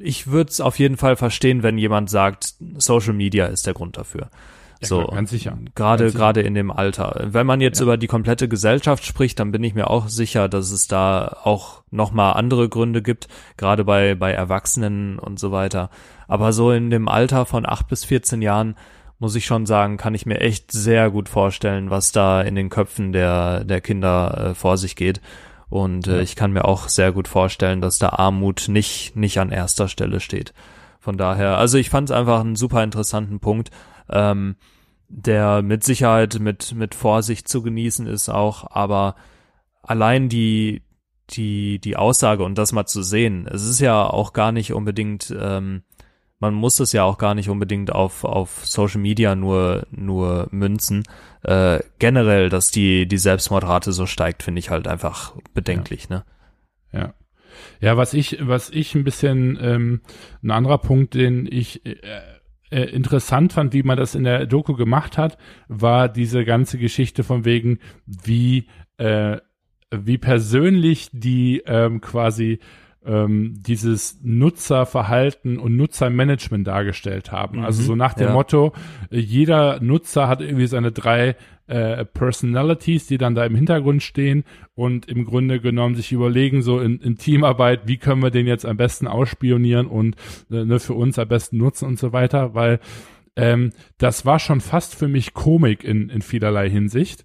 ich 0.00 0.26
würde 0.26 0.50
es 0.50 0.60
auf 0.60 0.78
jeden 0.78 0.96
Fall 0.96 1.14
verstehen, 1.14 1.62
wenn 1.62 1.78
jemand 1.78 2.10
sagt, 2.10 2.54
Social 2.78 3.12
Media 3.12 3.46
ist 3.46 3.66
der 3.66 3.74
Grund 3.74 3.96
dafür. 3.96 4.30
Ja, 4.82 4.88
so, 4.88 5.06
ganz 5.06 5.30
sicher. 5.30 5.58
Gerade, 5.74 6.10
gerade 6.12 6.42
in 6.42 6.54
dem 6.54 6.70
Alter. 6.70 7.28
Wenn 7.28 7.46
man 7.46 7.60
jetzt 7.60 7.78
ja. 7.78 7.84
über 7.84 7.96
die 7.96 8.06
komplette 8.06 8.48
Gesellschaft 8.48 9.04
spricht, 9.04 9.38
dann 9.38 9.52
bin 9.52 9.62
ich 9.64 9.74
mir 9.74 9.88
auch 9.88 10.08
sicher, 10.08 10.48
dass 10.48 10.70
es 10.70 10.88
da 10.88 11.38
auch 11.44 11.82
nochmal 11.90 12.34
andere 12.34 12.68
Gründe 12.68 13.02
gibt, 13.02 13.28
gerade 13.56 13.84
bei, 13.84 14.14
bei 14.14 14.32
Erwachsenen 14.32 15.18
und 15.18 15.38
so 15.38 15.52
weiter. 15.52 15.90
Aber 16.28 16.52
so 16.52 16.72
in 16.72 16.90
dem 16.90 17.08
Alter 17.08 17.46
von 17.46 17.66
acht 17.66 17.88
bis 17.88 18.04
14 18.04 18.42
Jahren, 18.42 18.76
muss 19.18 19.36
ich 19.36 19.46
schon 19.46 19.66
sagen, 19.66 19.98
kann 19.98 20.14
ich 20.14 20.26
mir 20.26 20.40
echt 20.40 20.72
sehr 20.72 21.08
gut 21.10 21.28
vorstellen, 21.28 21.90
was 21.90 22.10
da 22.10 22.42
in 22.42 22.56
den 22.56 22.70
Köpfen 22.70 23.12
der, 23.12 23.62
der 23.62 23.80
Kinder 23.80 24.50
äh, 24.50 24.54
vor 24.54 24.76
sich 24.76 24.96
geht. 24.96 25.20
Und 25.68 26.08
äh, 26.08 26.22
ich 26.22 26.34
kann 26.34 26.52
mir 26.52 26.64
auch 26.64 26.88
sehr 26.88 27.12
gut 27.12 27.28
vorstellen, 27.28 27.80
dass 27.80 27.98
da 27.98 28.08
Armut 28.08 28.66
nicht, 28.68 29.14
nicht 29.14 29.38
an 29.38 29.52
erster 29.52 29.86
Stelle 29.86 30.18
steht. 30.18 30.52
Von 30.98 31.16
daher, 31.16 31.56
also 31.56 31.78
ich 31.78 31.88
fand 31.88 32.10
es 32.10 32.16
einfach 32.16 32.40
einen 32.40 32.56
super 32.56 32.82
interessanten 32.82 33.40
Punkt. 33.40 33.70
Ähm, 34.10 34.56
der 35.12 35.62
mit 35.62 35.84
Sicherheit 35.84 36.38
mit, 36.40 36.74
mit 36.74 36.94
Vorsicht 36.94 37.46
zu 37.46 37.62
genießen 37.62 38.06
ist 38.06 38.30
auch, 38.30 38.70
aber 38.70 39.14
allein 39.82 40.28
die, 40.28 40.82
die, 41.30 41.78
die 41.78 41.96
Aussage 41.96 42.44
und 42.44 42.56
das 42.56 42.72
mal 42.72 42.86
zu 42.86 43.02
sehen, 43.02 43.46
es 43.46 43.62
ist 43.62 43.80
ja 43.80 44.04
auch 44.04 44.32
gar 44.32 44.52
nicht 44.52 44.72
unbedingt, 44.72 45.34
ähm, 45.38 45.82
man 46.38 46.54
muss 46.54 46.80
es 46.80 46.92
ja 46.92 47.04
auch 47.04 47.18
gar 47.18 47.34
nicht 47.34 47.50
unbedingt 47.50 47.92
auf, 47.92 48.24
auf 48.24 48.66
Social 48.66 49.00
Media 49.00 49.36
nur, 49.36 49.86
nur 49.90 50.48
münzen. 50.50 51.04
Äh, 51.42 51.80
generell, 51.98 52.48
dass 52.48 52.70
die, 52.70 53.06
die 53.06 53.18
Selbstmordrate 53.18 53.92
so 53.92 54.06
steigt, 54.06 54.42
finde 54.42 54.58
ich 54.58 54.70
halt 54.70 54.88
einfach 54.88 55.34
bedenklich, 55.54 56.08
ja. 56.10 56.16
ne? 56.16 56.24
Ja. 56.92 57.14
Ja, 57.80 57.96
was 57.96 58.14
ich, 58.14 58.38
was 58.40 58.70
ich 58.70 58.94
ein 58.94 59.04
bisschen, 59.04 59.58
ähm, 59.60 60.00
ein 60.42 60.50
anderer 60.50 60.78
Punkt, 60.78 61.14
den 61.14 61.46
ich 61.46 61.84
äh, 61.84 61.96
äh, 62.72 62.84
interessant 62.84 63.52
fand, 63.52 63.72
wie 63.74 63.82
man 63.82 63.98
das 63.98 64.14
in 64.14 64.24
der 64.24 64.46
Doku 64.46 64.74
gemacht 64.74 65.18
hat, 65.18 65.36
war 65.68 66.08
diese 66.08 66.44
ganze 66.44 66.78
Geschichte 66.78 67.22
von 67.22 67.44
wegen, 67.44 67.78
wie, 68.06 68.66
äh, 68.96 69.36
wie 69.90 70.18
persönlich 70.18 71.10
die 71.12 71.62
ähm, 71.66 72.00
quasi 72.00 72.60
ähm, 73.04 73.54
dieses 73.58 74.20
Nutzerverhalten 74.22 75.58
und 75.58 75.76
Nutzermanagement 75.76 76.66
dargestellt 76.66 77.32
haben. 77.32 77.58
Mhm, 77.58 77.64
also 77.64 77.82
so 77.82 77.96
nach 77.96 78.14
dem 78.14 78.28
ja. 78.28 78.32
Motto, 78.32 78.72
jeder 79.10 79.80
Nutzer 79.80 80.28
hat 80.28 80.40
irgendwie 80.40 80.66
seine 80.66 80.92
drei 80.92 81.36
äh, 81.66 82.04
Personalities, 82.04 83.06
die 83.06 83.18
dann 83.18 83.34
da 83.34 83.44
im 83.44 83.54
Hintergrund 83.54 84.02
stehen 84.02 84.44
und 84.74 85.06
im 85.08 85.24
Grunde 85.24 85.60
genommen 85.60 85.94
sich 85.94 86.12
überlegen, 86.12 86.62
so 86.62 86.80
in, 86.80 86.98
in 86.98 87.16
Teamarbeit, 87.16 87.86
wie 87.86 87.98
können 87.98 88.22
wir 88.22 88.30
den 88.30 88.46
jetzt 88.46 88.66
am 88.66 88.76
besten 88.76 89.06
ausspionieren 89.06 89.86
und 89.86 90.16
äh, 90.50 90.64
ne, 90.64 90.80
für 90.80 90.94
uns 90.94 91.18
am 91.18 91.28
besten 91.28 91.58
nutzen 91.58 91.86
und 91.86 91.98
so 91.98 92.12
weiter, 92.12 92.54
weil 92.54 92.80
ähm, 93.36 93.70
das 93.98 94.26
war 94.26 94.38
schon 94.38 94.60
fast 94.60 94.94
für 94.94 95.08
mich 95.08 95.34
Komik 95.34 95.84
in, 95.84 96.08
in 96.08 96.22
vielerlei 96.22 96.68
Hinsicht. 96.68 97.24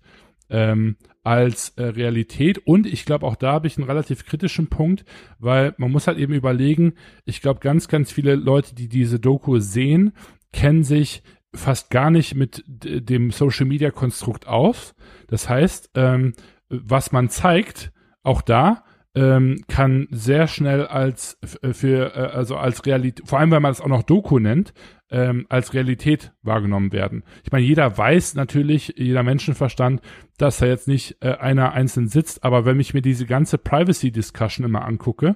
Ähm, 0.49 0.95
als 1.27 1.73
äh, 1.75 1.83
Realität. 1.83 2.57
Und 2.59 2.87
ich 2.87 3.03
glaube, 3.03 3.25
auch 3.25 3.35
da 3.35 3.51
habe 3.51 3.67
ich 3.67 3.77
einen 3.77 3.85
relativ 3.85 4.25
kritischen 4.25 4.67
Punkt, 4.67 5.03
weil 5.39 5.75
man 5.75 5.91
muss 5.91 6.07
halt 6.07 6.17
eben 6.19 6.31
überlegen, 6.31 6.93
ich 7.25 7.41
glaube, 7.41 7.59
ganz, 7.59 7.89
ganz 7.89 8.13
viele 8.13 8.35
Leute, 8.35 8.73
die 8.73 8.87
diese 8.87 9.19
Doku 9.19 9.59
sehen, 9.59 10.13
kennen 10.53 10.85
sich 10.85 11.23
fast 11.53 11.89
gar 11.89 12.11
nicht 12.11 12.35
mit 12.35 12.63
dem 12.67 13.31
Social 13.31 13.65
Media 13.65 13.91
Konstrukt 13.91 14.47
aus. 14.47 14.95
Das 15.27 15.49
heißt, 15.49 15.91
ähm, 15.95 16.33
was 16.69 17.11
man 17.11 17.29
zeigt, 17.29 17.91
auch 18.23 18.41
da, 18.41 18.83
ähm, 19.15 19.63
kann 19.67 20.07
sehr 20.11 20.47
schnell 20.47 20.85
als 20.85 21.39
für 21.71 22.15
äh, 22.15 22.35
also 22.35 22.55
als 22.55 22.85
Realität, 22.85 23.27
vor 23.27 23.39
allem 23.39 23.49
wenn 23.49 23.63
man 23.63 23.71
es 23.71 23.81
auch 23.81 23.87
noch 23.87 24.03
Doku 24.03 24.37
nennt, 24.37 24.73
ähm, 25.09 25.47
als 25.49 25.73
Realität 25.73 26.33
wahrgenommen 26.43 26.91
werden. 26.91 27.23
Ich 27.43 27.51
meine, 27.51 27.65
jeder 27.65 27.97
weiß 27.97 28.35
natürlich, 28.35 28.93
jeder 28.97 29.23
Menschenverstand, 29.23 30.01
dass 30.37 30.57
da 30.57 30.67
jetzt 30.67 30.87
nicht 30.87 31.17
äh, 31.21 31.31
einer 31.31 31.73
einzeln 31.73 32.09
sitzt, 32.09 32.43
aber 32.43 32.65
wenn 32.65 32.79
ich 32.79 32.93
mir 32.93 33.01
diese 33.01 33.25
ganze 33.25 33.57
Privacy-Discussion 33.57 34.65
immer 34.65 34.85
angucke, 34.85 35.35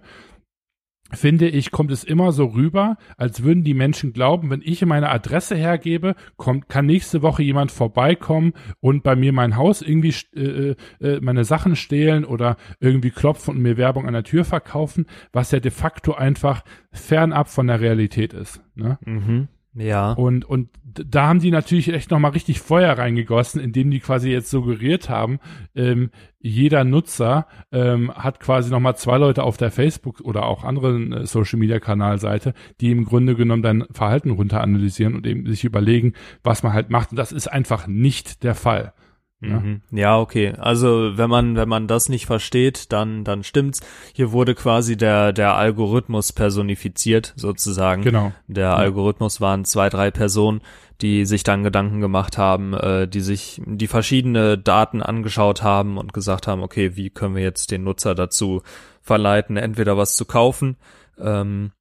finde 1.13 1.47
ich, 1.47 1.71
kommt 1.71 1.91
es 1.91 2.03
immer 2.03 2.31
so 2.31 2.45
rüber, 2.45 2.97
als 3.17 3.43
würden 3.43 3.63
die 3.63 3.73
Menschen 3.73 4.13
glauben, 4.13 4.49
wenn 4.49 4.61
ich 4.63 4.85
meine 4.85 5.09
Adresse 5.09 5.55
hergebe, 5.55 6.15
kommt, 6.37 6.69
kann 6.69 6.85
nächste 6.85 7.21
Woche 7.21 7.43
jemand 7.43 7.71
vorbeikommen 7.71 8.53
und 8.79 9.03
bei 9.03 9.15
mir 9.15 9.33
mein 9.33 9.55
Haus 9.55 9.81
irgendwie 9.81 10.13
äh, 10.35 10.75
äh, 10.99 11.19
meine 11.21 11.43
Sachen 11.43 11.75
stehlen 11.75 12.25
oder 12.25 12.57
irgendwie 12.79 13.11
klopfen 13.11 13.55
und 13.55 13.61
mir 13.61 13.77
Werbung 13.77 14.07
an 14.07 14.13
der 14.13 14.23
Tür 14.23 14.45
verkaufen, 14.45 15.05
was 15.31 15.51
ja 15.51 15.59
de 15.59 15.71
facto 15.71 16.13
einfach 16.13 16.63
fernab 16.91 17.49
von 17.49 17.67
der 17.67 17.81
Realität 17.81 18.33
ist. 18.33 18.61
Ne? 18.75 18.97
Mhm. 19.05 19.47
Ja. 19.73 20.11
Und, 20.13 20.45
und 20.45 20.69
da 20.83 21.27
haben 21.27 21.39
die 21.39 21.51
natürlich 21.51 21.93
echt 21.93 22.11
nochmal 22.11 22.31
richtig 22.31 22.59
Feuer 22.59 22.97
reingegossen, 22.97 23.61
indem 23.61 23.89
die 23.91 23.99
quasi 23.99 24.29
jetzt 24.29 24.49
suggeriert 24.49 25.09
haben, 25.09 25.39
ähm, 25.75 26.11
jeder 26.39 26.83
Nutzer 26.83 27.47
ähm, 27.71 28.11
hat 28.11 28.39
quasi 28.39 28.71
nochmal 28.71 28.97
zwei 28.97 29.17
Leute 29.17 29.43
auf 29.43 29.57
der 29.57 29.71
Facebook 29.71 30.21
oder 30.21 30.45
auch 30.45 30.63
anderen 30.63 31.13
äh, 31.13 31.25
Social 31.25 31.59
Media 31.59 31.79
Kanalseite, 31.79 32.53
die 32.81 32.91
im 32.91 33.05
Grunde 33.05 33.35
genommen 33.35 33.61
dein 33.61 33.85
Verhalten 33.91 34.31
runter 34.31 34.61
analysieren 34.61 35.15
und 35.15 35.25
eben 35.27 35.45
sich 35.45 35.63
überlegen, 35.63 36.13
was 36.43 36.63
man 36.63 36.73
halt 36.73 36.89
macht. 36.89 37.11
Und 37.11 37.17
das 37.17 37.31
ist 37.31 37.47
einfach 37.47 37.87
nicht 37.87 38.43
der 38.43 38.55
Fall. 38.55 38.93
Ja. 39.41 39.59
Mhm. 39.59 39.81
ja, 39.91 40.19
okay. 40.19 40.53
Also 40.57 41.17
wenn 41.17 41.29
man 41.29 41.55
wenn 41.55 41.67
man 41.67 41.87
das 41.87 42.09
nicht 42.09 42.27
versteht, 42.27 42.91
dann 42.91 43.23
dann 43.23 43.43
stimmt's. 43.43 43.81
Hier 44.13 44.31
wurde 44.31 44.53
quasi 44.53 44.97
der 44.97 45.33
der 45.33 45.55
Algorithmus 45.55 46.31
personifiziert 46.31 47.33
sozusagen. 47.35 48.03
Genau. 48.03 48.31
Der 48.47 48.65
ja. 48.65 48.75
Algorithmus 48.75 49.41
waren 49.41 49.65
zwei 49.65 49.89
drei 49.89 50.11
Personen, 50.11 50.61
die 51.01 51.25
sich 51.25 51.43
dann 51.43 51.63
Gedanken 51.63 52.01
gemacht 52.01 52.37
haben, 52.37 52.73
äh, 52.75 53.07
die 53.07 53.21
sich 53.21 53.61
die 53.65 53.87
verschiedene 53.87 54.59
Daten 54.59 55.01
angeschaut 55.01 55.63
haben 55.63 55.97
und 55.97 56.13
gesagt 56.13 56.45
haben, 56.45 56.61
okay, 56.61 56.95
wie 56.95 57.09
können 57.09 57.35
wir 57.35 57.43
jetzt 57.43 57.71
den 57.71 57.83
Nutzer 57.83 58.13
dazu 58.13 58.61
verleiten, 59.01 59.57
entweder 59.57 59.97
was 59.97 60.15
zu 60.15 60.25
kaufen 60.25 60.77
ähm, 61.17 61.71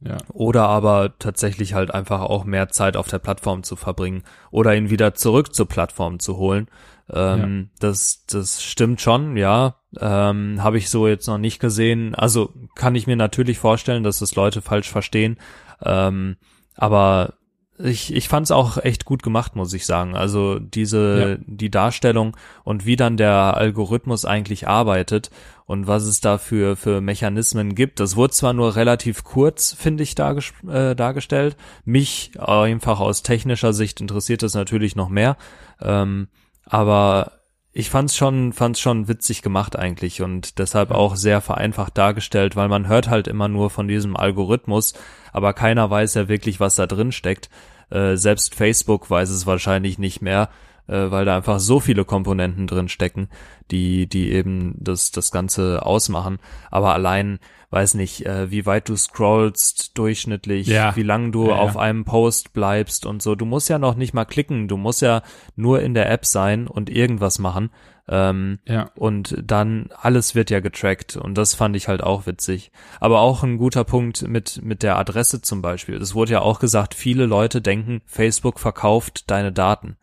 ja. 0.00 0.18
Oder 0.32 0.68
aber 0.68 1.14
tatsächlich 1.18 1.72
halt 1.72 1.92
einfach 1.92 2.20
auch 2.20 2.44
mehr 2.44 2.68
Zeit 2.68 2.96
auf 2.96 3.08
der 3.08 3.18
Plattform 3.18 3.62
zu 3.62 3.74
verbringen 3.74 4.22
oder 4.50 4.74
ihn 4.74 4.90
wieder 4.90 5.14
zurück 5.14 5.54
zur 5.54 5.66
Plattform 5.66 6.18
zu 6.18 6.36
holen. 6.36 6.68
Ähm, 7.12 7.70
ja. 7.70 7.78
Das, 7.80 8.24
das 8.26 8.62
stimmt 8.62 9.00
schon, 9.00 9.36
ja. 9.36 9.76
Ähm, 10.00 10.62
Habe 10.62 10.78
ich 10.78 10.90
so 10.90 11.06
jetzt 11.06 11.26
noch 11.26 11.38
nicht 11.38 11.60
gesehen. 11.60 12.14
Also 12.14 12.52
kann 12.74 12.94
ich 12.94 13.06
mir 13.06 13.16
natürlich 13.16 13.58
vorstellen, 13.58 14.02
dass 14.02 14.18
das 14.18 14.34
Leute 14.34 14.62
falsch 14.62 14.90
verstehen. 14.90 15.38
Ähm, 15.82 16.36
aber 16.76 17.34
ich, 17.78 18.14
ich 18.14 18.28
fand 18.28 18.44
es 18.44 18.50
auch 18.52 18.78
echt 18.78 19.04
gut 19.04 19.22
gemacht, 19.22 19.56
muss 19.56 19.72
ich 19.72 19.84
sagen. 19.84 20.14
Also 20.16 20.58
diese, 20.58 21.38
ja. 21.38 21.44
die 21.46 21.70
Darstellung 21.70 22.36
und 22.62 22.86
wie 22.86 22.96
dann 22.96 23.16
der 23.16 23.56
Algorithmus 23.56 24.24
eigentlich 24.24 24.68
arbeitet 24.68 25.30
und 25.66 25.86
was 25.86 26.04
es 26.04 26.20
da 26.20 26.38
für, 26.38 26.76
für 26.76 27.00
Mechanismen 27.00 27.74
gibt. 27.74 27.98
Das 27.98 28.16
wurde 28.16 28.32
zwar 28.32 28.52
nur 28.52 28.76
relativ 28.76 29.24
kurz, 29.24 29.72
finde 29.72 30.04
ich, 30.04 30.14
darges 30.14 30.52
äh, 30.68 30.94
dargestellt. 30.94 31.56
Mich 31.84 32.32
einfach 32.38 33.00
aus 33.00 33.22
technischer 33.22 33.72
Sicht 33.72 34.00
interessiert 34.00 34.42
das 34.42 34.54
natürlich 34.54 34.94
noch 34.94 35.08
mehr. 35.08 35.36
Ähm, 35.80 36.28
aber 36.66 37.32
ich 37.72 37.90
fand's 37.90 38.16
schon, 38.16 38.52
fand's 38.52 38.78
schon 38.78 39.08
witzig 39.08 39.42
gemacht 39.42 39.76
eigentlich 39.76 40.22
und 40.22 40.60
deshalb 40.60 40.92
auch 40.92 41.16
sehr 41.16 41.40
vereinfacht 41.40 41.98
dargestellt, 41.98 42.54
weil 42.54 42.68
man 42.68 42.86
hört 42.86 43.08
halt 43.10 43.26
immer 43.26 43.48
nur 43.48 43.68
von 43.68 43.88
diesem 43.88 44.16
Algorithmus, 44.16 44.94
aber 45.32 45.52
keiner 45.54 45.90
weiß 45.90 46.14
ja 46.14 46.28
wirklich, 46.28 46.60
was 46.60 46.76
da 46.76 46.86
drin 46.86 47.10
steckt. 47.10 47.50
Äh, 47.90 48.16
selbst 48.16 48.54
Facebook 48.54 49.10
weiß 49.10 49.28
es 49.30 49.46
wahrscheinlich 49.46 49.98
nicht 49.98 50.22
mehr, 50.22 50.50
äh, 50.86 51.10
weil 51.10 51.24
da 51.24 51.36
einfach 51.36 51.60
so 51.60 51.80
viele 51.80 52.04
Komponenten 52.04 52.66
drin 52.66 52.88
stecken, 52.88 53.28
die, 53.70 54.06
die 54.06 54.32
eben 54.32 54.74
das, 54.78 55.10
das 55.10 55.30
Ganze 55.30 55.84
ausmachen. 55.84 56.38
Aber 56.70 56.94
allein 56.94 57.38
weiß 57.70 57.94
nicht, 57.94 58.24
äh, 58.24 58.50
wie 58.50 58.66
weit 58.66 58.88
du 58.88 58.96
scrollst 58.96 59.98
durchschnittlich, 59.98 60.68
ja. 60.68 60.94
wie 60.94 61.02
lang 61.02 61.32
du 61.32 61.48
ja, 61.48 61.56
auf 61.56 61.76
einem 61.76 62.04
Post 62.04 62.52
bleibst 62.52 63.04
und 63.04 63.20
so. 63.20 63.34
Du 63.34 63.46
musst 63.46 63.68
ja 63.68 63.78
noch 63.78 63.96
nicht 63.96 64.14
mal 64.14 64.24
klicken, 64.24 64.68
du 64.68 64.76
musst 64.76 65.02
ja 65.02 65.22
nur 65.56 65.80
in 65.80 65.94
der 65.94 66.10
App 66.10 66.24
sein 66.24 66.68
und 66.68 66.88
irgendwas 66.88 67.38
machen. 67.38 67.70
Ähm, 68.06 68.58
ja. 68.66 68.90
Und 68.94 69.36
dann 69.42 69.88
alles 69.98 70.34
wird 70.34 70.50
ja 70.50 70.60
getrackt 70.60 71.16
und 71.16 71.38
das 71.38 71.54
fand 71.54 71.74
ich 71.74 71.88
halt 71.88 72.02
auch 72.02 72.26
witzig. 72.26 72.70
Aber 73.00 73.20
auch 73.20 73.42
ein 73.42 73.56
guter 73.56 73.84
Punkt 73.84 74.28
mit, 74.28 74.60
mit 74.62 74.82
der 74.82 74.96
Adresse 74.96 75.40
zum 75.40 75.62
Beispiel. 75.62 75.96
Es 75.96 76.14
wurde 76.14 76.32
ja 76.32 76.40
auch 76.42 76.60
gesagt, 76.60 76.94
viele 76.94 77.26
Leute 77.26 77.62
denken, 77.62 78.02
Facebook 78.06 78.60
verkauft 78.60 79.30
deine 79.30 79.52
Daten. 79.52 79.96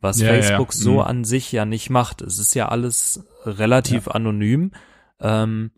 Was 0.00 0.20
ja, 0.20 0.28
Facebook 0.28 0.72
so 0.72 0.94
mhm. 0.94 1.00
an 1.00 1.24
sich 1.24 1.52
ja 1.52 1.64
nicht 1.64 1.90
macht. 1.90 2.22
Es 2.22 2.38
ist 2.38 2.54
ja 2.54 2.68
alles 2.68 3.26
relativ 3.44 4.08
anonym. 4.08 4.72
Ähm, 5.20 5.70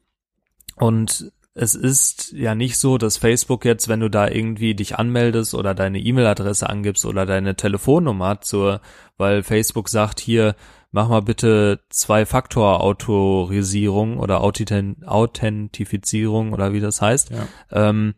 und 0.76 1.32
es 1.54 1.74
ist 1.74 2.32
ja 2.32 2.54
nicht 2.54 2.78
so, 2.78 2.98
dass 2.98 3.16
Facebook 3.16 3.64
jetzt, 3.64 3.88
wenn 3.88 3.98
du 4.00 4.08
da 4.08 4.28
irgendwie 4.28 4.76
dich 4.76 4.96
anmeldest 4.96 5.54
oder 5.54 5.74
deine 5.74 5.98
E-Mail-Adresse 5.98 6.68
angibst 6.68 7.04
oder 7.04 7.26
deine 7.26 7.56
Telefonnummer 7.56 8.40
zur, 8.40 8.80
weil 9.16 9.42
Facebook 9.42 9.88
sagt 9.88 10.20
hier, 10.20 10.54
mach 10.92 11.08
mal 11.08 11.22
bitte 11.22 11.80
Zwei-Faktor-Autorisierung 11.90 14.18
oder 14.18 14.40
Authentifizierung 14.40 16.52
oder 16.52 16.72
wie 16.72 16.78
das 16.80 17.02
heißt, 17.02 17.30
ja. 17.30 17.48
ähm, 17.72 18.14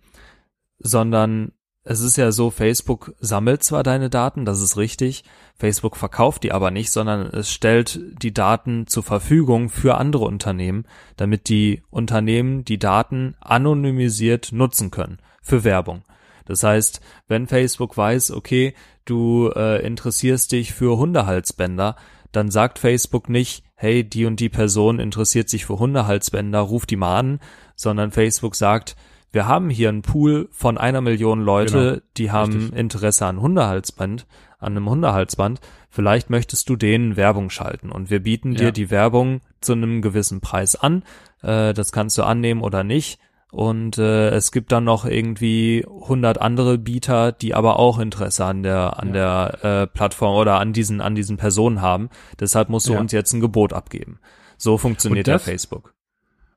sondern 0.78 1.52
es 1.90 1.98
ist 1.98 2.16
ja 2.16 2.30
so, 2.30 2.50
Facebook 2.50 3.16
sammelt 3.18 3.64
zwar 3.64 3.82
deine 3.82 4.10
Daten, 4.10 4.44
das 4.44 4.62
ist 4.62 4.76
richtig, 4.76 5.24
Facebook 5.56 5.96
verkauft 5.96 6.44
die 6.44 6.52
aber 6.52 6.70
nicht, 6.70 6.92
sondern 6.92 7.26
es 7.26 7.50
stellt 7.50 7.98
die 8.22 8.32
Daten 8.32 8.86
zur 8.86 9.02
Verfügung 9.02 9.70
für 9.70 9.96
andere 9.96 10.24
Unternehmen, 10.26 10.84
damit 11.16 11.48
die 11.48 11.82
Unternehmen 11.90 12.64
die 12.64 12.78
Daten 12.78 13.34
anonymisiert 13.40 14.52
nutzen 14.52 14.92
können 14.92 15.18
für 15.42 15.64
Werbung. 15.64 16.02
Das 16.44 16.62
heißt, 16.62 17.00
wenn 17.26 17.48
Facebook 17.48 17.96
weiß, 17.96 18.30
okay, 18.30 18.74
du 19.04 19.50
äh, 19.56 19.84
interessierst 19.84 20.52
dich 20.52 20.72
für 20.72 20.96
Hundehalsbänder, 20.96 21.96
dann 22.30 22.52
sagt 22.52 22.78
Facebook 22.78 23.28
nicht, 23.28 23.64
hey, 23.74 24.08
die 24.08 24.26
und 24.26 24.38
die 24.38 24.48
Person 24.48 25.00
interessiert 25.00 25.48
sich 25.48 25.66
für 25.66 25.80
Hundehalsbänder, 25.80 26.60
ruf 26.60 26.86
die 26.86 26.94
mal 26.94 27.18
an, 27.18 27.40
sondern 27.74 28.12
Facebook 28.12 28.54
sagt, 28.54 28.94
wir 29.32 29.46
haben 29.46 29.70
hier 29.70 29.88
einen 29.88 30.02
Pool 30.02 30.48
von 30.50 30.78
einer 30.78 31.00
Million 31.00 31.40
Leute, 31.40 31.90
genau. 31.90 32.02
die 32.16 32.30
haben 32.30 32.52
Richtig. 32.52 32.78
Interesse 32.78 33.26
an 33.26 33.40
Hundehalsband, 33.40 34.26
an 34.58 34.76
einem 34.76 34.88
Hundehalsband, 34.88 35.60
vielleicht 35.88 36.30
möchtest 36.30 36.68
du 36.68 36.76
denen 36.76 37.16
Werbung 37.16 37.50
schalten 37.50 37.90
und 37.90 38.10
wir 38.10 38.20
bieten 38.20 38.54
dir 38.54 38.66
ja. 38.66 38.70
die 38.70 38.90
Werbung 38.90 39.40
zu 39.60 39.72
einem 39.72 40.02
gewissen 40.02 40.40
Preis 40.40 40.76
an. 40.76 41.02
Äh, 41.42 41.74
das 41.74 41.92
kannst 41.92 42.18
du 42.18 42.22
annehmen 42.22 42.62
oder 42.62 42.84
nicht. 42.84 43.18
Und 43.52 43.98
äh, 43.98 44.28
es 44.30 44.52
gibt 44.52 44.70
dann 44.70 44.84
noch 44.84 45.04
irgendwie 45.04 45.84
100 45.84 46.40
andere 46.40 46.78
Bieter, 46.78 47.32
die 47.32 47.54
aber 47.54 47.80
auch 47.80 47.98
Interesse 47.98 48.44
an 48.44 48.62
der 48.62 49.00
an 49.00 49.12
ja. 49.12 49.48
der 49.48 49.64
äh, 49.82 49.86
Plattform 49.88 50.36
oder 50.36 50.60
an 50.60 50.72
diesen 50.72 51.00
an 51.00 51.16
diesen 51.16 51.36
Personen 51.36 51.80
haben. 51.80 52.10
Deshalb 52.38 52.68
musst 52.68 52.88
du 52.88 52.92
ja. 52.92 53.00
uns 53.00 53.10
jetzt 53.10 53.32
ein 53.32 53.40
Gebot 53.40 53.72
abgeben. 53.72 54.20
So 54.56 54.78
funktioniert 54.78 55.26
das, 55.26 55.44
ja 55.44 55.50
Facebook. 55.52 55.94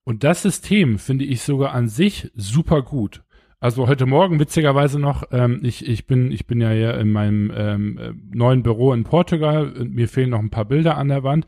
Und 0.04 0.24
das 0.24 0.42
System 0.42 1.00
finde 1.00 1.26
ich 1.26 1.42
sogar 1.42 1.74
an 1.74 1.88
sich 1.88 2.32
super 2.36 2.82
gut. 2.82 3.24
Also 3.60 3.88
heute 3.88 4.06
Morgen 4.06 4.40
witzigerweise 4.40 5.00
noch, 5.00 5.24
ähm, 5.32 5.62
ich, 5.64 5.88
ich 5.88 6.06
bin 6.06 6.32
ich 6.32 6.48
bin 6.48 6.60
ja 6.60 6.72
hier 6.72 6.98
in 6.98 7.12
meinem 7.12 7.52
ähm, 7.56 7.98
äh, 7.98 8.12
neuen 8.36 8.62
Büro 8.62 8.92
in 8.92 9.06
Portugal 9.06 9.72
und 9.72 9.96
mir 9.96 10.10
fehlen 10.10 10.32
noch 10.32 10.40
ein 10.40 10.50
paar 10.50 10.66
Bilder 10.66 10.98
an 10.98 11.08
der 11.08 11.24
Wand 11.24 11.48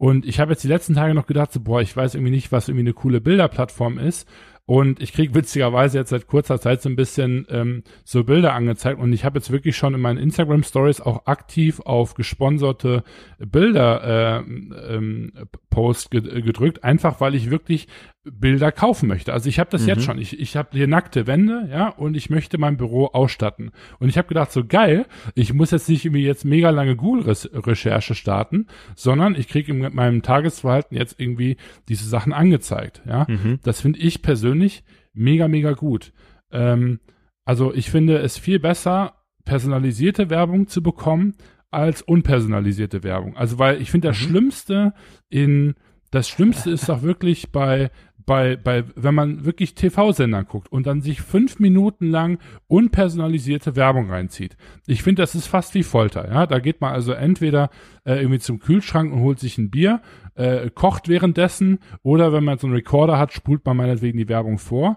und 0.00 0.24
ich 0.24 0.40
habe 0.40 0.52
jetzt 0.52 0.64
die 0.64 0.68
letzten 0.68 0.94
Tage 0.94 1.12
noch 1.12 1.26
gedacht, 1.26 1.52
so, 1.52 1.60
boah, 1.60 1.82
ich 1.82 1.94
weiß 1.94 2.14
irgendwie 2.14 2.30
nicht, 2.30 2.52
was 2.52 2.68
irgendwie 2.68 2.84
eine 2.84 2.94
coole 2.94 3.20
Bilderplattform 3.20 3.98
ist 3.98 4.26
und 4.66 5.02
ich 5.02 5.12
kriege 5.12 5.34
witzigerweise 5.34 5.98
jetzt 5.98 6.10
seit 6.10 6.28
kurzer 6.28 6.60
Zeit 6.60 6.80
so 6.80 6.88
ein 6.88 6.96
bisschen 6.96 7.46
ähm, 7.50 7.82
so 8.04 8.22
Bilder 8.22 8.54
angezeigt. 8.54 9.00
Und 9.00 9.12
ich 9.12 9.24
habe 9.24 9.38
jetzt 9.38 9.50
wirklich 9.50 9.76
schon 9.76 9.94
in 9.94 10.00
meinen 10.00 10.18
Instagram 10.18 10.62
Stories 10.62 11.00
auch 11.00 11.26
aktiv 11.26 11.80
auf 11.80 12.14
gesponserte 12.14 13.02
Bilder 13.38 14.44
äh, 14.44 14.94
ähm, 14.94 15.32
Post 15.70 16.12
gedrückt, 16.12 16.84
einfach 16.84 17.20
weil 17.20 17.34
ich 17.34 17.50
wirklich 17.50 17.88
Bilder 18.24 18.70
kaufen 18.70 19.08
möchte. 19.08 19.32
Also 19.32 19.48
ich 19.48 19.58
habe 19.58 19.70
das 19.70 19.82
mhm. 19.82 19.88
jetzt 19.88 20.02
schon. 20.04 20.18
Ich, 20.18 20.38
ich 20.38 20.54
habe 20.56 20.68
hier 20.72 20.86
nackte 20.86 21.26
Wände, 21.26 21.68
ja, 21.70 21.88
und 21.88 22.14
ich 22.16 22.28
möchte 22.28 22.58
mein 22.58 22.76
Büro 22.76 23.06
ausstatten. 23.06 23.70
Und 23.98 24.10
ich 24.10 24.18
habe 24.18 24.28
gedacht, 24.28 24.52
so 24.52 24.64
geil, 24.64 25.06
ich 25.34 25.54
muss 25.54 25.70
jetzt 25.70 25.88
nicht 25.88 26.04
irgendwie 26.04 26.24
jetzt 26.24 26.44
mega 26.44 26.68
lange 26.68 26.96
Google-Recherche 26.96 28.14
starten, 28.14 28.66
sondern 28.94 29.34
ich 29.34 29.48
kriege 29.48 29.72
in 29.72 29.94
meinem 29.94 30.22
Tagesverhalten 30.22 30.96
jetzt 30.96 31.18
irgendwie 31.18 31.56
diese 31.88 32.06
Sachen 32.06 32.34
angezeigt. 32.34 33.02
Ja, 33.06 33.26
mhm. 33.26 33.58
das 33.62 33.80
finde 33.80 33.98
ich 34.00 34.20
persönlich 34.20 34.84
mega, 35.14 35.48
mega 35.48 35.72
gut. 35.72 36.12
Ähm, 36.52 37.00
also 37.46 37.72
ich 37.72 37.90
finde 37.90 38.18
es 38.18 38.36
viel 38.36 38.60
besser, 38.60 39.14
personalisierte 39.46 40.28
Werbung 40.28 40.68
zu 40.68 40.82
bekommen, 40.82 41.36
als 41.70 42.02
unpersonalisierte 42.02 43.02
Werbung. 43.02 43.36
Also 43.36 43.58
weil 43.58 43.80
ich 43.80 43.90
finde 43.90 44.08
das 44.08 44.20
mhm. 44.20 44.24
Schlimmste 44.24 44.92
in 45.30 45.74
das 46.10 46.28
Schlimmste 46.28 46.70
ist 46.70 46.88
doch 46.88 47.02
wirklich 47.02 47.52
bei 47.52 47.90
bei, 48.30 48.54
bei, 48.54 48.84
wenn 48.94 49.16
man 49.16 49.44
wirklich 49.44 49.74
TV-Sendern 49.74 50.46
guckt 50.46 50.70
und 50.70 50.86
dann 50.86 51.00
sich 51.00 51.20
fünf 51.20 51.58
Minuten 51.58 52.06
lang 52.06 52.38
unpersonalisierte 52.68 53.74
Werbung 53.74 54.08
reinzieht. 54.08 54.56
Ich 54.86 55.02
finde, 55.02 55.22
das 55.22 55.34
ist 55.34 55.48
fast 55.48 55.74
wie 55.74 55.82
Folter, 55.82 56.30
ja. 56.30 56.46
Da 56.46 56.60
geht 56.60 56.80
man 56.80 56.92
also 56.92 57.10
entweder 57.10 57.70
äh, 58.04 58.20
irgendwie 58.20 58.38
zum 58.38 58.60
Kühlschrank 58.60 59.12
und 59.12 59.18
holt 59.18 59.40
sich 59.40 59.58
ein 59.58 59.72
Bier, 59.72 60.00
äh, 60.36 60.70
kocht 60.70 61.08
währenddessen, 61.08 61.80
oder 62.04 62.32
wenn 62.32 62.44
man 62.44 62.58
so 62.58 62.68
einen 62.68 62.76
Recorder 62.76 63.18
hat, 63.18 63.32
spult 63.32 63.66
man 63.66 63.76
meinetwegen 63.76 64.16
die 64.16 64.28
Werbung 64.28 64.58
vor. 64.58 64.96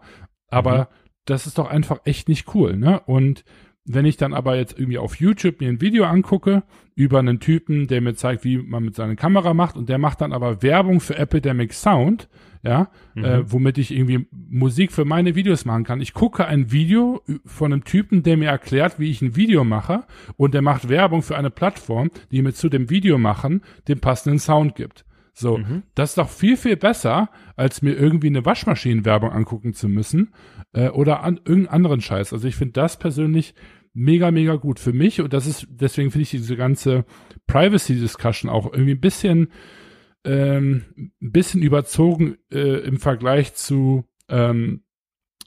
Aber 0.50 0.78
mhm. 0.78 0.86
das 1.26 1.48
ist 1.48 1.58
doch 1.58 1.72
einfach 1.72 2.02
echt 2.06 2.30
nicht 2.30 2.54
cool, 2.54 2.78
ne? 2.78 3.00
Und 3.00 3.46
wenn 3.86 4.06
ich 4.06 4.18
dann 4.18 4.34
aber 4.34 4.56
jetzt 4.56 4.80
irgendwie 4.80 4.98
auf 4.98 5.16
YouTube 5.20 5.60
mir 5.60 5.70
ein 5.70 5.82
Video 5.82 6.06
angucke 6.06 6.64
über 6.96 7.20
einen 7.20 7.40
Typen, 7.40 7.88
der 7.88 8.02
mir 8.02 8.16
zeigt, 8.16 8.44
wie 8.44 8.58
man 8.58 8.84
mit 8.84 8.96
seiner 8.96 9.16
Kamera 9.16 9.54
macht 9.54 9.76
und 9.76 9.90
der 9.90 9.98
macht 9.98 10.22
dann 10.22 10.32
aber 10.32 10.62
Werbung 10.64 11.02
für 11.02 11.18
Epidemic 11.18 11.74
Sound, 11.74 12.30
ja, 12.62 12.90
mhm. 13.14 13.26
äh, 13.26 13.52
womit 13.52 13.78
ich 13.78 13.92
irgendwie 13.92 14.26
Musik 14.32 14.94
für 14.94 15.04
meine 15.04 15.36
Videos 15.36 15.66
machen 15.66 15.84
kann. 15.84 16.00
Ich 16.00 16.14
gucke 16.14 16.46
ein 16.46 16.72
Video 16.72 17.22
von 17.46 17.74
einem 17.74 17.84
Typen, 17.84 18.24
der 18.24 18.38
mir 18.38 18.50
erklärt, 18.50 19.00
wie 19.00 19.12
ich 19.12 19.22
ein 19.22 19.36
Video 19.36 19.66
mache 19.66 20.06
und 20.38 20.54
der 20.54 20.62
macht 20.62 20.88
Werbung 20.88 21.22
für 21.22 21.38
eine 21.38 21.50
Plattform, 21.50 22.10
die 22.32 22.42
mir 22.42 22.54
zu 22.54 22.70
dem 22.70 22.90
Video 22.90 23.18
machen 23.18 23.62
den 23.90 24.00
passenden 24.00 24.40
Sound 24.40 24.76
gibt. 24.76 25.04
So, 25.34 25.58
mhm. 25.58 25.84
das 25.96 26.12
ist 26.12 26.18
doch 26.20 26.30
viel, 26.30 26.58
viel 26.58 26.78
besser, 26.78 27.30
als 27.56 27.82
mir 27.82 27.94
irgendwie 27.94 28.28
eine 28.28 28.46
Waschmaschinenwerbung 28.46 29.32
angucken 29.32 29.74
zu 29.74 29.90
müssen 29.90 30.34
äh, 30.74 30.90
oder 30.90 31.24
an 31.24 31.38
irgendeinen 31.38 31.68
anderen 31.68 32.02
Scheiß. 32.02 32.34
Also 32.34 32.48
ich 32.48 32.56
finde 32.56 32.74
das 32.74 33.00
persönlich 33.00 33.56
mega, 33.94 34.32
mega 34.32 34.56
gut 34.56 34.80
für 34.80 34.94
mich 34.94 35.22
und 35.22 35.34
das 35.34 35.48
ist, 35.48 35.68
deswegen 35.70 36.12
finde 36.12 36.24
ich 36.24 36.32
diese 36.32 36.56
ganze 36.56 37.06
Privacy-Discussion 37.48 38.50
auch 38.50 38.72
irgendwie 38.72 38.94
ein 38.94 39.02
bisschen, 39.02 39.50
ähm, 40.24 40.86
ein 40.98 41.32
bisschen 41.32 41.64
überzogen 41.64 42.38
äh, 42.52 42.86
im 42.86 43.00
Vergleich 43.00 43.56
zu 43.56 44.06
ähm, 44.30 44.84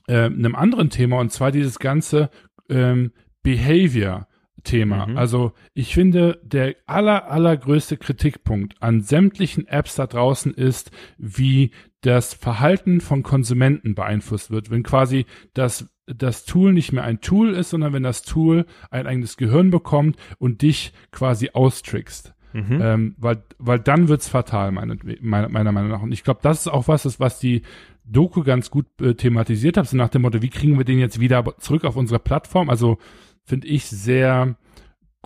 äh, 0.09 0.25
einem 0.25 0.55
anderen 0.57 0.91
Thema 0.91 1.19
und 1.21 1.31
zwar 1.31 1.53
dieses 1.53 1.79
ganze 1.79 2.31
ähm, 2.69 3.13
Behavior. 3.43 4.29
Thema. 4.67 5.07
Mhm. 5.07 5.17
Also 5.17 5.53
ich 5.73 5.95
finde, 5.95 6.39
der 6.43 6.77
aller, 6.85 7.31
allergrößte 7.31 7.97
Kritikpunkt 7.97 8.75
an 8.81 9.01
sämtlichen 9.01 9.67
Apps 9.67 9.95
da 9.95 10.07
draußen 10.07 10.53
ist, 10.53 10.91
wie 11.17 11.71
das 12.03 12.35
Verhalten 12.35 13.01
von 13.01 13.23
Konsumenten 13.23 13.95
beeinflusst 13.95 14.51
wird. 14.51 14.71
Wenn 14.71 14.83
quasi 14.83 15.25
das, 15.55 15.89
das 16.07 16.45
Tool 16.45 16.73
nicht 16.73 16.93
mehr 16.93 17.05
ein 17.05 17.21
Tool 17.21 17.55
ist, 17.55 17.71
sondern 17.71 17.93
wenn 17.93 18.03
das 18.03 18.23
Tool 18.23 18.67
ein 18.91 19.07
eigenes 19.07 19.37
Gehirn 19.37 19.71
bekommt 19.71 20.17
und 20.39 20.63
dich 20.63 20.93
quasi 21.11 21.51
austrickst. 21.53 22.35
Mhm. 22.53 22.79
Ähm, 22.81 23.15
weil, 23.19 23.43
weil 23.59 23.79
dann 23.79 24.09
wird's 24.09 24.29
fatal, 24.29 24.73
meine, 24.73 24.97
meiner, 25.21 25.49
meiner 25.49 25.73
Meinung 25.73 25.91
nach. 25.91 26.03
Und 26.03 26.13
ich 26.13 26.25
glaube, 26.25 26.41
das 26.43 26.61
ist 26.61 26.69
auch 26.69 26.89
was, 26.89 27.21
was 27.21 27.39
die 27.39 27.63
Doku 28.05 28.45
ganz 28.45 28.71
gut 28.71 28.87
äh, 29.01 29.15
thematisiert 29.15 29.77
hat, 29.77 29.89
so 29.89 29.97
nach 29.97 30.09
dem 30.09 30.23
Motto, 30.23 30.41
wie 30.43 30.49
kriegen 30.49 30.79
wir 30.79 30.85
den 30.85 30.99
jetzt 30.99 31.21
wieder 31.21 31.45
zurück 31.59 31.85
auf 31.85 31.97
unsere 31.97 32.21
Plattform? 32.21 32.71
Also 32.71 32.99
finde 33.47 33.69
ich, 33.69 33.87
sehr 33.87 34.57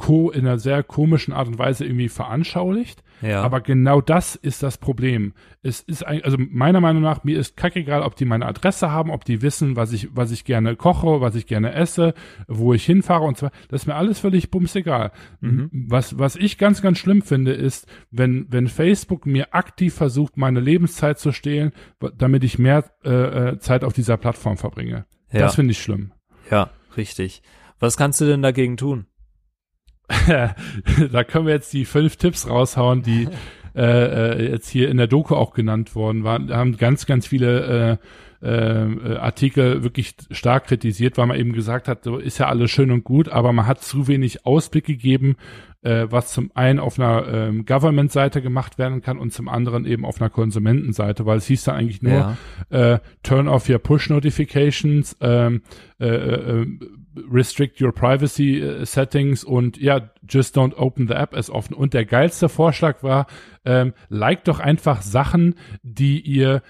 ko 0.00 0.30
in 0.30 0.46
einer 0.46 0.58
sehr 0.58 0.82
komischen 0.82 1.34
Art 1.34 1.48
und 1.48 1.58
Weise 1.58 1.84
irgendwie 1.84 2.08
veranschaulicht. 2.08 3.02
Ja. 3.20 3.42
Aber 3.42 3.60
genau 3.60 4.00
das 4.00 4.34
ist 4.34 4.62
das 4.62 4.78
Problem. 4.78 5.34
Es 5.62 5.80
ist 5.80 6.06
ein, 6.06 6.24
also 6.24 6.38
meiner 6.38 6.80
Meinung 6.80 7.02
nach, 7.02 7.22
mir 7.22 7.38
ist 7.38 7.54
kackegal, 7.54 8.00
ob 8.00 8.16
die 8.16 8.24
meine 8.24 8.46
Adresse 8.46 8.90
haben, 8.90 9.10
ob 9.10 9.26
die 9.26 9.42
wissen, 9.42 9.76
was 9.76 9.92
ich, 9.92 10.08
was 10.16 10.30
ich 10.30 10.44
gerne 10.44 10.74
koche, 10.74 11.20
was 11.20 11.34
ich 11.34 11.46
gerne 11.46 11.74
esse, 11.74 12.14
wo 12.48 12.72
ich 12.72 12.86
hinfahre 12.86 13.24
und 13.24 13.36
zwar, 13.36 13.50
das 13.68 13.82
ist 13.82 13.86
mir 13.86 13.94
alles 13.94 14.20
völlig 14.20 14.50
bumsegal. 14.50 15.12
Mhm. 15.40 15.68
Was, 15.70 16.18
was 16.18 16.36
ich 16.36 16.56
ganz, 16.56 16.80
ganz 16.80 16.96
schlimm 16.96 17.20
finde, 17.20 17.52
ist, 17.52 17.86
wenn, 18.10 18.46
wenn 18.48 18.68
Facebook 18.68 19.26
mir 19.26 19.54
aktiv 19.54 19.92
versucht, 19.92 20.38
meine 20.38 20.60
Lebenszeit 20.60 21.18
zu 21.18 21.32
stehlen, 21.32 21.72
damit 22.16 22.42
ich 22.42 22.58
mehr 22.58 22.84
äh, 23.04 23.10
äh 23.50 23.58
Zeit 23.58 23.84
auf 23.84 23.92
dieser 23.92 24.16
Plattform 24.16 24.56
verbringe. 24.56 25.04
Ja. 25.30 25.40
Das 25.40 25.56
finde 25.56 25.72
ich 25.72 25.82
schlimm. 25.82 26.12
Ja, 26.50 26.70
richtig. 26.96 27.42
Was 27.80 27.96
kannst 27.96 28.20
du 28.20 28.26
denn 28.26 28.42
dagegen 28.42 28.76
tun? 28.76 29.06
da 30.28 31.24
können 31.24 31.46
wir 31.46 31.54
jetzt 31.54 31.72
die 31.72 31.84
fünf 31.84 32.16
Tipps 32.16 32.48
raushauen, 32.48 33.02
die 33.02 33.28
äh, 33.74 33.82
äh, 33.82 34.50
jetzt 34.50 34.68
hier 34.68 34.88
in 34.88 34.96
der 34.96 35.06
Doku 35.06 35.34
auch 35.34 35.52
genannt 35.52 35.94
worden 35.94 36.24
waren. 36.24 36.48
Da 36.48 36.56
haben 36.56 36.76
ganz, 36.76 37.06
ganz 37.06 37.26
viele 37.26 37.98
äh, 38.42 38.46
äh, 38.46 39.16
Artikel 39.16 39.82
wirklich 39.82 40.14
stark 40.30 40.66
kritisiert, 40.66 41.18
weil 41.18 41.26
man 41.26 41.38
eben 41.38 41.52
gesagt 41.52 41.88
hat, 41.88 42.04
so 42.04 42.16
ist 42.16 42.38
ja 42.38 42.48
alles 42.48 42.70
schön 42.70 42.90
und 42.90 43.04
gut, 43.04 43.28
aber 43.28 43.52
man 43.52 43.66
hat 43.66 43.82
zu 43.82 44.08
wenig 44.08 44.46
Ausblick 44.46 44.86
gegeben, 44.86 45.36
äh, 45.82 46.06
was 46.10 46.32
zum 46.32 46.50
einen 46.54 46.78
auf 46.78 46.98
einer 46.98 47.26
ähm, 47.28 47.64
Government-Seite 47.64 48.42
gemacht 48.42 48.78
werden 48.78 49.02
kann 49.02 49.18
und 49.18 49.32
zum 49.32 49.48
anderen 49.48 49.84
eben 49.86 50.04
auf 50.04 50.20
einer 50.20 50.30
Konsumentenseite, 50.30 51.26
weil 51.26 51.38
es 51.38 51.46
hieß 51.46 51.64
da 51.64 51.74
eigentlich 51.74 52.02
nur 52.02 52.36
ja. 52.70 52.94
äh, 52.94 52.98
Turn 53.22 53.48
off 53.48 53.68
your 53.68 53.78
Push 53.78 54.10
Notifications, 54.10 55.16
ähm, 55.20 55.62
äh, 55.98 56.08
äh, 56.08 56.66
restrict 57.30 57.80
your 57.80 57.92
privacy 57.92 58.60
äh, 58.60 58.84
settings 58.84 59.44
und 59.44 59.78
ja, 59.78 60.10
just 60.28 60.56
don't 60.56 60.74
open 60.76 61.08
the 61.08 61.14
app 61.14 61.34
as 61.34 61.50
often. 61.50 61.74
Und 61.74 61.94
der 61.94 62.04
geilste 62.04 62.48
Vorschlag 62.48 63.02
war, 63.02 63.26
ähm, 63.64 63.92
like 64.08 64.44
doch 64.44 64.60
einfach 64.60 65.02
Sachen, 65.02 65.54
die 65.82 66.20
ihr 66.20 66.62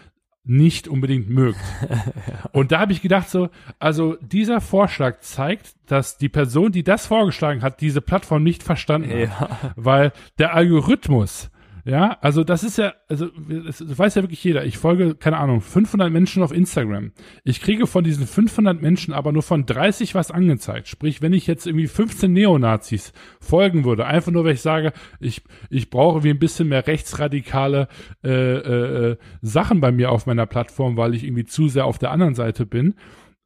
nicht 0.45 0.89
unbedingt 0.89 1.29
mögt. 1.29 1.61
Und 2.53 2.73
da 2.73 2.81
habe 2.81 2.93
ich 2.93 3.03
gedacht 3.03 3.29
so, 3.29 3.51
also 3.79 4.17
dieser 4.21 4.61
Vorschlag 4.61 5.21
zeigt, 5.21 5.75
dass 5.87 6.17
die 6.17 6.31
Person, 6.31 6.73
die 6.73 6.83
das 6.83 7.07
vorgeschlagen 7.07 7.63
hat, 7.63 7.81
diese 7.81 8.01
Plattform 8.01 8.43
nicht 8.43 8.63
verstanden 8.63 9.17
ja. 9.17 9.29
hat, 9.29 9.73
weil 9.77 10.13
der 10.39 10.55
Algorithmus 10.55 11.51
ja, 11.85 12.19
also 12.21 12.45
das 12.45 12.65
ist 12.65 12.79
ja, 12.79 12.95
also 13.09 13.29
das, 13.67 13.99
weiß 13.99 14.15
ja 14.15 14.23
wirklich 14.23 14.43
jeder. 14.43 14.65
Ich 14.65 14.79
folge, 14.79 15.15
keine 15.15 15.39
Ahnung, 15.39 15.61
500 15.61 16.11
Menschen 16.11 16.43
auf 16.43 16.53
Instagram. 16.53 17.13
Ich 17.45 17.61
kriege 17.61 17.87
von 17.87 18.05
diesen 18.05 18.27
500 18.27 18.81
Menschen 18.81 19.15
aber 19.15 19.33
nur 19.33 19.43
von 19.43 19.67
30 19.67 20.15
was 20.15 20.31
angezeigt. 20.31 20.89
Sprich, 20.89 21.23
wenn 21.23 21.33
ich 21.33 21.47
jetzt 21.47 21.67
irgendwie 21.67 21.87
15 21.87 22.33
Neonazis 22.33 23.13
folgen 23.41 23.85
würde, 23.85 24.07
einfach 24.07 24.33
nur, 24.33 24.45
weil 24.45 24.55
ich 24.55 24.63
sage, 24.63 24.93
ich, 25.21 25.43
ich 25.71 25.91
brauche 25.91 26.23
wie 26.23 26.31
ein 26.31 26.39
bisschen 26.39 26.69
mehr 26.69 26.87
rechtsradikale 26.87 27.89
äh, 28.25 28.31
äh, 28.31 29.11
äh 29.13 29.17
Sachen 29.43 29.81
bei 29.81 29.93
mir 29.93 30.11
auf 30.11 30.27
meiner 30.27 30.47
Plattform, 30.47 30.97
weil 30.97 31.15
ich 31.15 31.25
irgendwie 31.25 31.45
zu 31.45 31.69
sehr 31.69 31.87
auf 31.87 31.99
der 31.99 32.11
anderen 32.11 32.35
Seite 32.35 32.67
bin, 32.67 32.95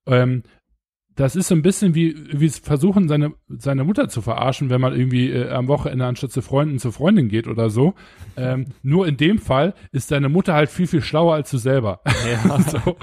ähm, 0.07 0.43
das 1.17 1.37
ist 1.37 1.49
so 1.49 1.55
ein 1.55 1.63
bisschen 1.63 1.95
wie, 1.95 2.17
wie 2.33 2.49
versuchen, 2.49 3.09
seine, 3.09 3.35
seine 3.49 3.85
Mutter 3.85 4.09
zu 4.09 4.21
verarschen, 4.21 4.71
wenn 4.71 4.81
man 4.81 4.95
irgendwie 4.95 5.31
äh, 5.31 5.51
am 5.51 5.69
Wochenende 5.69 6.07
anstatt 6.07 6.33
zu 6.33 6.43
Freunden 6.43 6.79
zu 6.79 6.91
Freundin 6.91 7.29
geht 7.29 7.47
oder 7.47 7.71
so. 7.71 7.95
Ähm, 8.37 8.67
nur 8.83 9.07
in 9.07 9.17
dem 9.17 9.39
Fall 9.39 9.75
ist 9.93 10.11
deine 10.11 10.29
Mutter 10.29 10.55
halt 10.55 10.71
viel, 10.71 10.87
viel 10.87 11.03
schlauer 11.03 11.35
als 11.35 11.51
du 11.51 11.59
selber. 11.59 12.01
Ja. 12.05 12.61
so. 12.69 12.97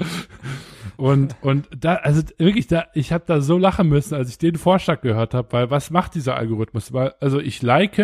Und, 0.96 1.36
und 1.40 1.68
da, 1.76 1.94
also 1.96 2.22
wirklich, 2.36 2.66
da, 2.66 2.84
ich 2.94 3.12
habe 3.12 3.24
da 3.26 3.40
so 3.40 3.56
lachen 3.56 3.88
müssen, 3.88 4.14
als 4.14 4.28
ich 4.28 4.38
den 4.38 4.56
Vorschlag 4.56 5.00
gehört 5.00 5.32
habe, 5.32 5.48
weil 5.52 5.70
was 5.70 5.90
macht 5.90 6.14
dieser 6.14 6.36
Algorithmus? 6.36 6.92
Weil, 6.92 7.14
also 7.18 7.40
ich 7.40 7.62
like 7.62 8.00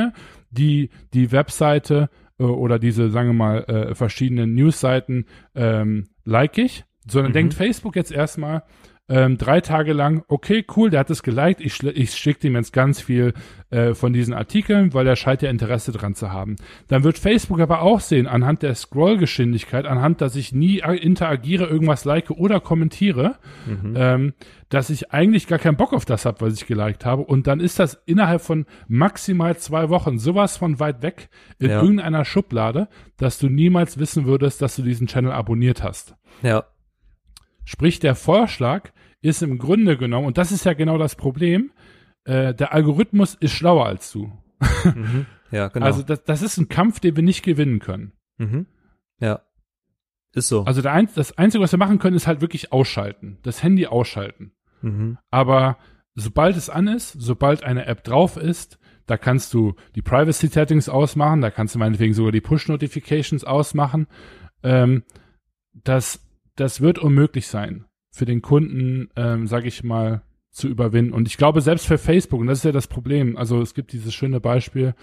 die, 0.50 0.90
die 1.12 1.30
Webseite 1.30 2.08
äh, 2.38 2.44
oder 2.44 2.78
diese, 2.78 3.10
sagen 3.10 3.28
wir 3.28 3.34
mal, 3.34 3.64
äh, 3.64 3.94
verschiedenen 3.94 4.54
Newsseiten 4.54 5.26
ähm, 5.54 6.08
like 6.24 6.56
ich, 6.56 6.84
sondern 7.06 7.32
mhm. 7.32 7.34
denkt 7.34 7.54
Facebook 7.54 7.94
jetzt 7.94 8.12
erstmal, 8.12 8.62
ähm, 9.08 9.38
drei 9.38 9.60
Tage 9.60 9.92
lang, 9.92 10.22
okay, 10.28 10.64
cool, 10.76 10.90
der 10.90 11.00
hat 11.00 11.10
es 11.10 11.22
geliked, 11.22 11.60
ich, 11.60 11.82
ich 11.82 12.14
schicke 12.14 12.46
ihm 12.46 12.56
jetzt 12.56 12.72
ganz 12.72 13.00
viel 13.00 13.32
äh, 13.70 13.94
von 13.94 14.12
diesen 14.12 14.34
Artikeln, 14.34 14.92
weil 14.92 15.06
er 15.06 15.16
scheint 15.16 15.42
ja 15.42 15.48
Interesse 15.50 15.92
dran 15.92 16.14
zu 16.14 16.30
haben. 16.30 16.56
Dann 16.88 17.04
wird 17.04 17.18
Facebook 17.18 17.60
aber 17.60 17.80
auch 17.82 18.00
sehen, 18.00 18.26
anhand 18.26 18.62
der 18.62 18.74
Scrollgeschwindigkeit, 18.74 19.86
anhand, 19.86 20.20
dass 20.20 20.36
ich 20.36 20.52
nie 20.52 20.80
interagiere, 20.80 21.66
irgendwas 21.66 22.04
like 22.04 22.30
oder 22.30 22.60
kommentiere, 22.60 23.36
mhm. 23.66 23.94
ähm, 23.96 24.34
dass 24.68 24.90
ich 24.90 25.10
eigentlich 25.12 25.46
gar 25.46 25.58
keinen 25.58 25.76
Bock 25.76 25.94
auf 25.94 26.04
das 26.04 26.26
habe, 26.26 26.42
was 26.42 26.54
ich 26.54 26.66
geliked 26.66 27.06
habe. 27.06 27.22
Und 27.22 27.46
dann 27.46 27.60
ist 27.60 27.78
das 27.78 28.02
innerhalb 28.04 28.42
von 28.42 28.66
maximal 28.88 29.56
zwei 29.56 29.88
Wochen 29.88 30.18
sowas 30.18 30.58
von 30.58 30.80
weit 30.80 31.02
weg 31.02 31.30
in 31.58 31.70
ja. 31.70 31.80
irgendeiner 31.80 32.26
Schublade, 32.26 32.88
dass 33.16 33.38
du 33.38 33.48
niemals 33.48 33.98
wissen 33.98 34.26
würdest, 34.26 34.60
dass 34.60 34.76
du 34.76 34.82
diesen 34.82 35.06
Channel 35.06 35.32
abonniert 35.32 35.82
hast. 35.82 36.14
Ja. 36.42 36.64
Sprich, 37.64 38.00
der 38.00 38.14
Vorschlag 38.14 38.90
ist 39.28 39.42
im 39.42 39.58
Grunde 39.58 39.96
genommen, 39.96 40.26
und 40.26 40.38
das 40.38 40.52
ist 40.52 40.64
ja 40.64 40.72
genau 40.72 40.98
das 40.98 41.14
Problem, 41.14 41.70
äh, 42.24 42.54
der 42.54 42.72
Algorithmus 42.72 43.34
ist 43.34 43.52
schlauer 43.52 43.86
als 43.86 44.12
du. 44.12 44.32
mhm. 44.84 45.26
Ja, 45.50 45.68
genau. 45.72 45.86
Also 45.86 46.02
das, 46.02 46.24
das 46.24 46.42
ist 46.42 46.58
ein 46.58 46.68
Kampf, 46.68 47.00
den 47.00 47.16
wir 47.16 47.22
nicht 47.22 47.42
gewinnen 47.42 47.78
können. 47.78 48.12
Mhm. 48.38 48.66
Ja. 49.20 49.42
Ist 50.34 50.48
so. 50.48 50.64
Also 50.64 50.86
ein, 50.86 51.08
das 51.14 51.36
Einzige, 51.38 51.62
was 51.62 51.72
wir 51.72 51.78
machen 51.78 51.98
können, 51.98 52.16
ist 52.16 52.26
halt 52.26 52.40
wirklich 52.40 52.72
ausschalten. 52.72 53.38
Das 53.42 53.62
Handy 53.62 53.86
ausschalten. 53.86 54.52
Mhm. 54.82 55.18
Aber 55.30 55.78
sobald 56.14 56.56
es 56.56 56.68
an 56.68 56.86
ist, 56.86 57.12
sobald 57.12 57.62
eine 57.62 57.86
App 57.86 58.04
drauf 58.04 58.36
ist, 58.36 58.78
da 59.06 59.16
kannst 59.16 59.54
du 59.54 59.74
die 59.94 60.02
Privacy 60.02 60.48
Settings 60.48 60.88
ausmachen, 60.90 61.40
da 61.40 61.50
kannst 61.50 61.74
du 61.74 61.78
meinetwegen 61.78 62.12
sogar 62.12 62.30
die 62.30 62.42
Push 62.42 62.68
Notifications 62.68 63.42
ausmachen. 63.44 64.06
Ähm, 64.62 65.02
das 65.72 66.24
das 66.56 66.80
wird 66.80 66.98
unmöglich 66.98 67.46
sein 67.46 67.87
für 68.10 68.24
den 68.24 68.42
Kunden, 68.42 69.08
ähm, 69.16 69.46
sage 69.46 69.68
ich 69.68 69.84
mal, 69.84 70.22
zu 70.50 70.68
überwinden. 70.68 71.12
Und 71.12 71.28
ich 71.28 71.36
glaube, 71.36 71.60
selbst 71.60 71.86
für 71.86 71.98
Facebook, 71.98 72.40
und 72.40 72.46
das 72.46 72.58
ist 72.58 72.64
ja 72.64 72.72
das 72.72 72.86
Problem, 72.86 73.36
also 73.36 73.60
es 73.60 73.74
gibt 73.74 73.92
dieses 73.92 74.14
schöne 74.14 74.40
Beispiel, 74.40 74.94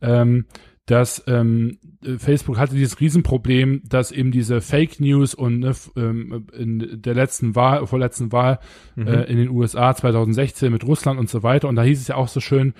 ähm, 0.00 0.46
dass 0.86 1.24
ähm, 1.26 1.78
Facebook 2.18 2.58
hatte 2.58 2.74
dieses 2.74 3.00
Riesenproblem, 3.00 3.82
dass 3.88 4.12
eben 4.12 4.30
diese 4.30 4.60
Fake 4.60 5.00
News 5.00 5.34
und 5.34 5.58
ne, 5.58 5.74
ähm, 5.96 6.46
in 6.56 7.02
der 7.02 7.14
letzten 7.14 7.56
Wahl, 7.56 7.86
vorletzten 7.86 8.30
Wahl 8.30 8.60
mhm. 8.94 9.08
äh, 9.08 9.24
in 9.24 9.36
den 9.36 9.50
USA 9.50 9.94
2016 9.94 10.72
mit 10.72 10.84
Russland 10.84 11.18
und 11.18 11.28
so 11.28 11.42
weiter. 11.42 11.68
Und 11.68 11.76
da 11.76 11.82
hieß 11.82 12.00
es 12.00 12.08
ja 12.08 12.14
auch 12.14 12.28
so 12.28 12.40
schön, 12.40 12.72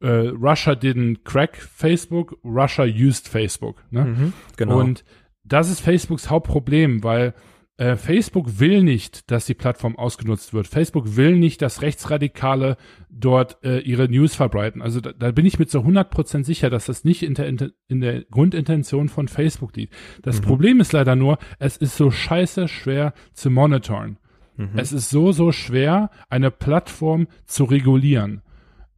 äh, 0.00 0.28
Russia 0.28 0.72
didn't 0.72 1.18
crack 1.22 1.56
Facebook, 1.56 2.36
Russia 2.44 2.84
used 2.84 3.28
Facebook. 3.28 3.84
Ne? 3.90 4.04
Mhm, 4.04 4.32
genau. 4.56 4.80
Und 4.80 5.04
das 5.44 5.70
ist 5.70 5.80
Facebooks 5.80 6.30
Hauptproblem, 6.30 7.04
weil 7.04 7.34
äh, 7.76 7.96
Facebook 7.96 8.60
will 8.60 8.84
nicht, 8.84 9.30
dass 9.30 9.46
die 9.46 9.54
Plattform 9.54 9.96
ausgenutzt 9.96 10.54
wird. 10.54 10.68
Facebook 10.68 11.16
will 11.16 11.36
nicht, 11.36 11.60
dass 11.60 11.82
Rechtsradikale 11.82 12.76
dort 13.10 13.58
äh, 13.64 13.80
ihre 13.80 14.08
News 14.08 14.34
verbreiten. 14.34 14.80
Also 14.80 15.00
da, 15.00 15.12
da 15.12 15.32
bin 15.32 15.44
ich 15.44 15.58
mit 15.58 15.70
so 15.70 15.80
100% 15.80 16.44
sicher, 16.44 16.70
dass 16.70 16.86
das 16.86 17.04
nicht 17.04 17.22
in 17.22 17.34
der, 17.34 17.48
in 17.88 18.00
der 18.00 18.24
Grundintention 18.24 19.08
von 19.08 19.26
Facebook 19.26 19.76
liegt. 19.76 19.92
Das 20.22 20.40
mhm. 20.40 20.44
Problem 20.44 20.80
ist 20.80 20.92
leider 20.92 21.16
nur, 21.16 21.38
es 21.58 21.76
ist 21.76 21.96
so 21.96 22.10
scheiße 22.10 22.68
schwer 22.68 23.12
zu 23.32 23.50
monitoren. 23.50 24.18
Mhm. 24.56 24.70
Es 24.76 24.92
ist 24.92 25.10
so, 25.10 25.32
so 25.32 25.50
schwer, 25.50 26.10
eine 26.28 26.52
Plattform 26.52 27.26
zu 27.44 27.64
regulieren. 27.64 28.42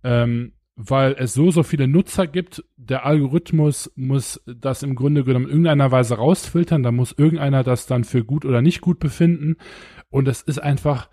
Ähm, 0.04 0.52
weil 0.76 1.16
es 1.18 1.32
so, 1.32 1.50
so 1.50 1.62
viele 1.62 1.88
Nutzer 1.88 2.26
gibt. 2.26 2.62
Der 2.76 3.06
Algorithmus 3.06 3.90
muss 3.96 4.42
das 4.46 4.82
im 4.82 4.94
Grunde 4.94 5.24
genommen 5.24 5.46
in 5.46 5.50
irgendeiner 5.50 5.90
Weise 5.90 6.16
rausfiltern. 6.16 6.82
Da 6.82 6.92
muss 6.92 7.12
irgendeiner 7.12 7.64
das 7.64 7.86
dann 7.86 8.04
für 8.04 8.24
gut 8.24 8.44
oder 8.44 8.60
nicht 8.60 8.82
gut 8.82 9.00
befinden. 9.00 9.56
Und 10.10 10.28
es 10.28 10.42
ist 10.42 10.58
einfach 10.58 11.08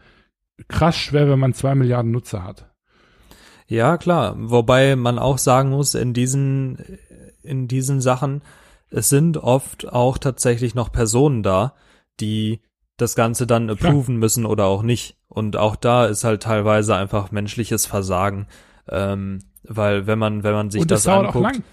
krass 0.68 0.98
schwer, 0.98 1.30
wenn 1.30 1.40
man 1.40 1.54
zwei 1.54 1.76
Milliarden 1.76 2.12
Nutzer 2.12 2.44
hat. 2.44 2.70
Ja, 3.68 3.98
klar. 3.98 4.36
Wobei 4.38 4.98
man 4.98 5.18
auch 5.18 5.38
sagen 5.38 5.70
muss, 5.70 5.96
in 5.96 6.14
diesen, 6.14 6.78
in 7.42 7.70
diesen 7.70 8.02
Sachen, 8.02 8.42
es 8.90 9.08
sind 9.08 9.38
oft 9.38 9.88
auch 9.88 10.18
tatsächlich 10.18 10.76
noch 10.76 10.92
Personen 10.92 11.42
da, 11.42 11.74
die 12.20 12.60
das 12.98 13.16
Ganze 13.16 13.48
dann 13.48 13.70
approven 13.70 14.18
müssen 14.18 14.46
oder 14.46 14.66
auch 14.66 14.84
nicht. 14.84 15.18
Und 15.30 15.56
auch 15.56 15.78
da 15.78 16.06
ist 16.06 16.26
halt 16.26 16.44
teilweise 16.44 16.96
einfach 16.96 17.32
menschliches 17.32 17.86
Versagen. 17.86 18.48
Ähm, 18.90 19.40
weil 19.64 20.08
wenn 20.08 20.20
man, 20.20 20.44
wenn 20.44 20.54
man 20.54 20.72
sich 20.72 20.82
und 20.82 20.92
das 20.92 21.04
dauert 21.04 21.28
anguckt, 21.28 21.46
auch 21.46 21.52
lang. 21.52 21.64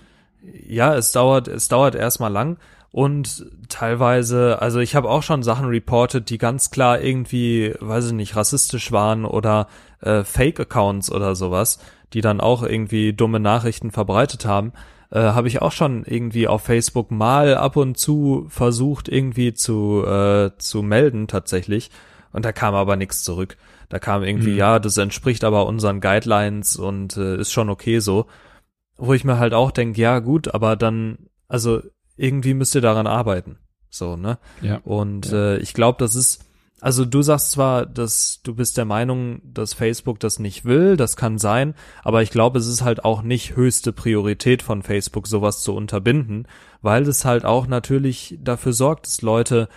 ja, 0.69 0.95
es 0.95 1.13
dauert, 1.13 1.49
es 1.49 1.69
dauert 1.69 1.95
erstmal 1.95 2.33
lang 2.33 2.57
und 2.93 3.47
teilweise, 3.69 4.61
also 4.61 4.81
ich 4.81 4.97
habe 4.97 5.09
auch 5.09 5.23
schon 5.23 5.43
Sachen 5.43 5.67
reported, 5.67 6.29
die 6.29 6.39
ganz 6.39 6.71
klar 6.71 7.01
irgendwie, 7.01 7.75
weiß 7.79 8.09
ich 8.09 8.13
nicht, 8.13 8.35
rassistisch 8.35 8.91
waren 8.91 9.25
oder 9.25 9.69
äh, 10.01 10.25
Fake-Accounts 10.25 11.13
oder 11.13 11.37
sowas, 11.37 11.79
die 12.13 12.21
dann 12.21 12.41
auch 12.41 12.65
irgendwie 12.65 13.13
dumme 13.13 13.39
Nachrichten 13.39 13.93
verbreitet 13.93 14.45
haben. 14.45 14.73
Äh, 15.13 15.21
habe 15.21 15.47
ich 15.47 15.63
auch 15.63 15.73
schon 15.73 16.05
irgendwie 16.05 16.49
auf 16.49 16.63
Facebook 16.63 17.13
mal 17.13 17.57
ab 17.57 17.77
und 17.77 17.97
zu 17.97 18.47
versucht 18.49 19.09
irgendwie 19.09 19.55
zu 19.55 20.05
äh, 20.05 20.51
zu 20.59 20.83
melden 20.83 21.27
tatsächlich 21.29 21.91
und 22.33 22.45
da 22.45 22.53
kam 22.53 22.75
aber 22.75 22.97
nichts 22.97 23.23
zurück. 23.23 23.57
Da 23.91 23.99
kam 23.99 24.23
irgendwie, 24.23 24.53
mhm. 24.53 24.57
ja, 24.57 24.79
das 24.79 24.97
entspricht 24.97 25.45
aber 25.45 25.67
unseren 25.67 26.01
Guidelines 26.01 26.77
und 26.77 27.17
äh, 27.19 27.37
ist 27.37 27.53
schon 27.53 27.69
okay 27.69 27.99
so. 27.99 28.27
Wo 28.97 29.13
ich 29.13 29.25
mir 29.25 29.39
halt 29.39 29.53
auch 29.53 29.73
denke, 29.73 30.01
ja 30.01 30.21
gut, 30.21 30.55
aber 30.55 30.77
dann, 30.77 31.19
also 31.49 31.83
irgendwie 32.17 32.55
müsst 32.55 32.75
ihr 32.75 32.81
daran 32.81 33.07
arbeiten. 33.07 33.59
So, 33.91 34.17
ne? 34.17 34.39
Ja. 34.63 34.81
Und 34.85 35.33
ja. 35.33 35.55
Äh, 35.55 35.59
ich 35.59 35.75
glaube, 35.75 35.99
das 35.99 36.15
ist, 36.15 36.45
also 36.81 37.05
du 37.05 37.21
sagst 37.21 37.51
zwar, 37.51 37.85
dass 37.85 38.41
du 38.45 38.55
bist 38.55 38.77
der 38.77 38.85
Meinung, 38.85 39.43
dass 39.45 39.75
Facebook 39.75 40.21
das 40.21 40.39
nicht 40.39 40.65
will, 40.65 40.97
das 40.97 41.17
kann 41.17 41.39
sein, 41.39 41.75
aber 42.05 42.23
ich 42.23 42.31
glaube, 42.31 42.61
es 42.61 42.69
ist 42.69 42.83
halt 42.83 43.05
auch 43.05 43.23
nicht 43.23 43.57
höchste 43.57 43.93
Priorität 43.93 44.63
von 44.63 44.83
Facebook, 44.83 45.27
sowas 45.27 45.63
zu 45.63 45.75
unterbinden, 45.75 46.47
weil 46.81 47.03
es 47.09 47.25
halt 47.25 47.45
auch 47.45 47.67
natürlich 47.67 48.39
dafür 48.41 48.73
sorgt, 48.73 49.07
dass 49.07 49.21
Leute 49.21 49.69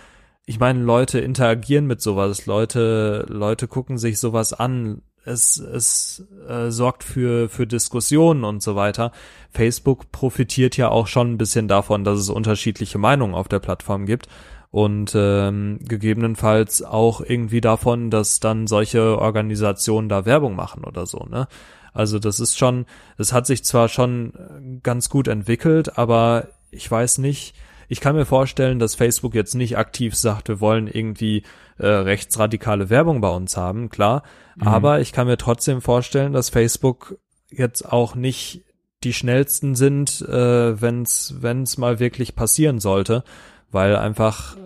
ich 0.46 0.60
meine, 0.60 0.82
Leute 0.82 1.20
interagieren 1.20 1.86
mit 1.86 2.02
sowas, 2.02 2.46
Leute, 2.46 3.26
Leute 3.28 3.66
gucken 3.68 3.98
sich 3.98 4.18
sowas 4.18 4.52
an. 4.52 5.02
Es, 5.26 5.56
es 5.56 6.26
äh, 6.46 6.70
sorgt 6.70 7.02
für, 7.02 7.48
für 7.48 7.66
Diskussionen 7.66 8.44
und 8.44 8.62
so 8.62 8.76
weiter. 8.76 9.10
Facebook 9.50 10.12
profitiert 10.12 10.76
ja 10.76 10.90
auch 10.90 11.06
schon 11.06 11.32
ein 11.32 11.38
bisschen 11.38 11.66
davon, 11.66 12.04
dass 12.04 12.18
es 12.18 12.28
unterschiedliche 12.28 12.98
Meinungen 12.98 13.34
auf 13.34 13.48
der 13.48 13.58
Plattform 13.58 14.04
gibt 14.04 14.28
und 14.70 15.12
ähm, 15.14 15.78
gegebenenfalls 15.80 16.82
auch 16.82 17.22
irgendwie 17.22 17.62
davon, 17.62 18.10
dass 18.10 18.38
dann 18.38 18.66
solche 18.66 19.18
Organisationen 19.18 20.10
da 20.10 20.26
Werbung 20.26 20.56
machen 20.56 20.84
oder 20.84 21.06
so, 21.06 21.24
ne? 21.30 21.48
Also 21.94 22.18
das 22.18 22.40
ist 22.40 22.58
schon, 22.58 22.86
es 23.16 23.32
hat 23.32 23.46
sich 23.46 23.64
zwar 23.64 23.88
schon 23.88 24.80
ganz 24.82 25.08
gut 25.08 25.28
entwickelt, 25.28 25.96
aber 25.96 26.48
ich 26.72 26.90
weiß 26.90 27.18
nicht, 27.18 27.54
ich 27.88 28.00
kann 28.00 28.16
mir 28.16 28.24
vorstellen, 28.24 28.78
dass 28.78 28.94
Facebook 28.94 29.34
jetzt 29.34 29.54
nicht 29.54 29.76
aktiv 29.78 30.14
sagt, 30.14 30.48
wir 30.48 30.60
wollen 30.60 30.86
irgendwie 30.86 31.42
äh, 31.78 31.86
rechtsradikale 31.86 32.90
Werbung 32.90 33.20
bei 33.20 33.30
uns 33.30 33.56
haben, 33.56 33.90
klar. 33.90 34.22
Mhm. 34.56 34.68
Aber 34.68 35.00
ich 35.00 35.12
kann 35.12 35.26
mir 35.26 35.36
trotzdem 35.36 35.80
vorstellen, 35.80 36.32
dass 36.32 36.50
Facebook 36.50 37.18
jetzt 37.50 37.90
auch 37.90 38.14
nicht 38.14 38.64
die 39.02 39.12
schnellsten 39.12 39.74
sind, 39.74 40.22
äh, 40.22 40.80
wenn 40.80 41.02
es 41.02 41.78
mal 41.78 42.00
wirklich 42.00 42.34
passieren 42.34 42.80
sollte, 42.80 43.22
weil 43.70 43.96
einfach 43.96 44.56
äh, 44.56 44.60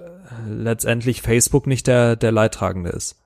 letztendlich 0.49 1.23
Facebook 1.23 1.67
nicht 1.67 1.87
der, 1.87 2.17
der 2.17 2.33
Leidtragende 2.33 2.91
ist. 2.91 3.17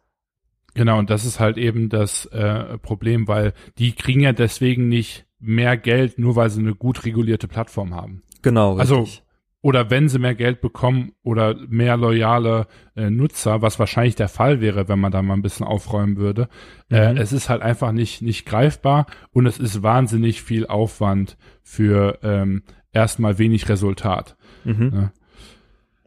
Genau, 0.74 0.98
und 0.98 1.10
das 1.10 1.26
ist 1.26 1.38
halt 1.38 1.58
eben 1.58 1.90
das 1.90 2.24
äh, 2.26 2.78
Problem, 2.78 3.28
weil 3.28 3.52
die 3.78 3.92
kriegen 3.92 4.20
ja 4.20 4.32
deswegen 4.32 4.88
nicht 4.88 5.26
mehr 5.38 5.76
Geld, 5.76 6.18
nur 6.18 6.36
weil 6.36 6.48
sie 6.48 6.60
eine 6.60 6.74
gut 6.74 7.04
regulierte 7.04 7.48
Plattform 7.48 7.94
haben. 7.94 8.22
Genau, 8.40 8.76
also 8.78 9.00
richtig. 9.00 9.18
Also 9.18 9.21
oder 9.62 9.90
wenn 9.90 10.08
sie 10.08 10.18
mehr 10.18 10.34
Geld 10.34 10.60
bekommen 10.60 11.12
oder 11.22 11.56
mehr 11.68 11.96
loyale 11.96 12.66
äh, 12.96 13.08
Nutzer, 13.08 13.62
was 13.62 13.78
wahrscheinlich 13.78 14.16
der 14.16 14.28
Fall 14.28 14.60
wäre, 14.60 14.88
wenn 14.88 14.98
man 14.98 15.12
da 15.12 15.22
mal 15.22 15.34
ein 15.34 15.42
bisschen 15.42 15.64
aufräumen 15.64 16.16
würde. 16.16 16.48
Äh, 16.90 17.12
mhm. 17.12 17.16
Äh, 17.16 17.20
es 17.22 17.32
ist 17.32 17.48
halt 17.48 17.62
einfach 17.62 17.92
nicht, 17.92 18.20
nicht 18.22 18.44
greifbar 18.44 19.06
und 19.32 19.46
es 19.46 19.58
ist 19.58 19.82
wahnsinnig 19.82 20.42
viel 20.42 20.66
Aufwand 20.66 21.38
für 21.62 22.18
ähm, 22.22 22.64
erstmal 22.92 23.38
wenig 23.38 23.68
Resultat. 23.68 24.36
Mhm. 24.64 24.92
Ja. 24.92 25.12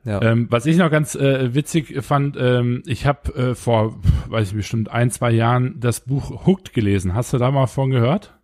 Ja. 0.06 0.22
Ähm, 0.22 0.48
was 0.52 0.68
ich 0.68 0.78
noch 0.78 0.92
ganz 0.92 1.16
äh, 1.16 1.56
witzig 1.56 2.04
fand, 2.04 2.38
ähm, 2.40 2.84
ich 2.86 3.08
habe 3.08 3.34
äh, 3.34 3.56
vor, 3.56 4.00
weiß 4.28 4.50
ich 4.50 4.56
bestimmt 4.56 4.92
ein, 4.92 5.10
zwei 5.10 5.32
Jahren 5.32 5.80
das 5.80 6.02
Buch 6.02 6.46
Hooked 6.46 6.74
gelesen. 6.74 7.16
Hast 7.16 7.34
du 7.34 7.40
da 7.40 7.50
mal 7.50 7.66
von 7.66 7.90
gehört? 7.90 8.38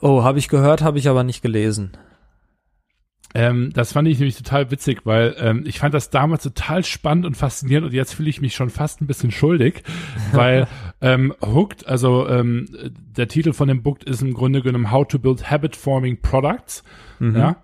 Oh, 0.00 0.22
habe 0.22 0.38
ich 0.38 0.48
gehört, 0.48 0.80
habe 0.80 0.98
ich 0.98 1.06
aber 1.06 1.22
nicht 1.22 1.42
gelesen. 1.42 1.92
Ähm, 3.34 3.70
das 3.72 3.92
fand 3.92 4.08
ich 4.08 4.18
nämlich 4.18 4.36
total 4.36 4.70
witzig, 4.70 5.02
weil 5.04 5.36
ähm, 5.38 5.64
ich 5.64 5.78
fand 5.78 5.94
das 5.94 6.10
damals 6.10 6.42
total 6.42 6.82
spannend 6.84 7.26
und 7.26 7.36
faszinierend 7.36 7.86
und 7.86 7.94
jetzt 7.94 8.14
fühle 8.14 8.28
ich 8.28 8.40
mich 8.40 8.54
schon 8.54 8.70
fast 8.70 9.00
ein 9.00 9.06
bisschen 9.06 9.30
schuldig, 9.30 9.84
weil 10.32 10.66
ähm, 11.00 11.32
Hooked, 11.40 11.86
also 11.86 12.28
ähm, 12.28 12.66
der 13.16 13.28
Titel 13.28 13.52
von 13.52 13.68
dem 13.68 13.82
Book 13.82 14.02
ist 14.02 14.22
im 14.22 14.34
Grunde 14.34 14.62
genommen 14.62 14.90
How 14.90 15.06
to 15.06 15.18
Build 15.18 15.50
Habit 15.50 15.76
Forming 15.76 16.20
Products, 16.20 16.82
mhm. 17.20 17.36
ja. 17.36 17.56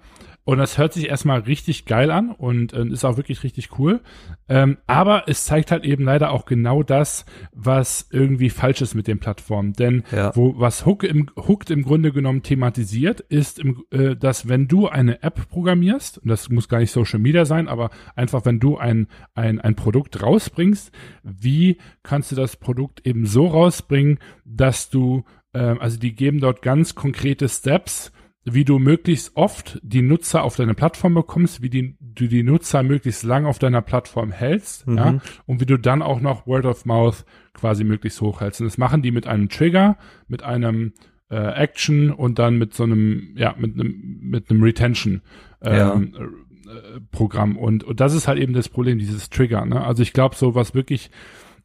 Und 0.47 0.59
das 0.59 0.79
hört 0.79 0.93
sich 0.93 1.09
erstmal 1.09 1.41
richtig 1.41 1.87
geil 1.87 2.13
an 2.13 2.31
und 2.31 2.73
äh, 2.73 2.87
ist 2.87 3.05
auch 3.05 3.17
wirklich 3.17 3.43
richtig 3.43 3.81
cool. 3.81 4.01
Ähm, 4.49 4.79
aber 4.87 5.25
es 5.27 5.45
zeigt 5.45 5.73
halt 5.73 5.85
eben 5.85 6.05
leider 6.05 6.31
auch 6.31 6.45
genau 6.45 6.85
das, 6.85 7.27
was 7.51 8.07
irgendwie 8.13 8.49
falsch 8.49 8.81
ist 8.81 8.95
mit 8.95 9.09
den 9.09 9.19
Plattformen. 9.19 9.73
Denn 9.73 10.05
ja. 10.13 10.37
wo 10.37 10.55
was 10.57 10.87
Hook 10.87 11.03
im, 11.03 11.29
Hooked 11.37 11.71
im 11.71 11.83
Grunde 11.83 12.13
genommen 12.13 12.45
thematisiert, 12.45 13.19
ist, 13.23 13.59
im, 13.59 13.83
äh, 13.91 14.15
dass 14.15 14.49
wenn 14.49 14.69
du 14.69 14.87
eine 14.87 15.21
App 15.25 15.49
programmierst, 15.49 16.19
und 16.19 16.29
das 16.29 16.49
muss 16.49 16.69
gar 16.69 16.79
nicht 16.79 16.93
Social 16.93 17.19
Media 17.19 17.45
sein, 17.45 17.67
aber 17.67 17.91
einfach 18.15 18.45
wenn 18.45 18.61
du 18.61 18.79
ein, 18.79 19.09
ein, 19.35 19.61
ein 19.61 19.75
Produkt 19.75 20.23
rausbringst, 20.23 20.93
wie 21.25 21.79
kannst 22.05 22.31
du 22.31 22.37
das 22.37 22.55
Produkt 22.55 23.05
eben 23.05 23.27
so 23.27 23.49
rausbringen, 23.49 24.21
dass 24.45 24.91
du, 24.91 25.25
äh, 25.55 25.59
also 25.59 25.99
die 25.99 26.15
geben 26.15 26.39
dort 26.39 26.63
ganz 26.63 26.95
konkrete 26.95 27.49
Steps, 27.49 28.13
wie 28.49 28.65
du 28.65 28.79
möglichst 28.79 29.37
oft 29.37 29.81
die 29.83 30.03
Nutzer 30.03 30.45
auf 30.45 30.55
deine 30.55 30.75
Plattform 30.75 31.15
bekommst, 31.15 31.63
wie 31.63 31.69
die, 31.69 31.97
du 32.01 32.29
die 32.29 32.45
Nutzer 32.45 32.85
möglichst 32.85 33.25
lang 33.25 33.45
auf 33.45 33.59
deiner 33.59 33.83
Plattform 33.83 34.31
hältst, 34.31 34.87
mhm. 34.87 34.97
ja, 34.97 35.19
und 35.47 35.61
wie 35.61 35.67
du 35.67 35.77
dann 35.77 36.01
auch 36.01 36.21
noch 36.21 36.47
Word 36.47 36.65
of 36.65 36.87
Mouth 36.87 37.25
quasi 37.55 37.83
möglichst 37.83 38.21
hochhältst. 38.21 38.61
Und 38.61 38.67
das 38.67 38.79
machen 38.79 39.03
die 39.03 39.11
mit 39.11 39.27
einem 39.27 39.49
Trigger, 39.49 39.99
mit 40.29 40.45
einem 40.45 40.93
äh, 41.29 41.37
Action 41.37 42.13
und 42.13 42.39
dann 42.39 42.57
mit 42.57 42.73
so 42.73 42.85
einem, 42.85 43.35
ja, 43.37 43.57
mit 43.59 43.75
einem, 43.75 44.19
mit 44.21 44.49
einem 44.49 44.63
Retention 44.63 45.23
ähm, 45.61 46.13
ja. 46.15 46.23
äh, 46.23 47.01
Programm. 47.11 47.57
Und, 47.57 47.83
und 47.83 47.99
das 47.99 48.15
ist 48.15 48.29
halt 48.29 48.39
eben 48.39 48.53
das 48.53 48.69
Problem, 48.69 48.99
dieses 48.99 49.29
Trigger. 49.29 49.65
Ne? 49.67 49.85
Also 49.85 50.05
ich 50.05 50.13
glaube, 50.13 50.37
so 50.37 50.55
was 50.55 50.73
wirklich 50.73 51.11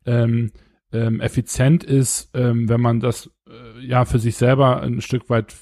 ähm, 0.07 0.51
ähm, 0.94 1.22
effizient 1.22 1.84
ist, 1.84 2.30
ähm, 2.34 2.68
wenn 2.68 2.82
man 2.82 3.00
das 3.00 3.30
äh, 3.48 3.86
ja 3.86 4.06
für 4.06 4.20
sich 4.20 4.36
selber 4.36 4.82
ein 4.82 5.02
Stück 5.02 5.30
weit 5.30 5.54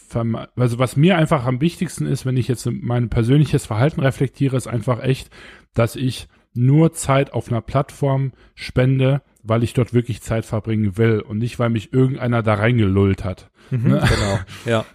also 0.55 0.79
was 0.79 0.95
mir 0.95 1.17
einfach 1.17 1.45
am 1.45 1.61
wichtigsten 1.61 2.05
ist, 2.05 2.25
wenn 2.25 2.37
ich 2.37 2.47
jetzt 2.47 2.67
mein 2.71 3.09
persönliches 3.09 3.65
Verhalten 3.65 4.01
reflektiere, 4.01 4.57
ist 4.57 4.67
einfach 4.67 5.03
echt, 5.03 5.29
dass 5.73 5.95
ich 5.95 6.27
nur 6.53 6.93
Zeit 6.93 7.33
auf 7.33 7.49
einer 7.49 7.61
Plattform 7.61 8.33
spende, 8.55 9.21
weil 9.43 9.63
ich 9.63 9.73
dort 9.73 9.93
wirklich 9.93 10.21
Zeit 10.21 10.45
verbringen 10.45 10.97
will 10.97 11.19
und 11.21 11.37
nicht, 11.37 11.59
weil 11.59 11.69
mich 11.69 11.93
irgendeiner 11.93 12.41
da 12.41 12.55
reingelullt 12.55 13.23
hat. 13.23 13.51
Mhm, 13.69 13.87
ne? 13.87 14.03
Genau, 14.09 14.39
ja. 14.65 14.85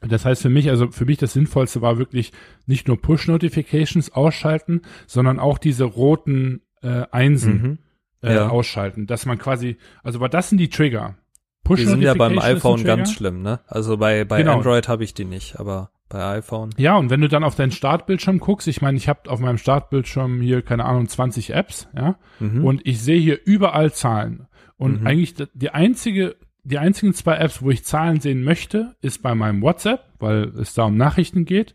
Das 0.00 0.24
heißt 0.24 0.40
für 0.40 0.48
mich, 0.48 0.70
also 0.70 0.90
für 0.90 1.04
mich 1.04 1.18
das 1.18 1.34
Sinnvollste 1.34 1.82
war 1.82 1.98
wirklich 1.98 2.32
nicht 2.64 2.88
nur 2.88 2.98
Push-Notifications 2.98 4.10
ausschalten, 4.12 4.80
sondern 5.06 5.38
auch 5.38 5.58
diese 5.58 5.84
roten 5.84 6.62
äh, 6.80 7.04
Einsen. 7.10 7.62
Mhm 7.62 7.78
äh, 8.22 8.34
ja. 8.34 8.48
ausschalten, 8.48 9.06
dass 9.06 9.26
man 9.26 9.38
quasi, 9.38 9.76
also 10.02 10.20
weil 10.20 10.28
das 10.28 10.48
sind 10.48 10.58
die 10.58 10.68
Trigger. 10.68 11.16
Push 11.64 11.80
die 11.80 11.86
sind 11.86 12.02
ja 12.02 12.14
beim 12.14 12.38
iPhone 12.38 12.82
ganz 12.84 13.12
schlimm, 13.12 13.42
ne? 13.42 13.60
Also 13.66 13.96
bei 13.96 14.24
bei 14.24 14.38
genau. 14.38 14.56
Android 14.56 14.88
habe 14.88 15.04
ich 15.04 15.14
die 15.14 15.24
nicht, 15.24 15.58
aber 15.60 15.90
bei 16.08 16.24
iPhone. 16.38 16.70
Ja, 16.76 16.96
und 16.96 17.10
wenn 17.10 17.20
du 17.20 17.28
dann 17.28 17.44
auf 17.44 17.54
deinen 17.54 17.70
Startbildschirm 17.70 18.40
guckst, 18.40 18.66
ich 18.66 18.82
meine, 18.82 18.96
ich 18.96 19.08
habe 19.08 19.30
auf 19.30 19.38
meinem 19.40 19.58
Startbildschirm 19.58 20.40
hier, 20.40 20.62
keine 20.62 20.84
Ahnung, 20.84 21.06
20 21.08 21.50
Apps, 21.50 21.88
ja, 21.96 22.16
Mhm. 22.40 22.64
und 22.64 22.86
ich 22.86 23.00
sehe 23.00 23.20
hier 23.20 23.38
überall 23.44 23.92
Zahlen. 23.92 24.46
Und 24.76 25.02
Mhm. 25.02 25.06
eigentlich 25.06 25.34
die 25.54 25.70
einzige, 25.70 26.36
die 26.64 26.78
einzigen 26.78 27.14
zwei 27.14 27.36
Apps, 27.36 27.62
wo 27.62 27.70
ich 27.70 27.84
Zahlen 27.84 28.20
sehen 28.20 28.42
möchte, 28.42 28.96
ist 29.02 29.22
bei 29.22 29.34
meinem 29.34 29.62
WhatsApp, 29.62 30.04
weil 30.18 30.52
es 30.58 30.74
da 30.74 30.84
um 30.84 30.96
Nachrichten 30.96 31.44
geht, 31.44 31.74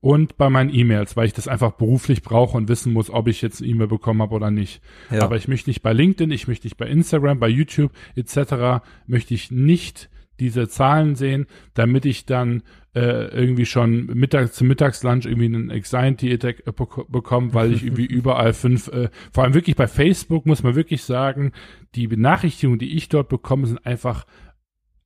und 0.00 0.36
bei 0.38 0.48
meinen 0.48 0.72
E-Mails, 0.72 1.16
weil 1.16 1.26
ich 1.26 1.34
das 1.34 1.48
einfach 1.48 1.72
beruflich 1.72 2.22
brauche 2.22 2.56
und 2.56 2.68
wissen 2.68 2.92
muss, 2.92 3.10
ob 3.10 3.28
ich 3.28 3.42
jetzt 3.42 3.60
eine 3.60 3.70
E-Mail 3.70 3.88
bekommen 3.88 4.22
habe 4.22 4.34
oder 4.34 4.50
nicht. 4.50 4.80
ja. 5.10 5.22
Aber 5.22 5.36
ich 5.36 5.48
möchte 5.48 5.68
nicht 5.68 5.82
bei 5.82 5.92
LinkedIn, 5.92 6.30
ich 6.30 6.48
möchte 6.48 6.66
nicht 6.66 6.76
bei 6.76 6.86
Instagram, 6.86 7.38
bei 7.38 7.48
YouTube 7.48 7.92
etc. 8.16 8.82
möchte 9.06 9.34
ich 9.34 9.50
nicht 9.50 10.08
diese 10.40 10.68
Zahlen 10.68 11.16
sehen, 11.16 11.46
damit 11.74 12.06
ich 12.06 12.24
dann 12.24 12.62
äh, 12.94 13.26
irgendwie 13.26 13.66
schon 13.66 14.06
mittags 14.06 14.54
zum 14.54 14.68
Mittagslunch 14.68 15.26
irgendwie 15.26 15.44
einen 15.44 15.70
Anxiety 15.70 16.32
Attack 16.32 16.66
äh, 16.66 16.72
bek 16.72 17.06
bekomme, 17.08 17.52
weil 17.54 17.72
ich 17.72 17.84
irgendwie 17.84 18.06
überall 18.06 18.54
fünf, 18.54 18.88
äh, 18.88 19.10
vor 19.32 19.44
allem 19.44 19.54
wirklich 19.54 19.76
bei 19.76 19.86
Facebook 19.86 20.46
muss 20.46 20.62
man 20.62 20.74
wirklich 20.74 21.04
sagen, 21.04 21.52
die 21.94 22.08
Benachrichtigungen, 22.08 22.78
die 22.78 22.96
ich 22.96 23.08
dort 23.10 23.28
bekomme, 23.28 23.66
sind 23.66 23.84
einfach 23.86 24.24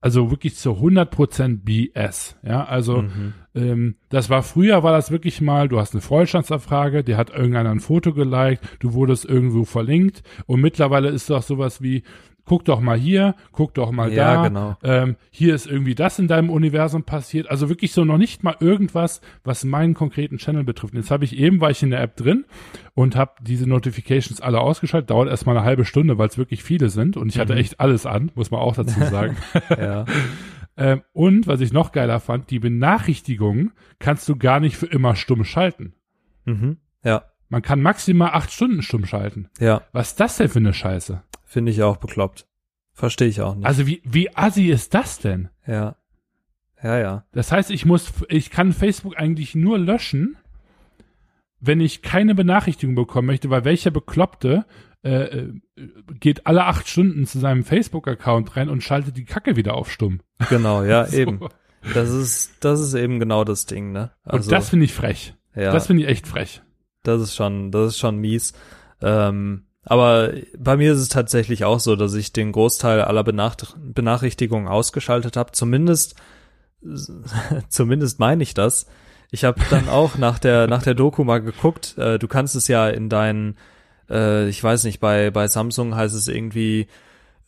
also 0.05 0.30
wirklich 0.30 0.55
zu 0.57 0.72
100% 0.72 1.64
BS. 1.64 2.36
Ja, 2.46 2.64
also 2.64 3.02
Mhm. 3.02 3.32
ähm, 3.55 3.94
das 4.11 4.28
war 4.28 4.42
früher, 4.42 4.82
war 4.82 4.92
das 4.92 5.11
wirklich 5.11 5.40
mal, 5.40 5.66
du 5.68 5.80
hast 5.80 5.94
eine 5.94 6.02
Freundschaftsabfrage, 6.02 7.02
dir 7.05 7.16
hat 7.16 7.30
irgendeiner 7.30 7.70
ein 7.70 7.80
Foto 7.80 8.12
geliked, 8.12 8.61
du 8.80 8.92
wurdest 8.92 9.24
irgendwo 9.24 9.64
verlinkt 9.64 10.22
und 10.44 10.61
mittlerweile 10.61 11.09
ist 11.09 11.30
doch 11.30 11.42
sowas 11.42 11.80
wie, 11.80 12.02
guck 12.47 12.64
doch 12.64 12.80
mal 12.80 12.99
hier, 12.99 13.34
guck 13.53 13.74
doch 13.74 13.90
mal 13.90 14.12
Ja, 14.12 14.34
da, 14.34 14.49
genau. 14.49 14.76
ähm, 14.82 15.16
hier 15.30 15.55
ist 15.55 15.66
irgendwie 15.66 15.95
das 15.95 16.18
in 16.18 16.28
deinem 16.28 16.51
Universum 16.51 17.03
passiert, 17.05 17.51
also 17.51 17.68
wirklich 17.68 17.92
so 17.92 18.05
noch 18.05 18.18
nicht 18.18 18.42
mal 18.45 18.57
irgendwas, 18.61 19.20
was 19.45 19.64
meinen 19.64 19.95
konkreten 19.95 20.36
Channel 20.38 20.64
betrifft. 20.64 20.92
Und 20.95 21.01
Jetzt 21.01 21.11
habe 21.11 21.24
ich 21.24 21.36
eben, 21.38 21.61
war 21.61 21.70
ich 21.70 21.82
in 21.82 21.90
der 21.90 22.01
App 22.03 22.16
drin 22.16 22.45
und 22.95 23.16
habe 23.16 23.32
diese 23.42 23.66
Notifications 23.68 24.40
alle 24.40 24.61
ausgeschaltet, 24.61 25.11
dauert 25.11 25.28
erstmal 25.28 25.57
eine 25.57 25.64
halbe 25.64 25.84
Stunde, 25.84 26.18
weil 26.18 26.28
es 26.28 26.38
wirklich 26.38 26.62
viele 26.62 26.88
sind 26.90 27.16
und 27.16 27.28
ich 27.28 27.38
hatte 27.38 27.55
Mhm. 27.55 27.59
echt 27.61 27.80
alles 27.80 28.07
an, 28.07 28.30
muss 28.34 28.51
man 28.51 28.61
auch 28.61 28.74
dazu 28.76 29.01
sagen. 29.01 29.36
Ja. 29.70 30.05
Ähm, 30.76 31.03
und 31.12 31.47
was 31.47 31.61
ich 31.61 31.72
noch 31.72 31.92
geiler 31.92 32.18
fand, 32.18 32.51
die 32.51 32.59
Benachrichtigungen 32.59 33.72
kannst 34.01 34.28
du 34.28 34.36
gar 34.36 34.59
nicht 34.61 34.76
für 34.76 34.86
immer 34.86 35.14
stumm 35.16 35.45
schalten. 35.45 35.95
Mhm. 36.45 36.78
Ja. 37.05 37.24
Man 37.49 37.62
kann 37.62 37.80
maximal 37.80 38.30
acht 38.32 38.51
Stunden 38.51 38.82
stumm 38.82 39.05
schalten. 39.07 39.49
Ja. 39.61 39.82
Was 39.92 40.09
ist 40.11 40.20
das 40.20 40.36
denn 40.38 40.49
für 40.49 40.59
eine 40.59 40.72
Scheiße? 40.72 41.22
Finde 41.55 41.70
ich 41.70 41.84
auch 41.84 41.98
bekloppt. 41.98 42.48
Verstehe 42.94 43.28
ich 43.28 43.40
auch 43.40 43.55
nicht. 43.55 43.64
Also 43.64 43.86
wie, 43.86 44.02
wie 44.05 44.34
assi 44.34 44.70
ist 44.70 44.92
das 44.92 45.20
denn? 45.20 45.50
ja. 45.68 45.94
Ja, 46.82 46.98
ja. 46.98 47.24
Das 47.30 47.52
heißt, 47.52 47.70
ich 47.70 47.86
muss, 47.86 48.12
ich 48.28 48.50
kann 48.50 48.72
Facebook 48.72 49.16
eigentlich 49.16 49.55
nur 49.55 49.78
löschen, 49.78 50.36
wenn 51.61 51.80
ich 51.80 52.02
keine 52.02 52.34
Benachrichtigung 52.34 52.96
bekommen 52.96 53.28
möchte, 53.28 53.50
weil 53.50 53.64
welcher 53.64 53.92
Bekloppte 53.92 54.66
äh, 55.05 55.22
äh, 55.22 55.52
geht 56.18 56.44
alle 56.48 56.64
acht 56.64 56.88
Stunden 56.88 57.24
zu 57.24 57.38
seinem 57.38 57.62
Facebook-Account 57.62 58.57
rein 58.57 58.68
und 58.68 58.82
schaltet 58.82 59.16
die 59.16 59.24
Kacke 59.24 59.55
wieder 59.55 59.74
auf 59.74 59.92
stumm. 59.92 60.22
Genau, 60.50 60.82
ja, 60.82 61.07
So. 61.07 61.16
eben. 61.16 61.40
Das 61.94 62.11
ist, 62.11 62.64
das 62.64 62.80
ist 62.80 62.94
eben 62.94 63.20
genau 63.20 63.44
das 63.44 63.66
Ding, 63.66 63.92
ne? 63.92 64.11
und 64.24 64.50
das 64.50 64.70
finde 64.70 64.86
ich 64.86 64.92
frech. 64.92 65.36
ja. 65.55 65.72
Das 65.72 65.86
finde 65.86 66.02
ich 66.02 66.09
echt 66.09 66.26
frech. 66.26 66.62
Das 67.05 67.22
ist 67.22 67.36
schon, 67.36 67.70
das 67.70 67.92
ist 67.92 67.98
schon 67.98 68.18
mies. 68.18 68.55
Ähm, 69.00 69.66
aber 69.85 70.32
bei 70.59 70.76
mir 70.76 70.93
ist 70.93 71.01
es 71.01 71.09
tatsächlich 71.09 71.64
auch 71.64 71.80
so, 71.80 71.97
dass 71.97 72.14
ich 72.14 72.32
den 72.32 72.53
Großteil 72.53 73.03
aller 73.03 73.24
Benach 73.24 73.57
Benachrichtigungen 73.76 74.68
ausgeschaltet 74.68 75.37
habe. 75.37 75.53
Zumindest, 75.53 76.14
zumindest 77.68 78.18
meine 78.20 78.43
ich 78.43 78.55
das. 78.55 78.87
Ich 79.30 79.45
habe 79.45 79.61
dann 79.70 79.89
auch 79.89 80.16
nach 80.16 80.39
der 80.39 80.66
nach 80.68 80.82
der 80.82 80.95
Doku 80.95 81.24
mal 81.24 81.41
geguckt. 81.41 81.97
Äh, 81.99 82.18
du 82.18 82.28
kannst 82.28 82.55
es 82.57 82.68
ja 82.68 82.89
in 82.89 83.09
deinen, 83.09 83.57
äh, 84.09 84.49
ich 84.49 84.62
weiß 84.62 84.85
nicht, 84.85 85.01
bei 85.01 85.30
bei 85.30 85.49
Samsung 85.49 85.95
heißt 85.97 86.14
es 86.14 86.28
irgendwie 86.28 86.87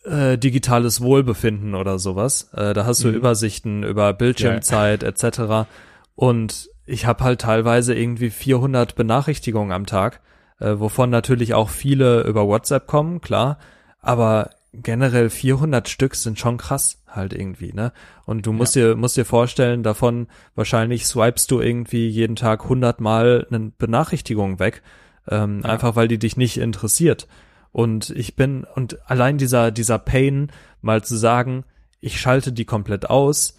äh, 0.05 0.37
digitales 0.37 1.01
Wohlbefinden 1.01 1.75
oder 1.75 1.99
sowas. 1.99 2.51
Äh, 2.55 2.75
da 2.75 2.87
hast 2.87 3.05
du 3.05 3.09
Mhm. 3.09 3.15
Übersichten 3.15 3.83
über 3.83 4.13
Bildschirmzeit 4.13 5.03
etc. 5.03 5.69
Und 6.15 6.69
ich 6.87 7.07
habe 7.07 7.25
halt 7.25 7.41
teilweise 7.41 7.95
irgendwie 7.95 8.31
400 8.31 8.95
Benachrichtigungen 8.97 9.73
am 9.73 9.87
Tag, 9.87 10.21
äh, 10.61 10.79
wovon 10.79 11.11
natürlich 11.11 11.55
auch 11.55 11.69
viele 11.71 12.23
über 12.23 12.47
WhatsApp 12.47 12.87
kommen, 12.87 13.21
klar. 13.21 13.59
Aber 14.01 14.51
generell 14.73 15.31
400 15.31 15.89
Stück 15.89 16.15
sind 16.15 16.39
schon 16.39 16.59
krass 16.59 17.03
halt 17.09 17.33
irgendwie, 17.33 17.73
ne? 17.73 17.93
Und 18.27 18.45
du 18.47 18.53
musst 18.53 18.75
dir 18.75 18.95
musst 18.95 19.17
dir 19.17 19.25
vorstellen, 19.25 19.83
davon 19.83 20.29
wahrscheinlich 20.55 21.07
swipest 21.07 21.51
du 21.51 21.61
irgendwie 21.61 22.09
jeden 22.09 22.37
Tag 22.37 22.65
100 22.65 23.01
Mal 23.01 23.47
eine 23.51 23.73
Benachrichtigung 23.79 24.59
weg, 24.59 24.83
ähm, 25.29 25.63
Ja. 25.65 25.71
einfach 25.71 25.97
weil 25.97 26.09
die 26.09 26.19
dich 26.19 26.37
nicht 26.37 26.59
interessiert. 26.59 27.27
Und 27.73 28.11
ich 28.11 28.37
bin 28.37 28.65
und 28.75 28.99
allein 29.11 29.39
dieser 29.39 29.71
dieser 29.71 29.99
Pain 29.99 30.53
mal 30.83 31.03
zu 31.03 31.17
sagen, 31.17 31.65
ich 32.01 32.21
schalte 32.21 32.53
die 32.53 32.65
komplett 32.67 33.09
aus, 33.09 33.59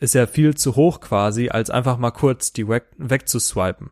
ist 0.00 0.14
ja 0.14 0.26
viel 0.26 0.56
zu 0.56 0.76
hoch 0.76 1.00
quasi, 1.00 1.48
als 1.50 1.70
einfach 1.70 1.98
mal 1.98 2.10
kurz 2.10 2.52
die 2.52 2.68
weg, 2.68 2.86
wegzuswipen. 2.98 3.90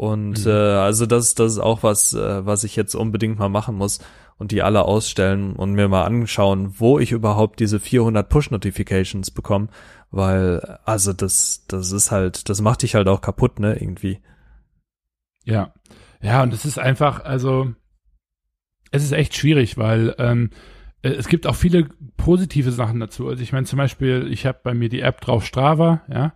Und 0.00 0.46
Mhm. 0.46 0.50
äh, 0.50 0.76
also 0.78 1.04
das, 1.04 1.34
das 1.34 1.52
ist 1.52 1.58
auch 1.58 1.82
was, 1.82 2.14
äh, 2.14 2.46
was 2.46 2.64
ich 2.64 2.74
jetzt 2.74 2.94
unbedingt 2.94 3.38
mal 3.38 3.50
machen 3.50 3.74
muss 3.76 3.98
und 4.38 4.50
die 4.50 4.62
alle 4.62 4.86
ausstellen 4.86 5.52
und 5.54 5.74
mir 5.74 5.88
mal 5.88 6.04
anschauen, 6.04 6.72
wo 6.78 6.98
ich 6.98 7.12
überhaupt 7.12 7.60
diese 7.60 7.78
400 7.78 8.26
Push-Notifications 8.26 9.30
bekomme, 9.30 9.68
weil 10.10 10.78
also 10.86 11.12
das, 11.12 11.66
das 11.68 11.92
ist 11.92 12.10
halt, 12.10 12.48
das 12.48 12.62
macht 12.62 12.80
dich 12.80 12.94
halt 12.94 13.08
auch 13.08 13.20
kaputt, 13.20 13.60
ne, 13.60 13.74
irgendwie. 13.78 14.22
Ja. 15.44 15.74
Ja, 16.22 16.42
und 16.44 16.54
es 16.54 16.64
ist 16.64 16.78
einfach, 16.78 17.22
also, 17.22 17.74
es 18.92 19.04
ist 19.04 19.12
echt 19.12 19.36
schwierig, 19.36 19.76
weil 19.76 20.14
ähm, 20.16 20.48
äh, 21.02 21.10
es 21.10 21.28
gibt 21.28 21.46
auch 21.46 21.56
viele 21.56 21.90
positive 22.16 22.72
Sachen 22.72 23.00
dazu. 23.00 23.28
Also 23.28 23.42
ich 23.42 23.52
meine 23.52 23.66
zum 23.66 23.76
Beispiel, 23.76 24.28
ich 24.30 24.46
habe 24.46 24.60
bei 24.62 24.72
mir 24.72 24.88
die 24.88 25.02
App 25.02 25.20
drauf 25.20 25.44
Strava, 25.44 26.00
ja, 26.08 26.32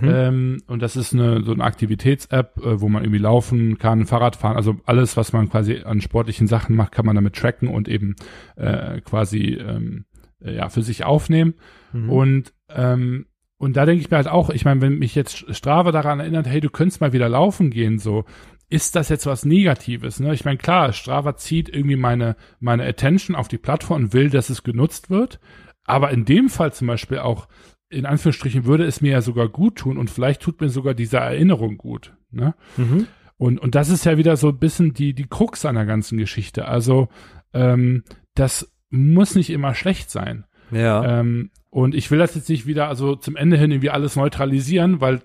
Mhm. 0.00 0.08
ähm, 0.08 0.62
und 0.66 0.80
das 0.80 0.96
ist 0.96 1.12
eine 1.12 1.42
so 1.42 1.52
eine 1.52 1.64
Aktivitäts-App, 1.64 2.58
äh, 2.58 2.80
wo 2.80 2.88
man 2.88 3.02
irgendwie 3.02 3.20
laufen 3.20 3.78
kann, 3.78 4.06
Fahrrad 4.06 4.36
fahren, 4.36 4.56
also 4.56 4.76
alles, 4.86 5.16
was 5.16 5.32
man 5.32 5.48
quasi 5.48 5.82
an 5.84 6.00
sportlichen 6.00 6.46
Sachen 6.46 6.76
macht, 6.76 6.92
kann 6.92 7.06
man 7.06 7.16
damit 7.16 7.36
tracken 7.36 7.68
und 7.68 7.88
eben 7.88 8.16
äh, 8.56 9.00
quasi 9.00 9.54
ähm, 9.54 10.04
äh, 10.40 10.56
ja 10.56 10.68
für 10.68 10.82
sich 10.82 11.04
aufnehmen. 11.04 11.54
Mhm. 11.92 12.10
Und 12.10 12.52
ähm, 12.68 13.26
und 13.58 13.76
da 13.76 13.86
denke 13.86 14.00
ich 14.00 14.10
mir 14.10 14.16
halt 14.16 14.26
auch, 14.26 14.50
ich 14.50 14.64
meine, 14.64 14.80
wenn 14.80 14.98
mich 14.98 15.14
jetzt 15.14 15.54
Strava 15.54 15.92
daran 15.92 16.18
erinnert, 16.18 16.48
hey, 16.48 16.60
du 16.60 16.68
könntest 16.68 17.00
mal 17.00 17.12
wieder 17.12 17.28
laufen 17.28 17.70
gehen, 17.70 18.00
so, 18.00 18.24
ist 18.68 18.96
das 18.96 19.08
jetzt 19.08 19.26
was 19.26 19.44
Negatives? 19.44 20.18
Ne? 20.18 20.34
Ich 20.34 20.44
meine, 20.44 20.58
klar, 20.58 20.92
Strava 20.92 21.36
zieht 21.36 21.68
irgendwie 21.68 21.94
meine, 21.94 22.34
meine 22.58 22.84
Attention 22.84 23.36
auf 23.36 23.46
die 23.46 23.58
Plattform 23.58 24.04
und 24.04 24.12
will, 24.14 24.30
dass 24.30 24.50
es 24.50 24.64
genutzt 24.64 25.10
wird. 25.10 25.38
Aber 25.84 26.10
in 26.10 26.24
dem 26.24 26.48
Fall 26.48 26.72
zum 26.72 26.88
Beispiel 26.88 27.18
auch, 27.18 27.46
in 27.92 28.06
Anführungsstrichen, 28.06 28.64
würde 28.64 28.84
es 28.84 29.00
mir 29.00 29.12
ja 29.12 29.20
sogar 29.20 29.48
gut 29.48 29.76
tun 29.76 29.98
und 29.98 30.10
vielleicht 30.10 30.42
tut 30.42 30.60
mir 30.60 30.68
sogar 30.68 30.94
diese 30.94 31.18
Erinnerung 31.18 31.76
gut. 31.76 32.14
Ne? 32.30 32.54
Mhm. 32.76 33.06
Und, 33.36 33.58
und 33.58 33.74
das 33.74 33.88
ist 33.88 34.04
ja 34.04 34.16
wieder 34.16 34.36
so 34.36 34.48
ein 34.48 34.58
bisschen 34.58 34.94
die, 34.94 35.14
die 35.14 35.26
Krux 35.26 35.64
an 35.64 35.74
der 35.74 35.86
ganzen 35.86 36.16
Geschichte. 36.18 36.66
Also, 36.66 37.08
ähm, 37.52 38.04
das 38.34 38.72
muss 38.90 39.34
nicht 39.34 39.50
immer 39.50 39.74
schlecht 39.74 40.10
sein. 40.10 40.44
Ja. 40.70 41.20
Ähm, 41.20 41.50
und 41.70 41.94
ich 41.94 42.10
will 42.10 42.18
das 42.18 42.34
jetzt 42.34 42.48
nicht 42.48 42.66
wieder, 42.66 42.88
also 42.88 43.16
zum 43.16 43.36
Ende 43.36 43.56
hin 43.56 43.70
irgendwie 43.70 43.90
alles 43.90 44.16
neutralisieren, 44.16 45.00
weil 45.00 45.22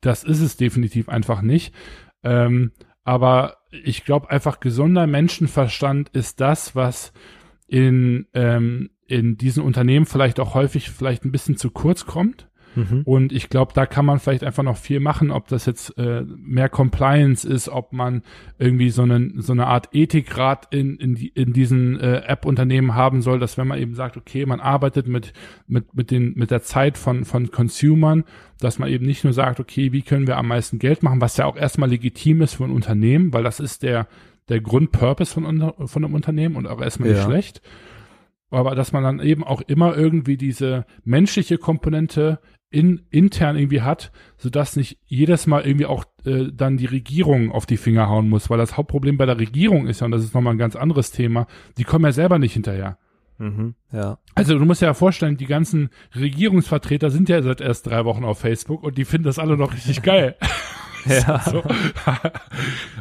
das 0.00 0.24
ist 0.24 0.40
es 0.40 0.56
definitiv 0.56 1.08
einfach 1.08 1.42
nicht. 1.42 1.74
Ähm, 2.22 2.72
aber 3.04 3.56
ich 3.70 4.04
glaube 4.04 4.30
einfach, 4.30 4.60
gesunder 4.60 5.06
Menschenverstand 5.06 6.08
ist 6.10 6.40
das, 6.40 6.76
was 6.76 7.12
in, 7.66 8.26
ähm, 8.34 8.90
in 9.12 9.36
diesen 9.36 9.62
Unternehmen 9.62 10.06
vielleicht 10.06 10.40
auch 10.40 10.54
häufig 10.54 10.90
vielleicht 10.90 11.24
ein 11.24 11.32
bisschen 11.32 11.56
zu 11.56 11.70
kurz 11.70 12.06
kommt. 12.06 12.48
Mhm. 12.74 13.02
Und 13.04 13.32
ich 13.32 13.50
glaube, 13.50 13.72
da 13.74 13.84
kann 13.84 14.06
man 14.06 14.18
vielleicht 14.18 14.44
einfach 14.44 14.62
noch 14.62 14.78
viel 14.78 14.98
machen, 14.98 15.30
ob 15.30 15.46
das 15.48 15.66
jetzt 15.66 15.98
äh, 15.98 16.22
mehr 16.22 16.70
Compliance 16.70 17.46
ist, 17.46 17.68
ob 17.68 17.92
man 17.92 18.22
irgendwie 18.58 18.88
so, 18.88 19.02
einen, 19.02 19.42
so 19.42 19.52
eine 19.52 19.66
Art 19.66 19.90
Ethikrat 19.92 20.68
in, 20.74 20.96
in, 20.96 21.14
die, 21.16 21.28
in 21.28 21.52
diesen 21.52 22.00
äh, 22.00 22.22
App-Unternehmen 22.26 22.94
haben 22.94 23.20
soll, 23.20 23.38
dass 23.38 23.58
wenn 23.58 23.68
man 23.68 23.78
eben 23.78 23.94
sagt, 23.94 24.16
okay, 24.16 24.46
man 24.46 24.60
arbeitet 24.60 25.06
mit, 25.06 25.34
mit, 25.66 25.94
mit, 25.94 26.10
den, 26.10 26.32
mit 26.34 26.50
der 26.50 26.62
Zeit 26.62 26.96
von, 26.96 27.26
von 27.26 27.50
Consumern, 27.50 28.24
dass 28.58 28.78
man 28.78 28.88
eben 28.88 29.04
nicht 29.04 29.22
nur 29.24 29.34
sagt, 29.34 29.60
okay, 29.60 29.92
wie 29.92 30.00
können 30.00 30.26
wir 30.26 30.38
am 30.38 30.48
meisten 30.48 30.78
Geld 30.78 31.02
machen, 31.02 31.20
was 31.20 31.36
ja 31.36 31.44
auch 31.44 31.56
erstmal 31.56 31.90
legitim 31.90 32.40
ist 32.40 32.54
für 32.54 32.64
ein 32.64 32.70
Unternehmen, 32.70 33.34
weil 33.34 33.44
das 33.44 33.60
ist 33.60 33.82
der, 33.82 34.06
der 34.48 34.62
Grundpurpose 34.62 35.34
von, 35.34 35.72
von 35.84 36.04
einem 36.04 36.14
Unternehmen 36.14 36.56
und 36.56 36.66
auch 36.66 36.80
erstmal 36.80 37.10
nicht 37.10 37.18
Ja. 37.18 37.24
schlecht. 37.26 37.60
Aber 38.52 38.74
dass 38.74 38.92
man 38.92 39.02
dann 39.02 39.20
eben 39.20 39.44
auch 39.44 39.62
immer 39.62 39.96
irgendwie 39.96 40.36
diese 40.36 40.84
menschliche 41.04 41.58
Komponente 41.58 42.38
in, 42.70 43.02
intern 43.10 43.56
irgendwie 43.56 43.82
hat, 43.82 44.12
sodass 44.36 44.76
nicht 44.76 44.98
jedes 45.06 45.46
Mal 45.46 45.66
irgendwie 45.66 45.86
auch 45.86 46.04
äh, 46.24 46.48
dann 46.52 46.76
die 46.76 46.86
Regierung 46.86 47.50
auf 47.50 47.66
die 47.66 47.76
Finger 47.76 48.08
hauen 48.08 48.28
muss, 48.28 48.50
weil 48.50 48.58
das 48.58 48.76
Hauptproblem 48.76 49.16
bei 49.16 49.26
der 49.26 49.38
Regierung 49.38 49.86
ist 49.86 50.00
ja, 50.00 50.04
und 50.06 50.10
das 50.10 50.24
ist 50.24 50.34
nochmal 50.34 50.54
ein 50.54 50.58
ganz 50.58 50.76
anderes 50.76 51.10
Thema, 51.10 51.46
die 51.78 51.84
kommen 51.84 52.04
ja 52.04 52.12
selber 52.12 52.38
nicht 52.38 52.54
hinterher. 52.54 52.98
Mhm, 53.42 53.74
ja. 53.92 54.18
Also 54.34 54.58
du 54.58 54.64
musst 54.64 54.82
dir 54.82 54.86
ja 54.86 54.94
vorstellen, 54.94 55.36
die 55.36 55.46
ganzen 55.46 55.90
Regierungsvertreter 56.14 57.10
sind 57.10 57.28
ja 57.28 57.42
seit 57.42 57.60
erst 57.60 57.86
drei 57.86 58.04
Wochen 58.04 58.24
auf 58.24 58.38
Facebook 58.38 58.82
und 58.84 58.96
die 58.98 59.04
finden 59.04 59.24
das 59.24 59.38
alle 59.38 59.56
noch 59.56 59.72
richtig 59.74 60.02
geil. 60.02 60.36
Ja. 61.06 61.40
So. 61.50 61.64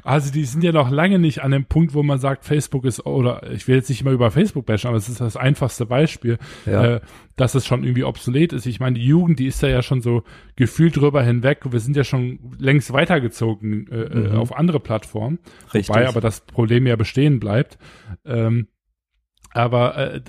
Also 0.04 0.32
die 0.32 0.46
sind 0.46 0.64
ja 0.64 0.72
noch 0.72 0.90
lange 0.90 1.20
nicht 1.20 1.44
an 1.44 1.52
dem 1.52 1.66
Punkt, 1.66 1.94
wo 1.94 2.02
man 2.02 2.18
sagt, 2.18 2.46
Facebook 2.46 2.86
ist, 2.86 3.06
oder 3.06 3.50
ich 3.52 3.68
will 3.68 3.76
jetzt 3.76 3.90
nicht 3.90 4.02
immer 4.02 4.10
über 4.10 4.32
Facebook 4.32 4.66
bashen, 4.66 4.88
aber 4.88 4.98
es 4.98 5.08
ist 5.08 5.22
das 5.22 5.38
einfachste 5.38 5.86
Beispiel, 5.86 6.40
Ja. 6.66 6.96
äh, 6.96 7.02
dass 7.36 7.54
es 7.54 7.66
schon 7.68 7.84
irgendwie 7.84 8.04
obsolet 8.04 8.54
ist. 8.54 8.66
Ich 8.66 8.80
meine, 8.80 8.98
die 8.98 9.06
Jugend, 9.06 9.38
die 9.40 9.46
ist 9.46 9.62
da 9.62 9.68
ja 9.68 9.84
schon 9.84 10.02
so 10.02 10.24
gefühlt 10.56 10.96
drüber 10.98 11.22
hinweg. 11.24 11.60
Wir 11.72 11.80
sind 11.80 11.96
ja 11.96 12.04
schon 12.04 12.40
längst 12.58 12.92
weitergezogen 12.92 13.88
äh, 13.92 14.02
äh, 14.02 14.30
Mhm. 14.32 14.36
auf 14.38 14.56
andere 14.56 14.80
Plattformen. 14.80 15.38
Richtig. 15.74 15.90
Wobei 15.90 16.08
aber 16.08 16.22
das 16.22 16.42
Problem 16.42 16.88
ja 16.88 16.96
bestehen 16.96 17.40
bleibt. 17.40 17.78
Ähm, 18.26 18.68
aber 19.54 19.98
äh, 19.98 20.22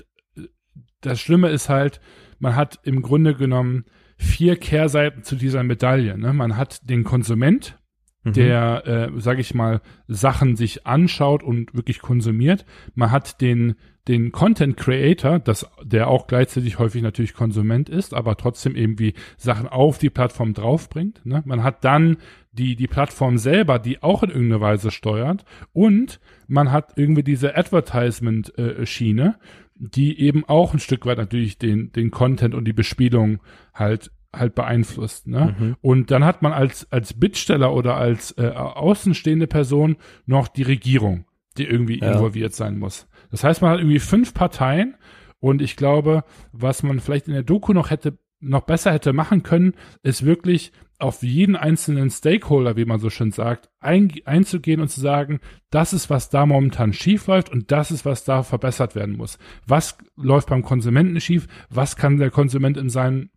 das 1.01 1.19
Schlimme 1.19 1.49
ist 1.49 1.69
halt, 1.69 2.01
man 2.39 2.55
hat 2.55 2.79
im 2.83 3.01
Grunde 3.01 3.35
genommen 3.35 3.85
vier 4.17 4.55
Kehrseiten 4.55 5.23
zu 5.23 5.35
dieser 5.35 5.63
Medaille. 5.63 6.17
Ne? 6.17 6.33
Man 6.33 6.55
hat 6.55 6.89
den 6.89 7.03
Konsument, 7.03 7.77
Mhm. 8.23 8.33
der, 8.33 8.87
äh, 8.87 9.19
sage 9.19 9.41
ich 9.41 9.53
mal, 9.53 9.81
Sachen 10.07 10.55
sich 10.55 10.87
anschaut 10.87 11.43
und 11.43 11.73
wirklich 11.73 11.99
konsumiert. 11.99 12.65
Man 12.95 13.11
hat 13.11 13.41
den 13.41 13.75
den 14.07 14.33
Content 14.33 14.75
Creator, 14.75 15.39
das, 15.39 15.65
der 15.81 16.09
auch 16.09 16.27
gleichzeitig 16.27 16.77
häufig 16.77 17.01
natürlich 17.01 17.33
Konsument 17.33 17.87
ist, 17.87 18.13
aber 18.13 18.35
trotzdem 18.35 18.75
irgendwie 18.75 19.13
Sachen 19.37 19.67
auf 19.67 19.97
die 19.97 20.09
Plattform 20.09 20.53
draufbringt. 20.53 21.25
Ne? 21.25 21.41
Man 21.45 21.63
hat 21.63 21.85
dann 21.85 22.17
die, 22.53 22.75
die 22.75 22.87
Plattform 22.87 23.37
selber, 23.37 23.79
die 23.79 24.01
auch 24.01 24.23
in 24.23 24.29
irgendeiner 24.29 24.61
Weise 24.61 24.91
steuert 24.91 25.43
und 25.73 26.19
man 26.47 26.71
hat 26.71 26.93
irgendwie 26.95 27.23
diese 27.23 27.55
Advertisement-Schiene, 27.57 29.35
die 29.75 30.19
eben 30.19 30.45
auch 30.45 30.73
ein 30.73 30.79
Stück 30.79 31.05
weit 31.05 31.17
natürlich 31.17 31.57
den, 31.57 31.91
den 31.91 32.11
Content 32.11 32.53
und 32.55 32.65
die 32.65 32.73
Bespielung 32.73 33.39
halt 33.73 34.11
halt 34.35 34.55
beeinflusst. 34.55 35.27
Ne? 35.27 35.55
Mhm. 35.59 35.75
Und 35.81 36.09
dann 36.09 36.25
hat 36.25 36.41
man 36.41 36.53
als, 36.53 36.91
als 36.91 37.13
Bittsteller 37.13 37.71
oder 37.71 37.97
als 37.97 38.31
äh, 38.39 38.47
außenstehende 38.47 39.45
Person 39.45 39.95
noch 40.25 40.47
die 40.47 40.63
Regierung, 40.63 41.25
die 41.59 41.65
irgendwie 41.65 41.99
Ja. 41.99 42.13
involviert 42.13 42.55
sein 42.55 42.79
muss. 42.79 43.07
Das 43.29 43.43
heißt, 43.43 43.61
man 43.61 43.69
hat 43.69 43.77
irgendwie 43.79 43.99
fünf 43.99 44.33
Parteien 44.33 44.95
und 45.39 45.61
ich 45.61 45.75
glaube, 45.75 46.23
was 46.51 46.81
man 46.81 46.99
vielleicht 46.99 47.27
in 47.27 47.35
der 47.35 47.43
Doku 47.43 47.73
noch 47.73 47.91
hätte, 47.91 48.17
noch 48.39 48.61
besser 48.61 48.91
hätte 48.91 49.13
machen 49.13 49.43
können, 49.43 49.75
ist 50.01 50.25
wirklich 50.25 50.71
auf 50.99 51.23
jeden 51.23 51.55
einzelnen 51.55 52.09
Stakeholder, 52.09 52.75
wie 52.75 52.85
man 52.85 52.99
so 52.99 53.09
schön 53.09 53.31
sagt, 53.31 53.69
ein, 53.79 54.11
einzugehen 54.25 54.81
und 54.81 54.89
zu 54.89 55.01
sagen, 55.01 55.39
das 55.69 55.93
ist, 55.93 56.09
was 56.09 56.29
da 56.29 56.45
momentan 56.45 56.93
schief 56.93 57.27
läuft 57.27 57.49
und 57.49 57.71
das 57.71 57.91
ist, 57.91 58.05
was 58.05 58.23
da 58.23 58.43
verbessert 58.43 58.95
werden 58.95 59.17
muss. 59.17 59.37
Was 59.67 59.97
läuft 60.15 60.49
beim 60.49 60.63
Konsumenten 60.63 61.19
schief? 61.19 61.47
Was 61.69 61.95
kann 61.95 62.17
der 62.17 62.31
Konsument 62.31 62.77
in 62.77 62.89
seinem 62.89 63.29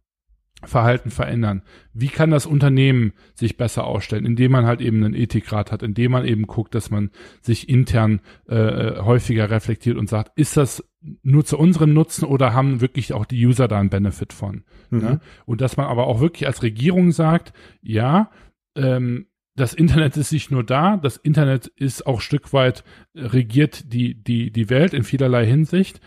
Verhalten 0.65 1.11
verändern? 1.11 1.63
Wie 1.93 2.09
kann 2.09 2.31
das 2.31 2.47
Unternehmen 2.47 3.13
sich 3.35 3.57
besser 3.57 3.85
ausstellen, 3.85 4.25
indem 4.25 4.53
man 4.53 4.67
halt 4.67 4.81
eben 4.81 5.05
einen 5.05 5.15
Ethikrat 5.15 5.71
hat, 5.71 5.83
indem 5.83 6.13
man 6.13 6.25
eben 6.25 6.47
guckt, 6.47 6.75
dass 6.75 6.91
man 6.91 7.11
sich 7.41 7.69
intern 7.69 8.21
äh, 8.49 9.01
häufiger 9.01 9.51
reflektiert 9.51 9.97
und 9.97 10.09
sagt, 10.09 10.33
ist 10.37 10.57
das 10.57 10.83
nur 11.23 11.45
zu 11.45 11.59
unserem 11.59 11.93
Nutzen 11.93 12.25
oder 12.25 12.53
haben 12.55 12.81
wirklich 12.81 13.13
auch 13.13 13.27
die 13.27 13.45
User 13.45 13.69
da 13.69 13.79
einen 13.79 13.91
Benefit 13.91 14.33
von? 14.33 14.65
Mhm. 14.91 14.99
Ne? 14.99 15.21
Und 15.45 15.61
dass 15.61 15.77
man 15.77 15.87
aber 15.87 16.07
auch 16.07 16.21
wirklich 16.21 16.47
als 16.47 16.63
Regierung 16.63 17.13
sagt, 17.13 17.53
ja, 17.83 18.31
ähm, 18.75 19.27
das 19.57 19.73
Internet 19.73 20.17
ist 20.17 20.33
nicht 20.33 20.51
nur 20.51 20.65
da, 20.65 20.97
das 20.99 21.17
Internet 21.17 21.67
ist 21.67 22.07
auch 22.07 22.21
Stück 22.21 22.53
weit 22.53 22.85
regiert 23.15 23.93
die, 23.93 24.23
die, 24.23 24.51
die 24.51 24.71
Welt 24.71 24.93
in 24.93 25.03
vielerlei 25.03 25.47
Hinsicht 25.47 26.01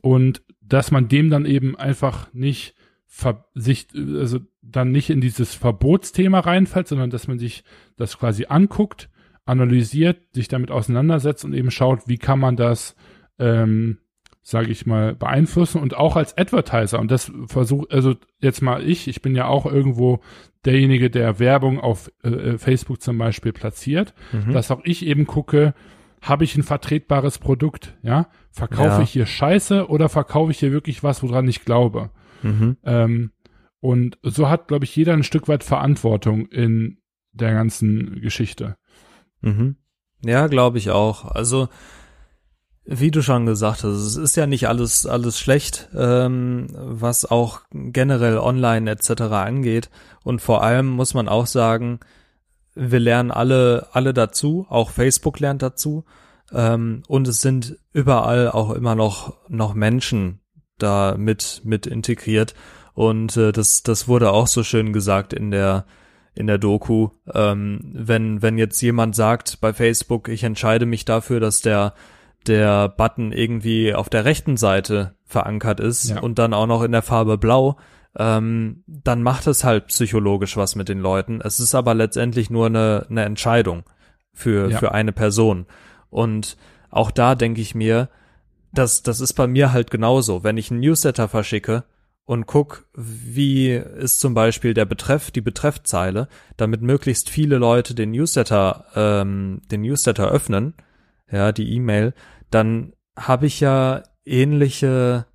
und 0.00 0.42
dass 0.62 0.90
man 0.90 1.08
dem 1.08 1.28
dann 1.28 1.44
eben 1.44 1.76
einfach 1.76 2.32
nicht 2.32 2.74
ver 3.16 3.44
sich, 3.54 3.86
also 3.94 4.40
dann 4.60 4.90
nicht 4.90 5.08
in 5.08 5.20
dieses 5.20 5.54
Verbotsthema 5.54 6.40
reinfällt, 6.40 6.88
sondern 6.88 7.10
dass 7.10 7.28
man 7.28 7.38
sich 7.38 7.62
das 7.96 8.18
quasi 8.18 8.46
anguckt, 8.48 9.08
analysiert, 9.44 10.18
sich 10.32 10.48
damit 10.48 10.72
auseinandersetzt 10.72 11.44
und 11.44 11.54
eben 11.54 11.70
schaut, 11.70 12.08
wie 12.08 12.18
kann 12.18 12.40
man 12.40 12.56
das, 12.56 12.96
ähm, 13.38 13.98
sage 14.42 14.72
ich 14.72 14.84
mal, 14.84 15.14
beeinflussen 15.14 15.80
und 15.80 15.94
auch 15.96 16.16
als 16.16 16.36
Advertiser 16.36 16.98
und 16.98 17.10
das 17.12 17.30
versucht, 17.46 17.92
also 17.92 18.14
jetzt 18.40 18.62
mal 18.62 18.82
ich, 18.82 19.06
ich 19.06 19.22
bin 19.22 19.36
ja 19.36 19.46
auch 19.46 19.64
irgendwo 19.64 20.20
derjenige, 20.64 21.08
der 21.08 21.38
Werbung 21.38 21.78
auf 21.78 22.10
äh, 22.24 22.58
Facebook 22.58 23.00
zum 23.00 23.16
Beispiel 23.18 23.52
platziert, 23.52 24.12
Mhm. 24.32 24.52
dass 24.52 24.72
auch 24.72 24.80
ich 24.82 25.06
eben 25.06 25.26
gucke, 25.26 25.72
habe 26.20 26.42
ich 26.42 26.56
ein 26.56 26.62
vertretbares 26.64 27.38
Produkt, 27.38 27.94
ja? 28.02 28.26
Verkaufe 28.50 28.88
Ja. 28.96 29.02
ich 29.02 29.10
hier 29.10 29.26
Scheiße 29.26 29.88
oder 29.88 30.08
verkaufe 30.08 30.50
ich 30.50 30.58
hier 30.58 30.72
wirklich 30.72 31.02
was, 31.04 31.22
woran 31.22 31.46
ich 31.46 31.64
glaube? 31.64 32.10
Mhm. 32.44 32.76
Ähm, 32.84 33.30
und 33.80 34.18
so 34.22 34.48
hat, 34.48 34.68
glaube 34.68 34.84
ich, 34.84 34.94
jeder 34.94 35.12
ein 35.12 35.24
Stück 35.24 35.48
weit 35.48 35.64
Verantwortung 35.64 36.46
in 36.46 36.98
der 37.32 37.52
ganzen 37.52 38.20
Geschichte. 38.20 38.76
Mhm. 39.40 39.76
Ja, 40.24 40.46
glaube 40.46 40.78
ich 40.78 40.90
auch. 40.90 41.24
Also, 41.24 41.68
wie 42.84 43.10
du 43.10 43.22
schon 43.22 43.46
gesagt 43.46 43.82
hast, 43.82 43.92
es 43.92 44.16
ist 44.16 44.36
ja 44.36 44.46
nicht 44.46 44.68
alles, 44.68 45.06
alles 45.06 45.38
schlecht, 45.38 45.88
ähm, 45.94 46.68
was 46.72 47.24
auch 47.24 47.62
generell 47.72 48.38
online 48.38 48.90
etc. 48.90 49.22
angeht. 49.22 49.90
Und 50.22 50.40
vor 50.40 50.62
allem 50.62 50.88
muss 50.88 51.14
man 51.14 51.28
auch 51.28 51.46
sagen, 51.46 52.00
wir 52.74 53.00
lernen 53.00 53.30
alle, 53.30 53.88
alle 53.92 54.12
dazu, 54.12 54.66
auch 54.68 54.90
Facebook 54.90 55.40
lernt 55.40 55.62
dazu. 55.62 56.04
Ähm, 56.52 57.02
und 57.08 57.26
es 57.28 57.40
sind 57.40 57.78
überall 57.92 58.50
auch 58.50 58.70
immer 58.70 58.94
noch, 58.94 59.36
noch 59.48 59.74
Menschen 59.74 60.40
da 60.78 61.14
mit, 61.18 61.62
mit 61.64 61.86
integriert. 61.86 62.54
Und 62.94 63.36
äh, 63.36 63.52
das, 63.52 63.82
das 63.82 64.06
wurde 64.08 64.30
auch 64.32 64.46
so 64.46 64.62
schön 64.62 64.92
gesagt 64.92 65.32
in 65.32 65.50
der, 65.50 65.84
in 66.34 66.46
der 66.46 66.58
Doku. 66.58 67.08
Ähm, 67.32 67.80
wenn, 67.92 68.42
wenn 68.42 68.58
jetzt 68.58 68.80
jemand 68.80 69.16
sagt 69.16 69.60
bei 69.60 69.72
Facebook, 69.72 70.28
ich 70.28 70.44
entscheide 70.44 70.86
mich 70.86 71.04
dafür, 71.04 71.40
dass 71.40 71.60
der, 71.60 71.94
der 72.46 72.88
Button 72.88 73.32
irgendwie 73.32 73.94
auf 73.94 74.08
der 74.08 74.24
rechten 74.24 74.56
Seite 74.56 75.14
verankert 75.24 75.80
ist 75.80 76.10
Ja. 76.10 76.20
und 76.20 76.38
dann 76.38 76.54
auch 76.54 76.66
noch 76.66 76.82
in 76.82 76.92
der 76.92 77.02
Farbe 77.02 77.38
blau, 77.38 77.76
ähm, 78.16 78.84
dann 78.86 79.22
macht 79.24 79.48
es 79.48 79.64
halt 79.64 79.88
psychologisch 79.88 80.56
was 80.56 80.76
mit 80.76 80.88
den 80.88 81.00
Leuten. 81.00 81.40
Es 81.40 81.58
ist 81.58 81.74
aber 81.74 81.94
letztendlich 81.94 82.48
nur 82.48 82.66
eine, 82.66 83.06
eine 83.10 83.24
Entscheidung 83.24 83.82
für, 84.32 84.70
Ja. 84.70 84.78
für 84.78 84.92
eine 84.92 85.10
Person. 85.12 85.66
Und 86.10 86.56
auch 86.90 87.10
da 87.10 87.34
denke 87.34 87.60
ich 87.60 87.74
mir, 87.74 88.08
das, 88.74 89.02
das 89.02 89.20
ist 89.20 89.34
bei 89.34 89.46
mir 89.46 89.72
halt 89.72 89.90
genauso. 89.90 90.44
Wenn 90.44 90.56
ich 90.56 90.70
einen 90.70 90.80
Newsletter 90.80 91.28
verschicke 91.28 91.84
und 92.24 92.46
guck, 92.46 92.86
wie 92.94 93.70
ist 93.72 94.20
zum 94.20 94.34
Beispiel 94.34 94.74
der 94.74 94.84
Betreff, 94.84 95.30
die 95.30 95.40
Betreffzeile, 95.40 96.28
damit 96.56 96.82
möglichst 96.82 97.30
viele 97.30 97.58
Leute 97.58 97.94
den 97.94 98.10
Newsletter, 98.10 98.86
ähm, 98.94 99.62
den 99.70 99.82
Newsletter 99.82 100.28
öffnen, 100.28 100.74
ja, 101.30 101.52
die 101.52 101.72
E-Mail, 101.74 102.14
dann 102.50 102.92
habe 103.16 103.46
ich 103.46 103.60
ja 103.60 104.02
ähnliche 104.24 105.26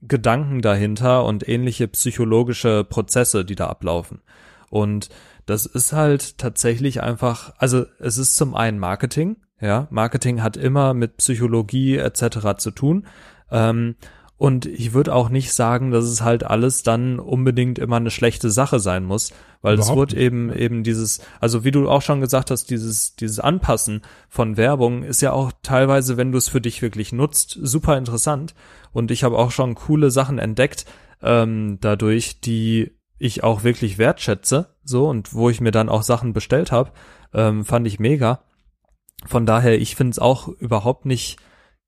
Gedanken 0.00 0.62
dahinter 0.62 1.24
und 1.24 1.48
ähnliche 1.48 1.88
psychologische 1.88 2.84
Prozesse, 2.84 3.44
die 3.44 3.56
da 3.56 3.66
ablaufen. 3.66 4.22
Und 4.70 5.08
das 5.46 5.66
ist 5.66 5.92
halt 5.92 6.38
tatsächlich 6.38 7.02
einfach, 7.02 7.54
also 7.58 7.86
es 7.98 8.18
ist 8.18 8.36
zum 8.36 8.54
einen 8.54 8.78
Marketing, 8.78 9.36
ja, 9.60 9.88
Marketing 9.90 10.42
hat 10.42 10.56
immer 10.56 10.94
mit 10.94 11.16
Psychologie 11.18 11.96
etc. 11.96 12.56
zu 12.58 12.70
tun. 12.70 13.06
Ähm, 13.50 13.96
und 14.36 14.66
ich 14.66 14.92
würde 14.92 15.12
auch 15.12 15.30
nicht 15.30 15.52
sagen, 15.52 15.90
dass 15.90 16.04
es 16.04 16.22
halt 16.22 16.44
alles 16.44 16.84
dann 16.84 17.18
unbedingt 17.18 17.80
immer 17.80 17.96
eine 17.96 18.12
schlechte 18.12 18.50
Sache 18.50 18.78
sein 18.78 19.04
muss, 19.04 19.32
weil 19.62 19.74
es 19.74 19.86
Überhaupt 19.86 20.12
wird 20.12 20.14
eben 20.14 20.52
eben 20.52 20.84
dieses, 20.84 21.20
also 21.40 21.64
wie 21.64 21.72
du 21.72 21.88
auch 21.88 22.02
schon 22.02 22.20
gesagt 22.20 22.52
hast, 22.52 22.70
dieses 22.70 23.16
dieses 23.16 23.40
Anpassen 23.40 24.02
von 24.28 24.56
Werbung 24.56 25.02
ist 25.02 25.22
ja 25.22 25.32
auch 25.32 25.50
teilweise, 25.64 26.16
wenn 26.16 26.30
du 26.30 26.38
es 26.38 26.48
für 26.48 26.60
dich 26.60 26.82
wirklich 26.82 27.12
nutzt, 27.12 27.58
super 27.60 27.98
interessant. 27.98 28.54
Und 28.92 29.10
ich 29.10 29.24
habe 29.24 29.36
auch 29.36 29.50
schon 29.50 29.74
coole 29.74 30.12
Sachen 30.12 30.38
entdeckt 30.38 30.86
ähm, 31.20 31.78
dadurch, 31.80 32.40
die 32.40 32.92
ich 33.18 33.42
auch 33.42 33.64
wirklich 33.64 33.98
wertschätze, 33.98 34.68
so 34.84 35.08
und 35.08 35.34
wo 35.34 35.50
ich 35.50 35.60
mir 35.60 35.72
dann 35.72 35.88
auch 35.88 36.04
Sachen 36.04 36.32
bestellt 36.32 36.70
habe, 36.70 36.92
ähm, 37.34 37.64
fand 37.64 37.88
ich 37.88 37.98
mega. 37.98 38.44
Von 39.28 39.44
daher, 39.44 39.78
ich 39.78 39.94
finde 39.94 40.12
es 40.12 40.18
auch 40.18 40.48
überhaupt 40.48 41.04
nicht 41.04 41.36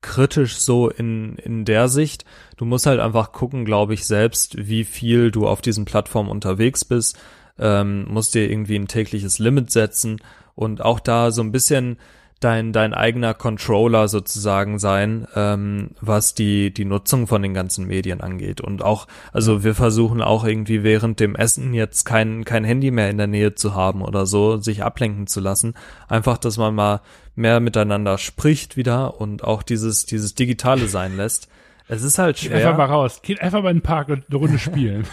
kritisch 0.02 0.58
so 0.58 0.90
in, 0.90 1.36
in 1.36 1.64
der 1.64 1.88
Sicht. 1.88 2.26
Du 2.58 2.66
musst 2.66 2.84
halt 2.84 3.00
einfach 3.00 3.32
gucken, 3.32 3.64
glaube 3.64 3.94
ich, 3.94 4.06
selbst, 4.06 4.68
wie 4.68 4.84
viel 4.84 5.30
du 5.30 5.48
auf 5.48 5.62
diesen 5.62 5.86
Plattformen 5.86 6.28
unterwegs 6.28 6.84
bist. 6.84 7.18
Ähm, 7.58 8.06
musst 8.08 8.34
dir 8.34 8.50
irgendwie 8.50 8.76
ein 8.76 8.88
tägliches 8.88 9.38
Limit 9.38 9.70
setzen 9.70 10.20
und 10.54 10.82
auch 10.82 11.00
da 11.00 11.30
so 11.30 11.40
ein 11.40 11.50
bisschen 11.50 11.96
dein, 12.40 12.72
dein 12.72 12.94
eigener 12.94 13.34
Controller 13.34 14.08
sozusagen 14.08 14.78
sein, 14.78 15.26
ähm, 15.36 15.90
was 16.00 16.34
die, 16.34 16.72
die 16.72 16.86
Nutzung 16.86 17.26
von 17.26 17.42
den 17.42 17.54
ganzen 17.54 17.86
Medien 17.86 18.20
angeht. 18.20 18.60
Und 18.60 18.82
auch, 18.82 19.06
also 19.32 19.62
wir 19.62 19.74
versuchen 19.74 20.22
auch 20.22 20.44
irgendwie 20.44 20.82
während 20.82 21.20
dem 21.20 21.36
Essen 21.36 21.74
jetzt 21.74 22.04
kein, 22.04 22.44
kein 22.44 22.64
Handy 22.64 22.90
mehr 22.90 23.10
in 23.10 23.18
der 23.18 23.26
Nähe 23.26 23.54
zu 23.54 23.74
haben 23.74 24.02
oder 24.02 24.26
so, 24.26 24.56
sich 24.56 24.82
ablenken 24.82 25.26
zu 25.26 25.40
lassen. 25.40 25.74
Einfach, 26.08 26.38
dass 26.38 26.56
man 26.56 26.74
mal 26.74 27.00
mehr 27.36 27.60
miteinander 27.60 28.18
spricht 28.18 28.76
wieder 28.76 29.20
und 29.20 29.44
auch 29.44 29.62
dieses, 29.62 30.06
dieses 30.06 30.34
Digitale 30.34 30.88
sein 30.88 31.16
lässt. 31.16 31.48
Es 31.88 32.02
ist 32.02 32.18
halt 32.18 32.38
schwer. 32.38 32.58
Geht 32.58 32.66
einfach 32.66 32.78
mal 32.78 32.84
raus. 32.84 33.20
Geht 33.22 33.42
einfach 33.42 33.62
mal 33.62 33.70
in 33.70 33.78
den 33.78 33.82
Park 33.82 34.08
und 34.08 34.24
eine 34.28 34.38
Runde 34.38 34.58
spielen. 34.60 35.06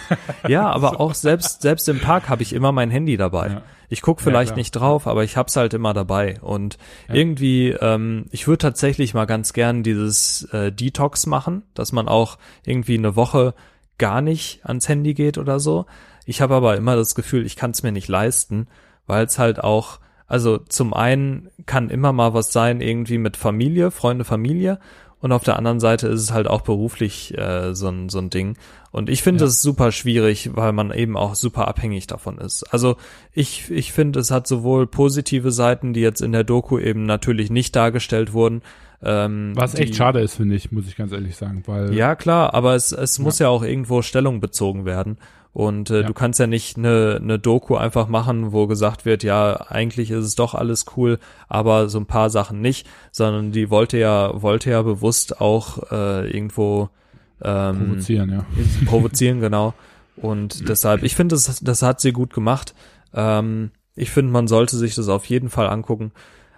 ja, 0.48 0.70
aber 0.70 1.00
auch 1.00 1.14
selbst, 1.14 1.62
selbst 1.62 1.90
im 1.90 2.00
Park 2.00 2.30
habe 2.30 2.44
ich 2.44 2.54
immer 2.54 2.72
mein 2.72 2.92
Handy 2.92 3.18
dabei. 3.18 3.48
Ja. 3.48 3.62
Ich 3.90 4.02
guck 4.02 4.20
vielleicht 4.22 4.52
ja, 4.52 4.58
nicht 4.58 4.72
drauf, 4.72 5.08
aber 5.08 5.24
ich 5.24 5.38
hab's 5.38 5.56
halt 5.56 5.74
immer 5.74 5.94
dabei. 5.94 6.40
Und 6.42 6.78
ja. 7.08 7.16
irgendwie, 7.16 7.70
ähm, 7.70 8.26
ich 8.32 8.48
würde 8.48 8.60
tatsächlich 8.60 9.14
mal 9.14 9.26
ganz 9.26 9.54
gern 9.54 9.84
dieses 9.84 10.44
äh, 10.52 10.72
Detox 10.72 11.26
machen, 11.26 11.64
dass 11.74 11.92
man 11.92 12.08
auch 12.08 12.38
irgendwie 12.66 12.98
eine 12.98 13.16
Woche 13.16 13.54
gar 13.98 14.22
nicht 14.22 14.66
ans 14.66 14.90
Handy 14.90 15.14
geht 15.14 15.38
oder 15.38 15.60
so. 15.60 15.86
Ich 16.26 16.42
habe 16.42 16.56
aber 16.56 16.76
immer 16.76 16.96
das 16.96 17.16
Gefühl, 17.16 17.46
ich 17.46 17.56
kann 17.56 17.72
es 17.72 17.84
mir 17.84 17.94
nicht 17.94 18.10
leisten, 18.10 18.68
weil 19.06 19.26
es 19.26 19.40
halt 19.40 19.64
auch, 19.64 20.00
also 20.28 20.58
zum 20.58 20.94
einen 20.94 21.50
kann 21.66 21.90
immer 21.90 22.12
mal 22.12 22.34
was 22.34 22.52
sein, 22.52 22.82
irgendwie 22.82 23.18
mit 23.18 23.38
Familie, 23.38 23.92
Freunde, 23.92 24.26
Familie. 24.26 24.80
Und 25.20 25.32
auf 25.32 25.44
der 25.44 25.58
anderen 25.58 25.80
Seite 25.80 26.08
ist 26.08 26.22
es 26.22 26.32
halt 26.32 26.48
auch 26.48 26.62
beruflich 26.62 27.36
äh, 27.38 27.74
so, 27.74 27.88
ein, 27.88 28.10
so 28.10 28.20
ein 28.20 28.30
Ding. 28.30 28.56
Und 28.92 29.10
ich 29.10 29.24
finde 29.24 29.46
es 29.46 29.62
super 29.62 29.92
schwierig, 29.92 30.52
weil 30.54 30.74
man 30.74 30.92
eben 30.92 31.18
auch 31.18 31.34
super 31.36 31.68
abhängig 31.68 32.06
davon 32.08 32.38
ist. 32.38 32.64
Also 32.72 32.98
ich, 33.34 33.72
ich 33.72 33.92
finde, 33.92 34.20
es 34.20 34.30
hat 34.30 34.48
sowohl 34.48 34.86
positive 34.86 35.52
Seiten, 35.52 35.94
die 35.94 36.02
jetzt 36.02 36.22
in 36.22 36.32
der 36.32 36.44
Doku 36.44 36.78
eben 36.78 37.06
natürlich 37.06 37.50
nicht 37.50 37.76
dargestellt 37.76 38.34
wurden, 38.34 38.62
ähm, 39.04 39.54
Was 39.56 39.76
echt 39.76 39.90
die, 39.90 39.94
schade 39.96 40.20
ist, 40.22 40.36
finde 40.36 40.56
ich, 40.56 40.72
muss 40.72 40.88
ich 40.88 40.96
ganz 40.96 41.12
ehrlich 41.12 41.36
sagen, 41.36 41.64
weil. 41.68 41.94
Ja, 41.94 42.16
klar, 42.16 42.54
aber 42.54 42.74
es, 42.74 42.92
es 42.92 43.18
ja. 43.18 43.24
muss 43.24 43.40
ja 43.40 43.48
auch 43.50 43.64
irgendwo 43.64 44.02
Stellung 44.02 44.40
bezogen 44.40 44.86
werden. 44.86 45.18
Und 45.54 45.90
äh, 45.90 46.02
ja. 46.02 46.08
du 46.08 46.14
kannst 46.14 46.40
ja 46.40 46.48
nicht 46.48 46.78
eine, 46.78 47.20
eine 47.22 47.40
Doku 47.40 47.76
einfach 47.76 48.08
machen, 48.08 48.52
wo 48.52 48.68
gesagt 48.68 49.06
wird, 49.06 49.24
ja, 49.24 49.56
eigentlich 49.70 50.12
ist 50.12 50.24
es 50.24 50.36
doch 50.36 50.54
alles 50.54 50.86
cool, 50.96 51.20
aber 51.48 51.90
so 51.90 52.00
ein 52.00 52.06
paar 52.06 52.30
Sachen 52.30 52.62
nicht, 52.62 52.88
sondern 53.12 53.52
die 53.52 53.70
wollte 53.70 53.98
ja, 53.98 54.42
wollte 54.42 54.70
ja 54.70 54.82
bewusst 54.84 55.42
auch 55.42 55.92
äh, 55.92 56.30
irgendwo 56.30 56.90
ähm, 57.42 57.88
provozieren, 57.88 58.30
ja. 58.32 58.46
Provozieren, 58.86 59.40
genau. 59.42 59.74
Und 60.16 60.68
deshalb, 60.70 61.04
ich 61.04 61.16
finde, 61.16 61.36
das, 61.36 61.60
das 61.60 61.82
hat 61.82 62.02
sie 62.02 62.12
gut 62.12 62.34
gemacht. 62.34 62.74
Ähm, 63.14 63.72
ich 63.96 64.12
finde, 64.12 64.32
man 64.32 64.48
sollte 64.48 64.78
sich 64.78 64.96
das 64.96 65.10
auf 65.10 65.26
jeden 65.26 65.50
Fall 65.50 65.68
angucken, 65.70 66.12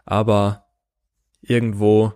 aber 0.06 0.66
irgendwo 1.42 2.14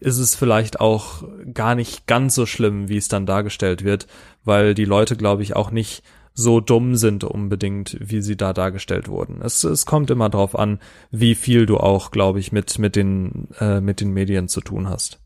ist 0.00 0.18
es 0.18 0.34
vielleicht 0.34 0.80
auch 0.80 1.24
gar 1.52 1.74
nicht 1.74 2.06
ganz 2.06 2.34
so 2.34 2.46
schlimm, 2.46 2.88
wie 2.88 2.96
es 2.96 3.08
dann 3.08 3.26
dargestellt 3.26 3.84
wird, 3.84 4.06
weil 4.44 4.74
die 4.74 4.84
Leute, 4.84 5.16
glaube 5.16 5.42
ich, 5.42 5.54
auch 5.54 5.70
nicht 5.70 6.02
so 6.32 6.60
dumm 6.60 6.96
sind 6.96 7.24
unbedingt, 7.24 7.96
wie 8.00 8.22
sie 8.22 8.36
da 8.36 8.52
dargestellt 8.52 9.08
wurden. 9.08 9.40
Es, 9.42 9.64
es 9.64 9.84
kommt 9.84 10.10
immer 10.10 10.30
drauf 10.30 10.58
an, 10.58 10.78
wie 11.10 11.34
viel 11.34 11.66
du 11.66 11.76
auch, 11.76 12.10
glaube 12.10 12.38
ich, 12.38 12.52
mit 12.52 12.78
mit 12.78 12.96
den 12.96 13.48
äh, 13.58 13.80
mit 13.80 14.00
den 14.00 14.12
Medien 14.12 14.48
zu 14.48 14.60
tun 14.60 14.88
hast. 14.88 15.20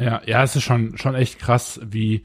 Ja, 0.00 0.22
ja, 0.26 0.42
es 0.42 0.56
ist 0.56 0.62
schon 0.62 0.96
schon 0.96 1.14
echt 1.14 1.38
krass, 1.38 1.80
wie 1.84 2.22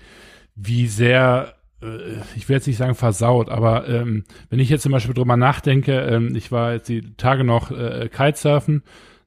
wie 0.56 0.88
sehr 0.88 1.56
äh, 1.82 2.22
ich 2.36 2.48
will 2.48 2.56
jetzt 2.56 2.68
nicht 2.68 2.78
sagen 2.78 2.96
versaut, 2.96 3.50
aber 3.50 3.88
ähm, 3.88 4.24
wenn 4.50 4.60
ich 4.60 4.70
jetzt 4.70 4.84
zum 4.84 4.92
Beispiel 4.92 5.16
drüber 5.16 5.36
nachdenke, 5.38 6.00
ähm, 6.00 6.36
ich 6.36 6.52
war 6.52 6.74
jetzt 6.74 6.90
die 6.90 7.16
Tage 7.16 7.44
noch 7.44 7.72
äh, 7.72 8.10
Kitesurfen 8.10 8.84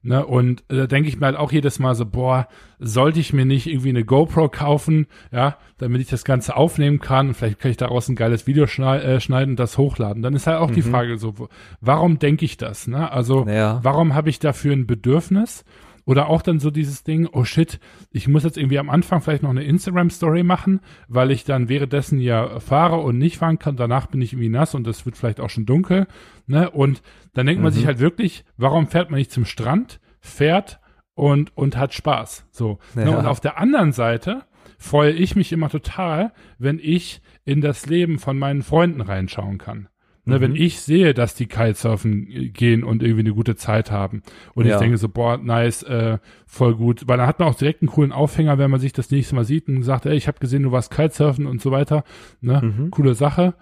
Ne, 0.07 0.25
und 0.25 0.63
äh, 0.69 0.77
da 0.77 0.87
denke 0.87 1.09
ich 1.09 1.19
mir 1.19 1.25
halt 1.25 1.35
auch 1.35 1.51
jedes 1.51 1.79
Mal 1.79 1.93
so, 1.93 2.05
boah, 2.05 2.47
sollte 2.79 3.19
ich 3.19 3.33
mir 3.33 3.43
nicht 3.43 3.67
irgendwie 3.67 3.89
eine 3.89 4.05
GoPro 4.05 4.47
kaufen, 4.47 5.07
ja, 5.33 5.57
damit 5.79 5.99
ich 5.99 6.07
das 6.07 6.23
Ganze 6.23 6.55
aufnehmen 6.55 6.99
kann 7.01 7.27
und 7.27 7.33
vielleicht 7.33 7.59
kann 7.59 7.71
ich 7.71 7.77
daraus 7.77 8.07
ein 8.07 8.15
geiles 8.15 8.47
Video 8.47 8.67
schneid, 8.67 9.03
äh, 9.03 9.19
schneiden 9.19 9.51
und 9.51 9.59
das 9.59 9.77
hochladen. 9.77 10.23
Dann 10.23 10.33
ist 10.33 10.47
halt 10.47 10.59
auch 10.59 10.69
mhm. 10.69 10.75
die 10.75 10.81
Frage 10.81 11.17
so, 11.17 11.49
warum 11.81 12.19
denke 12.19 12.45
ich 12.45 12.55
das? 12.55 12.87
Ne? 12.87 13.11
Also 13.11 13.45
ja. 13.49 13.81
warum 13.83 14.15
habe 14.15 14.29
ich 14.29 14.39
dafür 14.39 14.71
ein 14.71 14.87
Bedürfnis? 14.87 15.65
Oder 16.07 16.29
auch 16.29 16.41
dann 16.41 16.61
so 16.61 16.71
dieses 16.71 17.03
Ding, 17.03 17.27
oh 17.29 17.43
shit, 17.43 17.81
ich 18.11 18.29
muss 18.29 18.45
jetzt 18.45 18.57
irgendwie 18.57 18.79
am 18.79 18.89
Anfang 18.89 19.19
vielleicht 19.19 19.43
noch 19.43 19.49
eine 19.49 19.65
Instagram-Story 19.65 20.41
machen, 20.41 20.79
weil 21.09 21.31
ich 21.31 21.43
dann 21.43 21.67
währenddessen 21.67 22.21
ja 22.21 22.61
fahre 22.61 22.95
und 22.99 23.17
nicht 23.17 23.39
fahren 23.39 23.59
kann. 23.59 23.75
Danach 23.75 24.07
bin 24.07 24.21
ich 24.21 24.31
irgendwie 24.31 24.47
nass 24.47 24.73
und 24.73 24.87
es 24.87 25.05
wird 25.05 25.17
vielleicht 25.17 25.41
auch 25.41 25.49
schon 25.49 25.65
dunkel. 25.65 26.07
Ne? 26.45 26.69
Und 26.69 27.01
dann 27.33 27.45
denkt 27.45 27.59
mhm. 27.59 27.65
man 27.65 27.73
sich 27.73 27.83
mhm. 27.83 27.87
halt 27.87 27.99
wirklich, 27.99 28.45
warum 28.55 28.87
fährt 28.87 29.11
man 29.11 29.17
nicht 29.17 29.33
zum 29.33 29.43
Strand, 29.43 29.99
fährt 30.21 30.79
und, 31.13 31.55
und 31.57 31.75
hat 31.75 31.93
Spaß? 31.93 32.45
So. 32.51 32.79
Ja. 32.95 33.03
Ne? 33.03 33.17
Und 33.17 33.25
auf 33.25 33.41
der 33.41 33.59
anderen 33.59 33.91
Seite 33.91 34.45
freue 34.77 35.11
ich 35.11 35.35
mich 35.35 35.51
immer 35.51 35.69
total, 35.69 36.31
wenn 36.57 36.79
ich 36.81 37.21
in 37.43 37.59
das 37.59 37.85
Leben 37.85 38.17
von 38.17 38.39
meinen 38.39 38.61
Freunden 38.61 39.01
reinschauen 39.01 39.57
kann. 39.57 39.89
Ne, 40.27 40.37
mhm. 40.37 40.41
Wenn 40.41 40.55
ich 40.55 40.81
sehe, 40.81 41.13
dass 41.13 41.35
die 41.35 41.45
Kitesurfen 41.45 42.51
gehen 42.53 42.83
und 42.83 43.01
irgendwie 43.01 43.21
eine 43.21 43.33
gute 43.33 43.55
Zeit 43.55 43.91
haben 43.91 44.21
und 44.55 44.65
ja. 44.65 44.75
ich 44.75 44.79
denke 44.79 44.97
so, 44.97 45.07
boah, 45.07 45.37
nice, 45.37 45.83
äh, 45.83 46.17
voll 46.45 46.75
gut, 46.75 47.07
weil 47.07 47.17
dann 47.17 47.27
hat 47.27 47.39
man 47.39 47.47
auch 47.47 47.55
direkt 47.55 47.81
einen 47.81 47.89
coolen 47.89 48.11
Aufhänger, 48.11 48.57
wenn 48.57 48.69
man 48.69 48.81
sich 48.81 48.91
das 48.91 49.09
nächste 49.09 49.35
Mal 49.35 49.45
sieht 49.45 49.69
und 49.69 49.83
sagt, 49.83 50.05
ey, 50.05 50.17
ich 50.17 50.27
habe 50.27 50.39
gesehen, 50.39 50.63
du 50.63 50.71
warst 50.73 50.91
Kitesurfen 50.91 51.45
und 51.45 51.61
so 51.61 51.71
weiter, 51.71 52.03
ne, 52.41 52.61
mhm. 52.61 52.91
coole 52.91 53.15
Sache. 53.15 53.53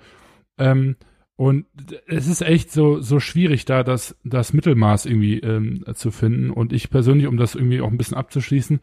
Ähm, 0.57 0.95
und 1.37 1.65
es 2.07 2.27
ist 2.27 2.41
echt 2.41 2.71
so, 2.71 3.01
so 3.01 3.19
schwierig, 3.19 3.65
da 3.65 3.83
das, 3.83 4.17
das 4.23 4.53
Mittelmaß 4.53 5.05
irgendwie 5.05 5.39
ähm, 5.39 5.83
zu 5.93 6.09
finden. 6.09 6.49
Und 6.49 6.71
ich 6.71 6.89
persönlich, 6.89 7.27
um 7.27 7.37
das 7.37 7.55
irgendwie 7.55 7.81
auch 7.81 7.91
ein 7.91 7.97
bisschen 7.97 8.17
abzuschließen, 8.17 8.79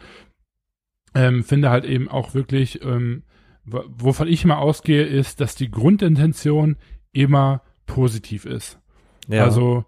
ähm, 1.15 1.45
finde 1.45 1.71
halt 1.71 1.85
eben 1.85 2.09
auch 2.09 2.35
wirklich, 2.35 2.85
ähm, 2.85 3.23
wovon 3.65 4.29
ich 4.29 4.45
mal 4.45 4.59
ausgehe, 4.59 5.05
ist, 5.05 5.41
dass 5.41 5.55
die 5.55 5.71
Grundintention 5.71 6.77
immer 7.13 7.63
positiv 7.87 8.45
ist. 8.45 8.81
Ja. 9.29 9.45
Also 9.45 9.85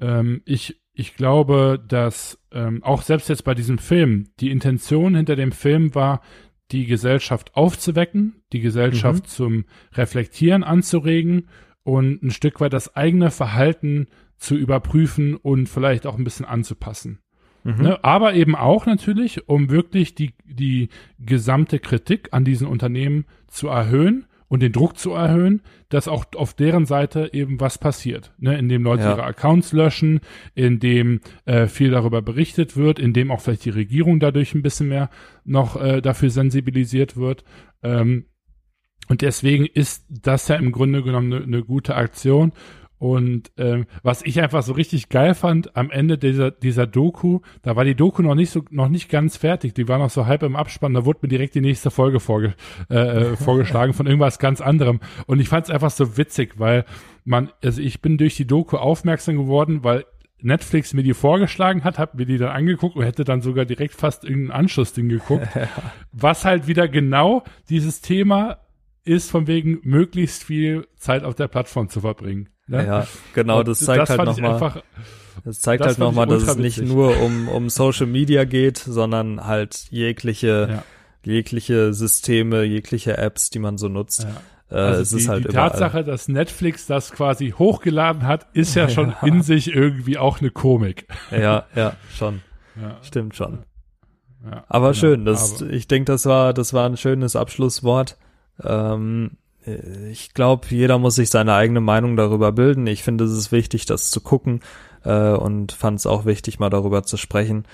ähm, 0.00 0.42
ich, 0.44 0.80
ich 0.92 1.16
glaube, 1.16 1.82
dass 1.86 2.38
ähm, 2.52 2.82
auch 2.82 3.02
selbst 3.02 3.28
jetzt 3.28 3.44
bei 3.44 3.54
diesem 3.54 3.78
Film, 3.78 4.28
die 4.40 4.50
Intention 4.50 5.14
hinter 5.14 5.36
dem 5.36 5.52
Film 5.52 5.94
war, 5.94 6.20
die 6.70 6.86
Gesellschaft 6.86 7.54
aufzuwecken, 7.54 8.42
die 8.52 8.60
Gesellschaft 8.60 9.24
mhm. 9.24 9.28
zum 9.28 9.64
Reflektieren 9.92 10.64
anzuregen 10.64 11.48
und 11.82 12.22
ein 12.22 12.30
Stück 12.30 12.60
weit 12.60 12.72
das 12.72 12.96
eigene 12.96 13.30
Verhalten 13.30 14.06
zu 14.36 14.56
überprüfen 14.56 15.36
und 15.36 15.68
vielleicht 15.68 16.06
auch 16.06 16.16
ein 16.16 16.24
bisschen 16.24 16.46
anzupassen. 16.46 17.20
Mhm. 17.64 17.82
Ne? 17.82 18.04
Aber 18.04 18.34
eben 18.34 18.56
auch 18.56 18.86
natürlich, 18.86 19.48
um 19.48 19.70
wirklich 19.70 20.14
die, 20.14 20.32
die 20.44 20.88
gesamte 21.18 21.78
Kritik 21.78 22.28
an 22.32 22.44
diesen 22.44 22.66
Unternehmen 22.66 23.26
zu 23.46 23.68
erhöhen 23.68 24.26
und 24.48 24.60
den 24.60 24.72
Druck 24.72 24.98
zu 24.98 25.12
erhöhen, 25.12 25.62
dass 25.88 26.08
auch 26.08 26.24
auf 26.36 26.54
deren 26.54 26.86
Seite 26.86 27.30
eben 27.32 27.60
was 27.60 27.78
passiert, 27.78 28.32
ne? 28.38 28.56
indem 28.58 28.82
Leute 28.82 29.04
ja. 29.04 29.12
ihre 29.12 29.24
Accounts 29.24 29.72
löschen, 29.72 30.20
indem 30.54 31.20
äh, 31.44 31.66
viel 31.66 31.90
darüber 31.90 32.22
berichtet 32.22 32.76
wird, 32.76 32.98
indem 32.98 33.30
auch 33.30 33.40
vielleicht 33.40 33.64
die 33.64 33.70
Regierung 33.70 34.20
dadurch 34.20 34.54
ein 34.54 34.62
bisschen 34.62 34.88
mehr 34.88 35.10
noch 35.44 35.80
äh, 35.80 36.00
dafür 36.00 36.30
sensibilisiert 36.30 37.16
wird. 37.16 37.44
Ähm, 37.82 38.26
und 39.08 39.22
deswegen 39.22 39.66
ist 39.66 40.06
das 40.08 40.48
ja 40.48 40.56
im 40.56 40.72
Grunde 40.72 41.02
genommen 41.02 41.32
eine 41.32 41.46
ne 41.46 41.62
gute 41.62 41.94
Aktion. 41.94 42.52
Und 42.98 43.50
ähm, 43.58 43.86
was 44.02 44.22
ich 44.22 44.40
einfach 44.40 44.62
so 44.62 44.72
richtig 44.72 45.08
geil 45.08 45.34
fand, 45.34 45.76
am 45.76 45.90
Ende 45.90 46.16
dieser, 46.16 46.50
dieser 46.50 46.86
Doku, 46.86 47.40
da 47.62 47.76
war 47.76 47.84
die 47.84 47.94
Doku 47.94 48.22
noch 48.22 48.34
nicht 48.34 48.50
so, 48.50 48.62
noch 48.70 48.88
nicht 48.88 49.10
ganz 49.10 49.36
fertig, 49.36 49.74
die 49.74 49.88
war 49.88 49.98
noch 49.98 50.10
so 50.10 50.26
halb 50.26 50.42
im 50.42 50.56
Abspann, 50.56 50.94
da 50.94 51.04
wurde 51.04 51.20
mir 51.22 51.28
direkt 51.28 51.54
die 51.54 51.60
nächste 51.60 51.90
Folge 51.90 52.20
vorge 52.20 52.54
äh, 52.90 52.94
äh 52.94 53.36
vorgeschlagen 53.36 53.92
von 53.94 54.06
irgendwas 54.06 54.38
ganz 54.38 54.60
anderem. 54.60 55.00
Und 55.26 55.40
ich 55.40 55.48
fand 55.48 55.66
es 55.66 55.70
einfach 55.70 55.90
so 55.90 56.16
witzig, 56.16 56.58
weil 56.58 56.84
man, 57.24 57.50
also 57.62 57.82
ich 57.82 58.00
bin 58.00 58.16
durch 58.16 58.36
die 58.36 58.46
Doku 58.46 58.76
aufmerksam 58.76 59.36
geworden, 59.36 59.82
weil 59.82 60.04
Netflix 60.44 60.92
mir 60.92 61.02
die 61.02 61.14
vorgeschlagen 61.14 61.84
hat, 61.84 61.98
hab 61.98 62.14
mir 62.14 62.26
die 62.26 62.38
dann 62.38 62.50
angeguckt 62.50 62.96
und 62.96 63.04
hätte 63.04 63.24
dann 63.24 63.40
sogar 63.40 63.64
direkt 63.64 63.94
fast 63.94 64.24
irgendein 64.24 64.60
Anschlussding 64.60 65.08
geguckt, 65.08 65.48
was 66.12 66.44
halt 66.44 66.66
wieder 66.66 66.86
genau 66.86 67.44
dieses 67.70 68.02
Thema 68.02 68.58
ist 69.04 69.30
von 69.30 69.46
wegen 69.46 69.80
möglichst 69.82 70.44
viel 70.44 70.86
Zeit 70.96 71.24
auf 71.24 71.34
der 71.34 71.48
Plattform 71.48 71.88
zu 71.88 72.00
verbringen. 72.00 72.48
Ne? 72.66 72.86
Ja, 72.86 73.06
genau, 73.34 73.62
das 73.62 73.80
zeigt 73.80 74.08
das 74.08 74.10
halt 74.10 74.24
nochmal. 74.24 74.82
Das 75.44 75.60
zeigt 75.60 75.80
das 75.80 75.88
halt 75.88 75.98
nochmal, 75.98 76.26
dass 76.26 76.44
es 76.44 76.56
nicht 76.56 76.80
nur 76.80 77.20
um, 77.20 77.48
um 77.48 77.68
Social 77.68 78.06
Media 78.06 78.44
geht, 78.44 78.78
sondern 78.78 79.46
halt 79.46 79.86
jegliche, 79.90 80.68
ja. 80.70 80.82
jegliche 81.24 81.92
Systeme, 81.92 82.62
jegliche 82.62 83.18
Apps, 83.18 83.50
die 83.50 83.58
man 83.58 83.76
so 83.76 83.88
nutzt. 83.88 84.22
Ja. 84.24 84.40
Äh, 84.70 84.80
also 84.80 85.02
es 85.02 85.08
die, 85.10 85.16
ist 85.16 85.28
halt 85.28 85.44
die 85.44 85.48
Tatsache, 85.48 86.04
dass 86.04 86.28
Netflix 86.28 86.86
das 86.86 87.12
quasi 87.12 87.50
hochgeladen 87.50 88.22
hat, 88.24 88.46
ist 88.54 88.74
ja 88.74 88.88
schon 88.88 89.14
in 89.22 89.42
sich 89.42 89.74
irgendwie 89.74 90.18
auch 90.18 90.40
eine 90.40 90.50
Komik. 90.50 91.06
Ja, 91.30 91.66
ja, 91.74 91.94
schon. 92.16 92.42
Ja. 92.80 92.96
Stimmt 93.02 93.36
schon. 93.36 93.64
Ja, 94.44 94.64
aber 94.68 94.88
genau, 94.88 95.00
schön, 95.00 95.24
das, 95.24 95.62
aber 95.62 95.70
ich 95.72 95.88
denke, 95.88 96.12
das 96.12 96.26
war, 96.26 96.52
das 96.52 96.74
war 96.74 96.88
ein 96.88 96.96
schönes 96.96 97.36
Abschlusswort. 97.36 98.18
Ähm, 98.62 99.32
äh, 99.32 99.43
ich 100.10 100.34
glaube, 100.34 100.66
jeder 100.70 100.98
muss 100.98 101.14
sich 101.14 101.30
seine 101.30 101.54
eigene 101.54 101.80
Meinung 101.80 102.16
darüber 102.16 102.52
bilden. 102.52 102.86
Ich 102.86 103.02
finde, 103.02 103.24
es 103.24 103.32
ist 103.32 103.52
wichtig, 103.52 103.86
das 103.86 104.10
zu 104.10 104.20
gucken 104.20 104.60
äh, 105.04 105.30
und 105.30 105.72
fand 105.72 105.98
es 105.98 106.06
auch 106.06 106.24
wichtig, 106.24 106.58
mal 106.58 106.70
darüber 106.70 107.02
zu 107.02 107.16
sprechen, 107.16 107.64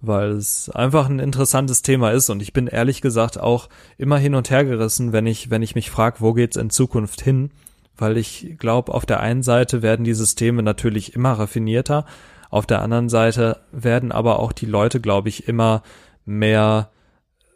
weil 0.00 0.30
es 0.30 0.70
einfach 0.70 1.08
ein 1.08 1.18
interessantes 1.18 1.82
Thema 1.82 2.10
ist 2.10 2.30
und 2.30 2.40
ich 2.40 2.52
bin 2.52 2.66
ehrlich 2.66 3.00
gesagt 3.02 3.38
auch 3.38 3.68
immer 3.98 4.18
hin 4.18 4.34
und 4.34 4.50
her 4.50 4.64
gerissen, 4.64 5.12
wenn 5.12 5.26
ich, 5.26 5.50
wenn 5.50 5.62
ich 5.62 5.74
mich 5.74 5.90
frage, 5.90 6.16
wo 6.20 6.32
geht's 6.32 6.56
in 6.56 6.70
Zukunft 6.70 7.20
hin? 7.20 7.50
Weil 7.96 8.16
ich 8.16 8.56
glaube, 8.58 8.92
auf 8.92 9.06
der 9.06 9.20
einen 9.20 9.42
Seite 9.42 9.82
werden 9.82 10.04
die 10.04 10.14
Systeme 10.14 10.62
natürlich 10.62 11.14
immer 11.14 11.32
raffinierter, 11.32 12.06
auf 12.50 12.66
der 12.66 12.82
anderen 12.82 13.08
Seite 13.08 13.60
werden 13.72 14.12
aber 14.12 14.38
auch 14.38 14.52
die 14.52 14.66
Leute, 14.66 15.00
glaube 15.00 15.28
ich, 15.28 15.48
immer 15.48 15.82
mehr 16.24 16.90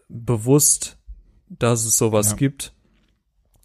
bewusst 0.08 0.98
dass 1.48 1.84
es 1.84 1.96
sowas 1.96 2.30
Ja. 2.30 2.36
gibt 2.36 2.72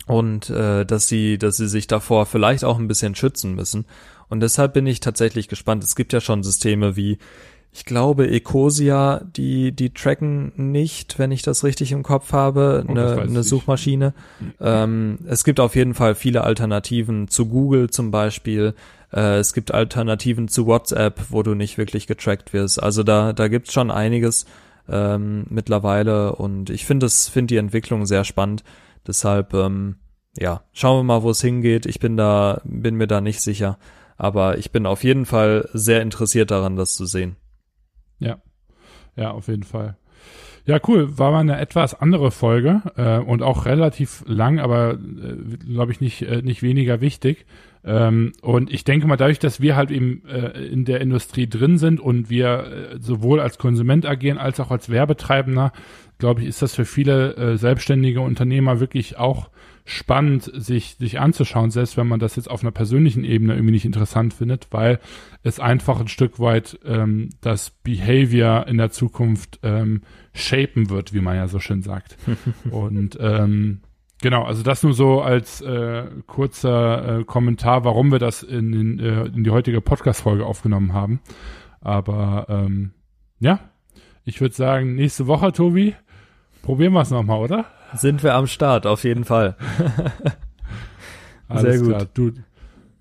und 0.08 0.50
äh, 0.50 0.86
dass 0.86 1.08
sie, 1.08 1.38
dass 1.38 1.58
sie 1.58 1.68
sich 1.68 1.88
davor 1.88 2.26
vielleicht 2.26 2.64
auch 2.64 2.78
ein 2.78 2.88
bisschen 2.88 3.16
schützen 3.16 3.56
müssen. 3.56 3.86
Und 4.30 4.40
deshalb 4.40 4.74
bin 4.74 4.88
ich 4.88 5.00
tatsächlich 5.00 5.48
gespannt. 5.48 5.84
Es 5.84 5.96
gibt 5.96 6.12
ja 6.14 6.20
schon 6.20 6.44
Systeme 6.44 6.96
wie, 6.96 7.20
ich 7.72 7.86
glaube, 7.86 8.30
Ecosia, 8.30 9.22
die, 9.36 9.72
die 9.72 9.92
tracken 9.92 10.52
nicht, 10.56 11.18
wenn 11.20 11.32
ich 11.32 11.42
das 11.42 11.64
richtig 11.64 11.92
im 11.92 12.04
Kopf 12.04 12.32
habe, 12.32 12.86
Oh, 12.88 12.94
das 12.94 13.12
eine, 13.12 13.22
weiß 13.22 13.30
eine. 13.30 13.44
Suchmaschine. 13.44 14.14
Ähm, 14.60 15.20
es 15.28 15.44
gibt 15.44 15.60
auf 15.60 15.76
jeden 15.76 15.94
Fall 15.94 16.16
viele 16.16 16.44
Alternativen 16.44 17.28
zu 17.28 17.48
Google 17.48 17.90
zum 17.90 18.12
Beispiel. 18.12 18.76
Äh, 19.12 19.38
es 19.38 19.54
gibt 19.54 19.74
Alternativen 19.74 20.48
zu 20.48 20.68
WhatsApp, 20.68 21.20
wo 21.30 21.44
du 21.44 21.56
nicht 21.56 21.78
wirklich 21.78 22.08
getrackt 22.08 22.54
wirst. 22.54 22.82
Also 22.82 23.04
da, 23.04 23.34
da 23.34 23.48
gibt's 23.48 23.74
schon 23.74 23.90
einiges 23.90 24.46
ähm, 24.90 25.46
mittlerweile 25.50 26.36
und 26.36 26.70
ich 26.70 26.86
finde 26.86 27.06
es, 27.06 27.30
finde 27.30 27.54
die 27.54 27.58
Entwicklung 27.58 28.06
sehr 28.06 28.24
spannend. 28.24 28.64
Deshalb, 29.08 29.54
ähm, 29.54 29.98
ja, 30.38 30.64
schauen 30.74 31.00
wir 31.00 31.04
mal, 31.04 31.24
wo 31.24 31.30
es 31.30 31.42
hingeht. 31.42 31.86
Ich 31.86 32.00
bin 32.00 32.18
da, 32.18 32.62
bin 32.64 32.96
mir 32.96 33.08
da 33.08 33.22
nicht 33.22 33.42
sicher. 33.42 33.78
Aber 34.18 34.58
ich 34.58 34.72
bin 34.72 34.86
auf 34.86 35.04
jeden 35.04 35.26
Fall 35.26 35.70
sehr 35.74 36.02
interessiert 36.02 36.52
daran, 36.52 36.76
das 36.76 36.96
zu 36.96 37.06
sehen. 37.06 37.36
Ja, 38.20 38.42
ja, 39.16 39.32
auf 39.32 39.48
jeden 39.48 39.64
Fall. 39.64 39.98
Ja, 40.66 40.80
cool. 40.88 41.18
War 41.18 41.32
mal 41.32 41.40
eine 41.40 41.60
etwas 41.60 41.94
andere 41.94 42.32
Folge 42.32 42.82
äh, 42.96 43.18
und 43.18 43.42
auch 43.42 43.66
relativ 43.66 44.24
lang, 44.28 44.60
aber 44.60 44.94
äh, 44.94 45.58
glaube 45.58 45.92
ich 45.92 46.00
nicht 46.00 46.22
äh, 46.22 46.42
nicht 46.42 46.64
weniger 46.64 47.02
wichtig. 47.02 47.46
Ähm, 47.86 48.32
und 48.42 48.72
ich 48.72 48.84
denke 48.84 49.08
mal, 49.08 49.18
dadurch, 49.18 49.40
dass 49.40 49.60
wir 49.60 49.76
halt 49.76 49.92
eben 49.92 50.24
äh, 50.26 50.66
in 50.66 50.86
der 50.86 51.02
Industrie 51.02 51.48
drin 51.48 51.78
sind 51.78 52.00
und 52.00 52.30
wir 52.30 52.94
äh, 52.94 53.00
sowohl 53.00 53.40
als 53.40 53.58
Konsument 53.58 54.06
agieren 54.06 54.38
als 54.38 54.60
auch 54.60 54.72
als 54.72 54.90
Werbetreibender, 54.90 55.74
glaube 56.18 56.42
ich, 56.42 56.48
ist 56.48 56.62
das 56.62 56.76
für 56.76 56.86
viele 56.86 57.36
äh, 57.36 57.58
selbstständige 57.58 58.22
Unternehmer 58.22 58.80
wirklich 58.80 59.18
auch 59.18 59.50
spannend, 59.86 60.50
sich, 60.54 60.96
sich 60.96 61.20
anzuschauen, 61.20 61.72
selbst 61.72 61.98
wenn 61.98 62.08
man 62.08 62.20
das 62.20 62.38
jetzt 62.38 62.50
auf 62.50 62.62
einer 62.62 62.72
persönlichen 62.72 63.26
Ebene 63.26 63.54
irgendwie 63.54 63.74
nicht 63.74 63.86
interessant 63.86 64.34
findet, 64.34 64.68
weil 64.72 65.00
es 65.44 65.60
einfach 65.60 66.00
ein 66.00 66.08
Stück 66.08 66.40
weit 66.40 66.80
ähm, 66.86 67.32
das 67.42 67.72
Behavior 67.72 68.66
in 68.68 68.78
der 68.78 68.92
Zukunft 68.92 69.60
ähm, 69.62 70.02
shapen 70.34 70.90
wird, 70.90 71.14
wie 71.14 71.20
man 71.20 71.36
ja 71.36 71.50
so 71.50 71.60
schön 71.60 71.82
sagt. 71.82 72.18
Und 72.72 73.18
ähm, 73.20 73.82
genau, 74.24 74.44
also 74.44 74.64
das 74.64 74.82
nur 74.82 74.94
so 74.94 75.22
als 75.22 75.62
äh, 75.62 76.06
kurzer 76.26 77.20
äh, 77.20 77.24
Kommentar, 77.26 77.84
warum 77.84 78.12
wir 78.12 78.20
das 78.20 78.42
in, 78.42 78.72
den, 78.72 79.00
äh, 79.00 79.26
in 79.26 79.44
die 79.44 79.52
heutige 79.52 79.82
Podcast-Folge 79.82 80.46
aufgenommen 80.46 80.94
haben. 80.94 81.20
Aber 81.82 82.48
ähm, 82.50 82.94
ja, 83.40 83.60
ich 84.24 84.40
würde 84.42 84.56
sagen, 84.56 84.96
nächste 84.96 85.28
Woche, 85.28 85.52
Tobi, 85.52 85.94
probieren 86.64 86.94
wir 86.94 87.02
es 87.02 87.12
nochmal, 87.12 87.40
oder? 87.40 87.66
Sind 87.96 88.24
wir 88.24 88.34
am 88.34 88.48
Start, 88.48 88.88
auf 88.88 89.04
jeden 89.04 89.26
Fall. 89.26 89.58
Alles 91.50 91.62
Sehr 91.62 91.78
gut. 91.80 91.90
klar. 91.90 92.08
Du, 92.14 92.32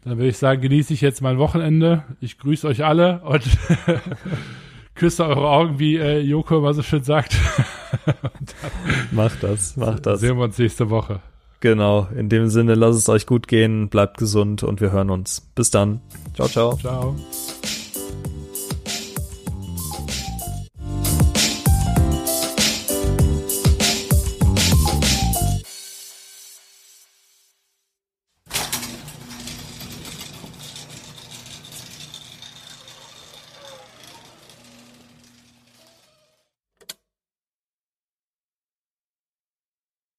dann 0.05 0.19
würde 0.19 0.29
ich 0.29 0.39
sagen, 0.39 0.61
genieße 0.61 0.93
ich 0.93 1.01
jetzt 1.01 1.23
mein 1.23 1.39
Wochenende. 1.39 2.03
Ich 2.21 2.37
grüße 2.37 2.67
euch 2.67 2.85
alle 2.85 3.21
und 3.21 3.45
küsse 4.97 5.25
eure 5.25 5.49
Augen, 5.49 5.79
wie 5.79 5.97
äh, 5.97 6.19
Joko 6.19 6.59
immer 6.59 6.75
so 6.75 6.83
schön 6.83 7.05
sagt. 7.05 7.37
Mach 9.11 9.35
das, 9.37 9.77
mach 9.77 10.01
das. 10.01 10.21
Sehen 10.21 10.37
wir 10.37 10.45
uns 10.45 10.59
nächste 10.59 10.91
Woche. 10.91 11.21
Genau, 11.61 12.09
in 12.17 12.29
dem 12.29 12.49
Sinne, 12.49 12.75
lasst 12.75 12.99
es 12.99 13.09
euch 13.09 13.25
gut 13.25 13.47
gehen, 13.47 13.89
bleibt 13.89 14.19
gesund 14.19 14.65
und 14.65 14.81
wir 14.81 14.91
hören 14.91 15.11
uns. 15.11 15.43
Bis 15.55 15.71
dann. 15.71 16.01
Ciao, 16.35 16.49
ciao. 16.49 16.77
Ciao. 16.77 17.15